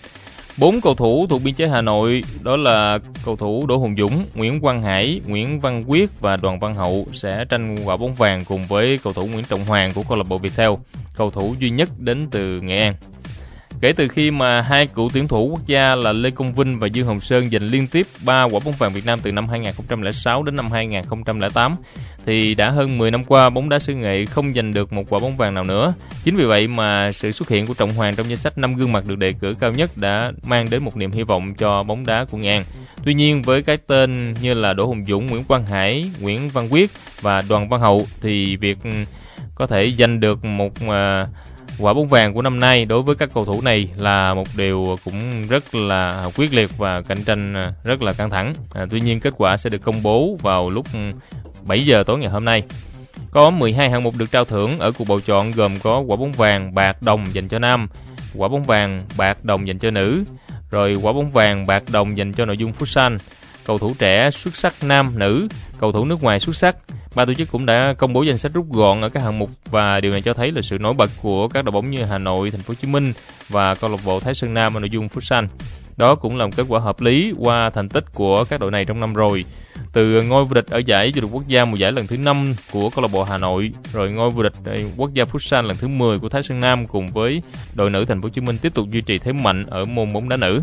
Bốn 0.57 0.81
cầu 0.81 0.95
thủ 0.95 1.27
thuộc 1.31 1.43
biên 1.43 1.55
chế 1.55 1.69
Hà 1.69 1.83
Nội 1.83 2.25
đó 2.43 2.57
là 2.57 2.99
cầu 3.25 3.37
thủ 3.37 3.67
Đỗ 3.67 3.77
Hùng 3.77 3.95
Dũng, 3.99 4.27
Nguyễn 4.35 4.61
Quang 4.61 4.83
Hải, 4.83 5.21
Nguyễn 5.27 5.61
Văn 5.61 5.85
Quyết 5.87 6.21
và 6.21 6.37
Đoàn 6.37 6.61
Văn 6.61 6.75
Hậu 6.75 7.07
sẽ 7.12 7.45
tranh 7.45 7.77
quả 7.85 7.97
bóng 7.97 8.15
vàng 8.15 8.45
cùng 8.45 8.67
với 8.67 8.99
cầu 9.05 9.12
thủ 9.12 9.27
Nguyễn 9.27 9.45
Trọng 9.45 9.65
Hoàng 9.65 9.93
của 9.95 10.03
câu 10.09 10.19
lạc 10.19 10.25
bộ 10.29 10.38
Viettel, 10.38 10.71
cầu 11.17 11.31
thủ 11.31 11.55
duy 11.59 11.71
nhất 11.71 11.88
đến 11.99 12.27
từ 12.31 12.61
Nghệ 12.61 12.79
An. 12.79 12.95
Kể 13.83 13.92
từ 13.92 14.09
khi 14.09 14.31
mà 14.31 14.61
hai 14.61 14.87
cựu 14.87 15.11
tuyển 15.14 15.29
thủ 15.29 15.49
quốc 15.51 15.66
gia 15.66 15.95
là 15.95 16.12
Lê 16.12 16.31
Công 16.31 16.55
Vinh 16.55 16.79
và 16.79 16.87
Dương 16.87 17.07
Hồng 17.07 17.21
Sơn 17.21 17.51
giành 17.51 17.62
liên 17.62 17.87
tiếp 17.87 18.07
3 18.25 18.42
quả 18.42 18.61
bóng 18.64 18.75
vàng 18.79 18.92
Việt 18.92 19.07
Nam 19.07 19.18
từ 19.23 19.33
năm 19.33 19.49
2006 19.49 20.42
đến 20.42 20.57
năm 20.57 20.71
2008 20.71 21.77
thì 22.27 22.55
đã 22.55 22.71
hơn 22.71 22.99
10 22.99 23.11
năm 23.11 23.25
qua 23.25 23.51
bóng 23.51 23.68
đá 23.68 23.79
xứ 23.79 23.95
Nghệ 23.95 24.27
không 24.27 24.55
giành 24.55 24.73
được 24.73 24.92
một 24.92 25.03
quả 25.09 25.18
bóng 25.18 25.37
vàng 25.37 25.55
nào 25.55 25.64
nữa. 25.64 25.95
Chính 26.25 26.37
vì 26.37 26.45
vậy 26.45 26.68
mà 26.68 27.12
sự 27.12 27.33
xuất 27.33 27.49
hiện 27.49 27.66
của 27.66 27.75
Trọng 27.75 27.92
Hoàng 27.92 28.16
trong 28.16 28.29
danh 28.29 28.37
sách 28.37 28.59
5 28.59 28.75
gương 28.75 28.92
mặt 28.92 29.07
được 29.07 29.18
đề 29.18 29.33
cử 29.33 29.55
cao 29.61 29.73
nhất 29.73 29.97
đã 29.97 30.33
mang 30.42 30.71
đến 30.71 30.85
một 30.85 30.97
niềm 30.97 31.11
hy 31.12 31.23
vọng 31.23 31.55
cho 31.55 31.83
bóng 31.83 32.07
đá 32.07 32.25
của 32.25 32.38
ngàn 32.38 32.64
Tuy 33.05 33.14
nhiên 33.14 33.42
với 33.42 33.62
cái 33.62 33.77
tên 33.77 34.35
như 34.42 34.55
là 34.55 34.73
Đỗ 34.73 34.87
Hùng 34.87 35.05
Dũng, 35.09 35.27
Nguyễn 35.27 35.45
Quang 35.45 35.66
Hải, 35.66 36.11
Nguyễn 36.21 36.51
Văn 36.51 36.68
Quyết 36.71 36.90
và 37.21 37.42
Đoàn 37.42 37.68
Văn 37.68 37.81
Hậu 37.81 38.07
thì 38.21 38.57
việc 38.57 38.79
ừ, 38.85 38.90
có 39.55 39.66
thể 39.66 39.92
giành 39.99 40.21
được 40.21 40.45
một 40.45 40.73
uh, 40.85 41.29
quả 41.79 41.95
bóng 41.95 42.09
vàng 42.09 42.35
của 42.35 42.43
năm 42.43 42.61
nay 42.61 42.85
đối 42.85 43.03
với 43.03 43.15
các 43.15 43.31
cầu 43.35 43.45
thủ 43.45 43.61
này 43.61 43.89
là 43.97 44.35
một 44.35 44.49
điều 44.57 44.99
cũng 45.05 45.49
rất 45.49 45.75
là 45.75 46.31
quyết 46.37 46.55
liệt 46.55 46.79
và 46.79 47.01
cạnh 47.01 47.25
tranh 47.25 47.55
à, 47.55 47.73
rất 47.85 48.03
là 48.03 48.13
căng 48.13 48.31
thẳng. 48.31 48.55
À, 48.75 48.87
tuy 48.91 49.01
nhiên 49.01 49.21
kết 49.21 49.35
quả 49.37 49.57
sẽ 49.57 49.71
được 49.71 49.83
công 49.83 50.03
bố 50.03 50.39
vào 50.43 50.71
lúc 50.71 50.87
ừ, 50.93 50.99
7 51.63 51.85
giờ 51.85 52.03
tối 52.03 52.19
ngày 52.19 52.31
hôm 52.31 52.45
nay. 52.45 52.63
Có 53.31 53.51
12 53.51 53.91
hạng 53.91 54.03
mục 54.03 54.15
được 54.17 54.31
trao 54.31 54.45
thưởng 54.45 54.79
ở 54.79 54.93
cuộc 54.93 55.09
bầu 55.09 55.21
chọn 55.21 55.53
gồm 55.53 55.79
có 55.79 56.01
quả 56.01 56.17
bóng 56.17 56.33
vàng, 56.33 56.75
bạc, 56.75 57.03
đồng 57.03 57.35
dành 57.35 57.49
cho 57.49 57.59
nam, 57.59 57.89
quả 58.35 58.49
bóng 58.49 58.63
vàng, 58.63 59.05
bạc, 59.17 59.45
đồng 59.45 59.69
dành 59.69 59.79
cho 59.79 59.91
nữ, 59.91 60.25
rồi 60.71 60.95
quả 60.95 61.13
bóng 61.13 61.31
vàng, 61.31 61.67
bạc, 61.67 61.83
đồng 61.91 62.17
dành 62.17 62.33
cho 62.33 62.45
nội 62.45 62.57
dung 62.57 62.73
futsal, 62.73 63.19
cầu 63.65 63.79
thủ 63.79 63.95
trẻ 63.99 64.31
xuất 64.31 64.57
sắc 64.57 64.75
nam, 64.83 65.13
nữ, 65.19 65.49
cầu 65.79 65.93
thủ 65.93 66.05
nước 66.05 66.23
ngoài 66.23 66.41
xuất 66.41 66.57
sắc, 66.57 66.77
Ban 67.14 67.27
tổ 67.27 67.35
chức 67.35 67.51
cũng 67.51 67.66
đã 67.66 67.94
công 67.98 68.12
bố 68.12 68.22
danh 68.22 68.38
sách 68.38 68.53
rút 68.55 68.66
gọn 68.70 69.01
ở 69.01 69.09
các 69.09 69.22
hạng 69.22 69.38
mục 69.38 69.51
và 69.70 70.01
điều 70.01 70.12
này 70.12 70.22
cho 70.22 70.35
thấy 70.35 70.53
là 70.53 70.62
sự 70.62 70.79
nổi 70.79 70.94
bật 70.94 71.11
của 71.22 71.48
các 71.48 71.64
đội 71.64 71.72
bóng 71.72 71.90
như 71.90 72.05
Hà 72.05 72.18
Nội, 72.18 72.51
Thành 72.51 72.61
phố 72.61 72.70
Hồ 72.70 72.75
Chí 72.75 72.88
Minh 72.88 73.12
và 73.48 73.75
câu 73.75 73.90
lạc 73.90 73.98
bộ 74.05 74.20
Thái 74.20 74.35
Sơn 74.35 74.55
Nam 74.55 74.77
ở 74.77 74.81
nội 74.81 74.90
dung 74.90 75.07
futsal. 75.07 75.46
Đó 75.96 76.14
cũng 76.14 76.37
là 76.37 76.46
một 76.46 76.53
kết 76.57 76.66
quả 76.68 76.81
hợp 76.81 77.01
lý 77.01 77.35
qua 77.38 77.70
thành 77.70 77.88
tích 77.88 78.05
của 78.14 78.44
các 78.44 78.61
đội 78.61 78.70
này 78.70 78.85
trong 78.85 79.01
năm 79.01 79.14
rồi. 79.14 79.44
Từ 79.92 80.22
ngôi 80.22 80.44
vô 80.44 80.55
địch 80.55 80.66
ở 80.66 80.79
giải 80.79 81.12
vô 81.14 81.20
địch 81.20 81.31
quốc 81.33 81.46
gia 81.46 81.64
mùa 81.64 81.77
giải 81.77 81.92
lần 81.92 82.07
thứ 82.07 82.16
5 82.16 82.55
của 82.72 82.90
câu 82.90 83.03
lạc 83.03 83.09
bộ 83.09 83.25
Hà 83.25 83.38
Nội, 83.38 83.72
rồi 83.92 84.11
ngôi 84.11 84.31
vô 84.31 84.42
địch 84.42 84.53
quốc 84.96 85.14
gia 85.14 85.25
futsal 85.25 85.62
lần 85.62 85.77
thứ 85.77 85.88
10 85.88 86.18
của 86.18 86.29
Thái 86.29 86.42
Sơn 86.42 86.61
Nam 86.61 86.87
cùng 86.87 87.07
với 87.07 87.42
đội 87.75 87.90
nữ 87.90 88.05
Thành 88.05 88.22
phố 88.22 88.27
Hồ 88.27 88.31
Chí 88.31 88.40
Minh 88.40 88.59
tiếp 88.59 88.75
tục 88.75 88.90
duy 88.90 89.01
trì 89.01 89.18
thế 89.18 89.33
mạnh 89.33 89.66
ở 89.70 89.85
môn 89.85 90.12
bóng 90.12 90.29
đá 90.29 90.37
nữ. 90.37 90.62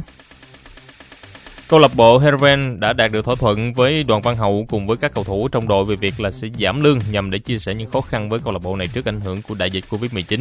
Câu 1.69 1.79
lạc 1.79 1.95
bộ 1.95 2.17
Herven 2.17 2.79
đã 2.79 2.93
đạt 2.93 3.11
được 3.11 3.25
thỏa 3.25 3.35
thuận 3.35 3.73
với 3.73 4.03
Đoàn 4.03 4.21
Văn 4.21 4.37
Hậu 4.37 4.65
cùng 4.69 4.87
với 4.87 4.97
các 4.97 5.13
cầu 5.13 5.23
thủ 5.23 5.47
trong 5.47 5.67
đội 5.67 5.85
về 5.85 5.95
việc 5.95 6.19
là 6.19 6.31
sẽ 6.31 6.47
giảm 6.59 6.81
lương 6.81 6.99
nhằm 7.11 7.31
để 7.31 7.39
chia 7.39 7.59
sẻ 7.59 7.73
những 7.73 7.89
khó 7.89 8.01
khăn 8.01 8.29
với 8.29 8.39
câu 8.39 8.53
lạc 8.53 8.59
bộ 8.59 8.75
này 8.75 8.87
trước 8.93 9.07
ảnh 9.07 9.21
hưởng 9.21 9.41
của 9.41 9.55
đại 9.55 9.71
dịch 9.71 9.83
Covid-19. 9.89 10.39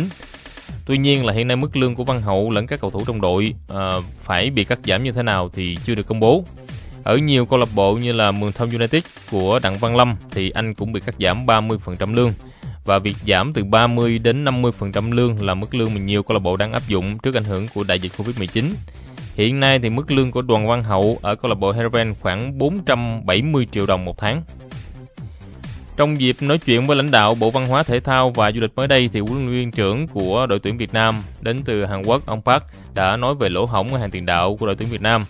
Tuy 0.87 0.99
nhiên 0.99 1.27
là 1.27 1.33
hiện 1.33 1.49
nay 1.49 1.57
mức 1.57 1.77
lương 1.77 1.95
của 1.95 2.05
Văn 2.05 2.23
Hậu 2.23 2.51
lẫn 2.51 2.67
các 2.67 2.81
cầu 2.81 2.91
thủ 2.91 3.05
trong 3.07 3.21
đội 3.21 3.55
uh, 3.73 4.05
phải 4.23 4.51
bị 4.51 4.65
cắt 4.65 4.79
giảm 4.85 5.05
như 5.05 5.13
thế 5.13 5.23
nào 5.23 5.51
thì 5.55 5.79
chưa 5.85 5.95
được 5.95 6.07
công 6.07 6.21
bố. 6.21 6.45
Ở 7.05 7.17
nhiều 7.17 7.47
câu 7.47 7.59
lạc 7.59 7.69
bộ 7.75 7.95
như 7.95 8.13
là 8.13 8.31
Mường 8.31 8.53
Thông 8.53 8.71
United 8.71 9.03
của 9.31 9.59
Đặng 9.63 9.79
Văn 9.79 9.97
Lâm 9.97 10.15
thì 10.31 10.51
anh 10.51 10.75
cũng 10.75 10.93
bị 10.93 11.01
cắt 11.01 11.15
giảm 11.21 11.47
30% 11.47 12.15
lương. 12.15 12.33
Và 12.85 12.99
việc 12.99 13.17
giảm 13.27 13.53
từ 13.53 13.65
30 13.65 14.19
đến 14.19 14.45
50% 14.45 15.13
lương 15.13 15.43
là 15.43 15.55
mức 15.55 15.75
lương 15.75 15.95
mà 15.95 16.01
nhiều 16.01 16.23
câu 16.23 16.35
lạc 16.35 16.41
bộ 16.41 16.57
đang 16.57 16.73
áp 16.73 16.83
dụng 16.89 17.19
trước 17.19 17.35
ảnh 17.35 17.45
hưởng 17.45 17.69
của 17.75 17.85
đại 17.85 18.01
dịch 18.01 18.13
Covid-19. 18.17 18.65
Hiện 19.39 19.61
nay 19.61 19.79
thì 19.79 19.91
mức 19.91 20.11
lương 20.11 20.31
của 20.31 20.43
Đoàn 20.43 20.67
Văn 20.67 20.83
Hậu 20.83 21.19
ở 21.23 21.35
câu 21.35 21.49
lạc 21.49 21.55
bộ 21.55 21.73
Heroven 21.73 22.15
khoảng 22.21 22.59
470 22.59 23.67
triệu 23.71 23.87
đồng 23.87 24.05
một 24.05 24.19
tháng. 24.19 24.43
Trong 25.97 26.21
dịp 26.21 26.37
nói 26.41 26.59
chuyện 26.59 26.87
với 26.87 26.97
lãnh 26.97 27.11
đạo 27.11 27.35
Bộ 27.35 27.51
Văn 27.51 27.67
hóa 27.67 27.83
Thể 27.83 28.01
thao 28.01 28.31
và 28.31 28.53
Du 28.53 28.61
lịch 28.61 28.75
mới 28.77 28.89
đây 28.89 29.11
thì 29.13 29.21
huấn 29.21 29.35
luyện 29.35 29.51
viên 29.51 29.71
trưởng 29.71 30.09
của 30.09 30.47
đội 30.47 30.59
tuyển 30.59 30.79
Việt 30.79 30.93
Nam 30.93 31.23
đến 31.41 31.63
từ 31.65 31.85
Hàn 31.85 32.03
Quốc, 32.03 32.27
ông 32.27 32.43
Park 32.43 32.63
đã 32.95 33.17
nói 33.17 33.35
về 33.35 33.49
lỗ 33.49 33.65
hổng 33.65 33.95
ở 33.95 34.01
hàng 34.01 34.11
tiền 34.11 34.27
đạo 34.27 34.57
của 34.57 34.67
đội 34.67 34.75
tuyển 34.75 34.89
Việt 34.89 35.03
Nam. 35.03 35.25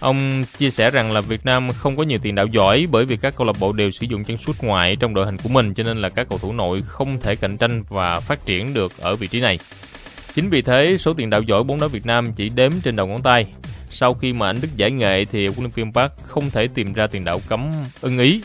Ông 0.00 0.44
chia 0.58 0.70
sẻ 0.70 0.90
rằng 0.90 1.12
là 1.12 1.20
Việt 1.20 1.44
Nam 1.46 1.70
không 1.72 1.96
có 1.96 2.02
nhiều 2.02 2.18
tiền 2.22 2.34
đạo 2.34 2.46
giỏi 2.46 2.86
bởi 2.90 3.04
vì 3.04 3.16
các 3.16 3.36
câu 3.36 3.46
lạc 3.46 3.56
bộ 3.60 3.72
đều 3.72 3.90
sử 3.90 4.06
dụng 4.06 4.24
chân 4.24 4.36
sút 4.36 4.62
ngoại 4.62 4.96
trong 4.96 5.14
đội 5.14 5.24
hình 5.24 5.38
của 5.38 5.48
mình, 5.48 5.74
cho 5.74 5.84
nên 5.84 6.02
là 6.02 6.08
các 6.08 6.28
cầu 6.28 6.38
thủ 6.38 6.52
nội 6.52 6.82
không 6.82 7.20
thể 7.20 7.36
cạnh 7.36 7.56
tranh 7.56 7.82
và 7.88 8.20
phát 8.20 8.46
triển 8.46 8.74
được 8.74 8.98
ở 8.98 9.16
vị 9.16 9.26
trí 9.26 9.40
này. 9.40 9.58
Chính 10.36 10.50
vì 10.50 10.62
thế, 10.62 10.96
số 10.98 11.14
tiền 11.14 11.30
đạo 11.30 11.42
giỏi 11.42 11.64
bóng 11.64 11.80
đá 11.80 11.86
Việt 11.86 12.06
Nam 12.06 12.32
chỉ 12.32 12.48
đếm 12.48 12.72
trên 12.82 12.96
đầu 12.96 13.06
ngón 13.06 13.22
tay. 13.22 13.46
Sau 13.90 14.14
khi 14.14 14.32
mà 14.32 14.46
anh 14.46 14.60
Đức 14.60 14.68
giải 14.76 14.90
nghệ 14.90 15.24
thì 15.24 15.46
huấn 15.46 15.60
luyện 15.60 15.70
viên 15.70 15.92
Park 15.92 16.12
không 16.22 16.50
thể 16.50 16.68
tìm 16.74 16.92
ra 16.92 17.06
tiền 17.06 17.24
đạo 17.24 17.40
cấm 17.48 17.72
ưng 18.00 18.18
ý. 18.18 18.42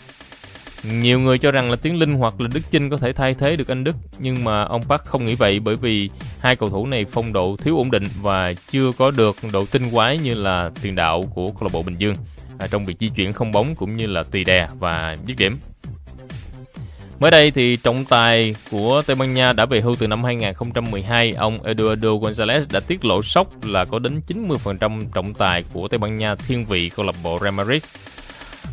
Nhiều 0.84 1.20
người 1.20 1.38
cho 1.38 1.52
rằng 1.52 1.70
là 1.70 1.76
Tiến 1.76 2.00
Linh 2.00 2.14
hoặc 2.14 2.42
là 2.42 2.48
Đức 2.54 2.60
Chinh 2.72 2.90
có 2.90 2.98
thể 2.98 3.14
thay 3.14 3.34
thế 3.34 3.56
được 3.56 3.68
anh 3.68 3.84
Đức, 3.84 3.96
nhưng 4.20 4.44
mà 4.44 4.64
ông 4.64 4.84
Park 4.84 5.02
không 5.02 5.26
nghĩ 5.26 5.36
vậy 5.36 5.60
bởi 5.60 5.76
vì 5.76 6.10
hai 6.40 6.56
cầu 6.56 6.70
thủ 6.70 6.88
này 6.88 7.06
phong 7.06 7.34
độ 7.34 7.56
thiếu 7.64 7.78
ổn 7.78 7.92
định 7.92 8.08
và 8.22 8.54
chưa 8.72 8.92
có 8.92 9.12
được 9.12 9.36
độ 9.52 9.66
tinh 9.66 9.92
quái 9.92 10.18
như 10.18 10.34
là 10.34 10.72
tiền 10.82 10.96
đạo 10.96 11.24
của 11.36 11.52
câu 11.52 11.62
lạc 11.62 11.74
bộ 11.74 11.84
Bình 11.84 11.96
Dương 11.98 12.16
à, 12.60 12.68
trong 12.68 12.86
việc 12.86 12.96
di 13.00 13.08
chuyển 13.08 13.34
không 13.34 13.52
bóng 13.52 13.76
cũng 13.76 13.98
như 13.98 14.08
là 14.08 14.24
tì 14.24 14.44
đè 14.44 14.68
và 14.80 15.18
dứt 15.26 15.38
điểm. 15.38 15.58
Mới 17.22 17.32
đây 17.32 17.52
thì 17.52 17.76
trọng 17.76 18.06
tài 18.06 18.56
của 18.72 19.02
Tây 19.06 19.16
Ban 19.16 19.34
Nha 19.34 19.54
đã 19.54 19.66
về 19.66 19.82
hưu 19.82 19.96
từ 19.96 20.08
năm 20.08 20.24
2012, 20.24 21.32
ông 21.32 21.64
Eduardo 21.64 22.10
Gonzalez 22.10 22.64
đã 22.72 22.80
tiết 22.80 23.06
lộ 23.06 23.22
sốc 23.22 23.66
là 23.66 23.86
có 23.86 24.00
đến 24.00 24.22
90% 24.28 25.02
trọng 25.14 25.34
tài 25.34 25.64
của 25.74 25.88
Tây 25.88 25.98
Ban 25.98 26.16
Nha 26.16 26.36
thiên 26.36 26.66
vị 26.66 26.90
câu 26.90 27.06
lạc 27.06 27.16
bộ 27.24 27.40
Real 27.42 27.54
Madrid. 27.54 27.84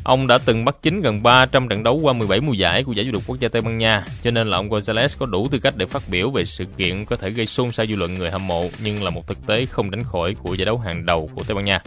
Ông 0.05 0.27
đã 0.27 0.39
từng 0.39 0.65
bắt 0.65 0.77
chính 0.83 1.01
gần 1.01 1.23
300 1.23 1.69
trận 1.69 1.83
đấu 1.83 2.01
qua 2.03 2.13
17 2.13 2.41
mùa 2.41 2.53
giải 2.53 2.85
của 2.85 2.93
giải 2.93 3.07
vô 3.07 3.13
địch 3.13 3.23
quốc 3.27 3.41
gia 3.41 3.49
Tây 3.49 3.63
Ban 3.63 3.79
Nha, 3.79 4.05
cho 4.23 4.31
nên 4.31 4.51
là 4.51 4.57
ông 4.57 4.69
Gonzalez 4.69 5.17
có 5.19 5.27
đủ 5.27 5.49
tư 5.51 5.59
cách 5.59 5.77
để 5.77 5.87
phát 5.87 6.09
biểu 6.09 6.31
về 6.31 6.45
sự 6.45 6.65
kiện 6.77 7.05
có 7.05 7.17
thể 7.17 7.31
gây 7.31 7.47
xôn 7.47 7.73
xao 7.73 7.87
dư 7.87 7.97
luận 7.97 8.15
người 8.15 8.31
hâm 8.31 8.47
mộ 8.47 8.69
nhưng 8.83 9.03
là 9.03 9.11
một 9.11 9.27
thực 9.27 9.47
tế 9.47 9.67
không 9.67 9.91
tránh 9.91 10.05
khỏi 10.05 10.35
của 10.43 10.55
giải 10.55 10.67
đấu 10.67 10.79
hàng 10.79 11.07
đầu 11.07 11.31
của 11.35 11.43
Tây 11.47 11.55
Ban 11.55 11.65
Nha. 11.65 11.81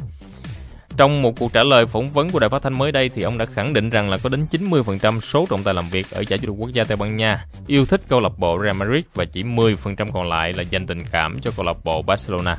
Trong 0.98 1.22
một 1.22 1.40
cuộc 1.40 1.54
trả 1.54 1.64
lời 1.64 1.86
phỏng 1.86 2.10
vấn 2.10 2.30
của 2.30 2.40
đài 2.40 2.50
phát 2.50 2.62
thanh 2.62 2.78
mới 2.78 2.92
đây 2.92 3.10
thì 3.10 3.22
ông 3.22 3.38
đã 3.38 3.46
khẳng 3.46 3.74
định 3.74 3.90
rằng 3.90 4.10
là 4.10 4.18
có 4.18 4.30
đến 4.30 4.46
90% 4.52 5.20
số 5.20 5.46
trọng 5.50 5.64
tài 5.64 5.74
làm 5.74 5.90
việc 5.90 6.12
ở 6.12 6.24
giải 6.28 6.40
vô 6.42 6.48
địch 6.48 6.56
quốc 6.60 6.74
gia 6.74 6.84
Tây 6.84 6.98
Ban 6.98 7.16
Nha 7.16 7.46
yêu 7.68 7.86
thích 7.86 8.02
câu 8.08 8.20
lạc 8.20 8.32
bộ 8.38 8.60
Real 8.64 8.76
Madrid 8.76 9.04
và 9.14 9.26
chỉ 9.26 9.44
10% 9.44 9.76
còn 10.14 10.30
lại 10.30 10.54
là 10.54 10.64
dành 10.64 10.88
tình 10.88 11.00
cảm 11.12 11.40
cho 11.40 11.52
câu 11.58 11.66
lạc 11.66 11.78
bộ 11.84 12.02
Barcelona. 12.02 12.58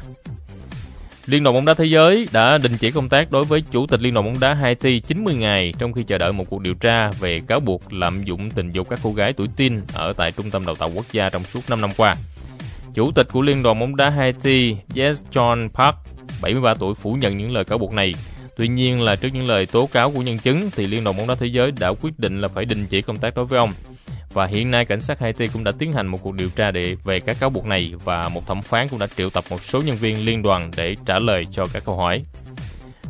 Liên 1.26 1.42
đoàn 1.42 1.54
bóng 1.56 1.64
đá 1.64 1.74
thế 1.74 1.84
giới 1.84 2.28
đã 2.32 2.58
đình 2.58 2.76
chỉ 2.76 2.90
công 2.90 3.08
tác 3.08 3.30
đối 3.30 3.44
với 3.44 3.62
chủ 3.70 3.86
tịch 3.86 4.00
Liên 4.02 4.14
đoàn 4.14 4.26
bóng 4.26 4.40
đá 4.40 4.54
Haiti 4.54 5.00
90 5.00 5.34
ngày 5.34 5.74
trong 5.78 5.92
khi 5.92 6.02
chờ 6.02 6.18
đợi 6.18 6.32
một 6.32 6.44
cuộc 6.50 6.60
điều 6.60 6.74
tra 6.74 7.10
về 7.10 7.40
cáo 7.46 7.60
buộc 7.60 7.92
lạm 7.92 8.24
dụng 8.24 8.50
tình 8.50 8.72
dục 8.72 8.88
các 8.90 8.98
cô 9.02 9.12
gái 9.12 9.32
tuổi 9.32 9.48
teen 9.56 9.82
ở 9.94 10.12
tại 10.12 10.32
trung 10.32 10.50
tâm 10.50 10.66
đào 10.66 10.74
tạo 10.74 10.90
quốc 10.94 11.06
gia 11.12 11.30
trong 11.30 11.44
suốt 11.44 11.60
5 11.70 11.80
năm 11.80 11.90
qua. 11.96 12.16
Chủ 12.94 13.12
tịch 13.12 13.28
của 13.32 13.42
Liên 13.42 13.62
đoàn 13.62 13.78
bóng 13.78 13.96
đá 13.96 14.10
Haiti, 14.10 14.76
Yes 14.94 15.22
John 15.32 15.68
Park, 15.68 15.96
73 16.42 16.74
tuổi 16.74 16.94
phủ 16.94 17.14
nhận 17.14 17.38
những 17.38 17.52
lời 17.52 17.64
cáo 17.64 17.78
buộc 17.78 17.92
này. 17.92 18.14
Tuy 18.56 18.68
nhiên 18.68 19.00
là 19.00 19.16
trước 19.16 19.28
những 19.32 19.46
lời 19.46 19.66
tố 19.66 19.86
cáo 19.86 20.10
của 20.10 20.22
nhân 20.22 20.38
chứng, 20.38 20.70
thì 20.76 20.86
Liên 20.86 21.04
đoàn 21.04 21.16
bóng 21.16 21.26
đá 21.26 21.34
thế 21.34 21.46
giới 21.46 21.70
đã 21.70 21.88
quyết 22.00 22.18
định 22.18 22.40
là 22.40 22.48
phải 22.48 22.64
đình 22.64 22.86
chỉ 22.86 23.02
công 23.02 23.16
tác 23.16 23.34
đối 23.34 23.44
với 23.44 23.58
ông. 23.58 23.72
Và 24.32 24.46
hiện 24.46 24.70
nay 24.70 24.84
cảnh 24.84 25.00
sát 25.00 25.18
Haiti 25.20 25.46
cũng 25.46 25.64
đã 25.64 25.72
tiến 25.78 25.92
hành 25.92 26.06
một 26.06 26.18
cuộc 26.22 26.34
điều 26.34 26.48
tra 26.48 26.70
để 26.70 26.94
về 27.04 27.20
các 27.20 27.36
cáo 27.40 27.50
buộc 27.50 27.66
này 27.66 27.94
và 28.04 28.28
một 28.28 28.46
thẩm 28.46 28.62
phán 28.62 28.88
cũng 28.88 28.98
đã 28.98 29.06
triệu 29.16 29.30
tập 29.30 29.44
một 29.50 29.62
số 29.62 29.82
nhân 29.82 29.96
viên 29.96 30.24
liên 30.24 30.42
đoàn 30.42 30.70
để 30.76 30.96
trả 31.06 31.18
lời 31.18 31.46
cho 31.50 31.66
các 31.72 31.84
câu 31.84 31.96
hỏi. 31.96 32.24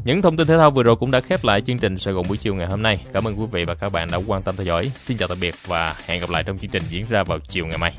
Những 0.04 0.22
thông 0.22 0.36
tin 0.36 0.46
thể 0.46 0.56
thao 0.56 0.70
vừa 0.70 0.82
rồi 0.82 0.96
cũng 0.96 1.10
đã 1.10 1.20
khép 1.20 1.44
lại 1.44 1.60
chương 1.60 1.78
trình 1.78 1.98
Sài 1.98 2.14
Gòn 2.14 2.24
buổi 2.28 2.36
chiều 2.36 2.54
ngày 2.54 2.66
hôm 2.66 2.82
nay. 2.82 3.00
Cảm 3.12 3.24
ơn 3.24 3.40
quý 3.40 3.46
vị 3.52 3.64
và 3.64 3.74
các 3.74 3.92
bạn 3.92 4.10
đã 4.10 4.18
quan 4.26 4.42
tâm 4.42 4.56
theo 4.56 4.66
dõi. 4.66 4.90
Xin 4.96 5.16
chào 5.16 5.28
tạm 5.28 5.40
biệt 5.40 5.54
và 5.66 5.96
hẹn 6.06 6.20
gặp 6.20 6.30
lại 6.30 6.42
trong 6.42 6.58
chương 6.58 6.70
trình 6.70 6.82
diễn 6.88 7.06
ra 7.08 7.22
vào 7.22 7.38
chiều 7.48 7.66
ngày 7.66 7.78
mai. 7.78 7.92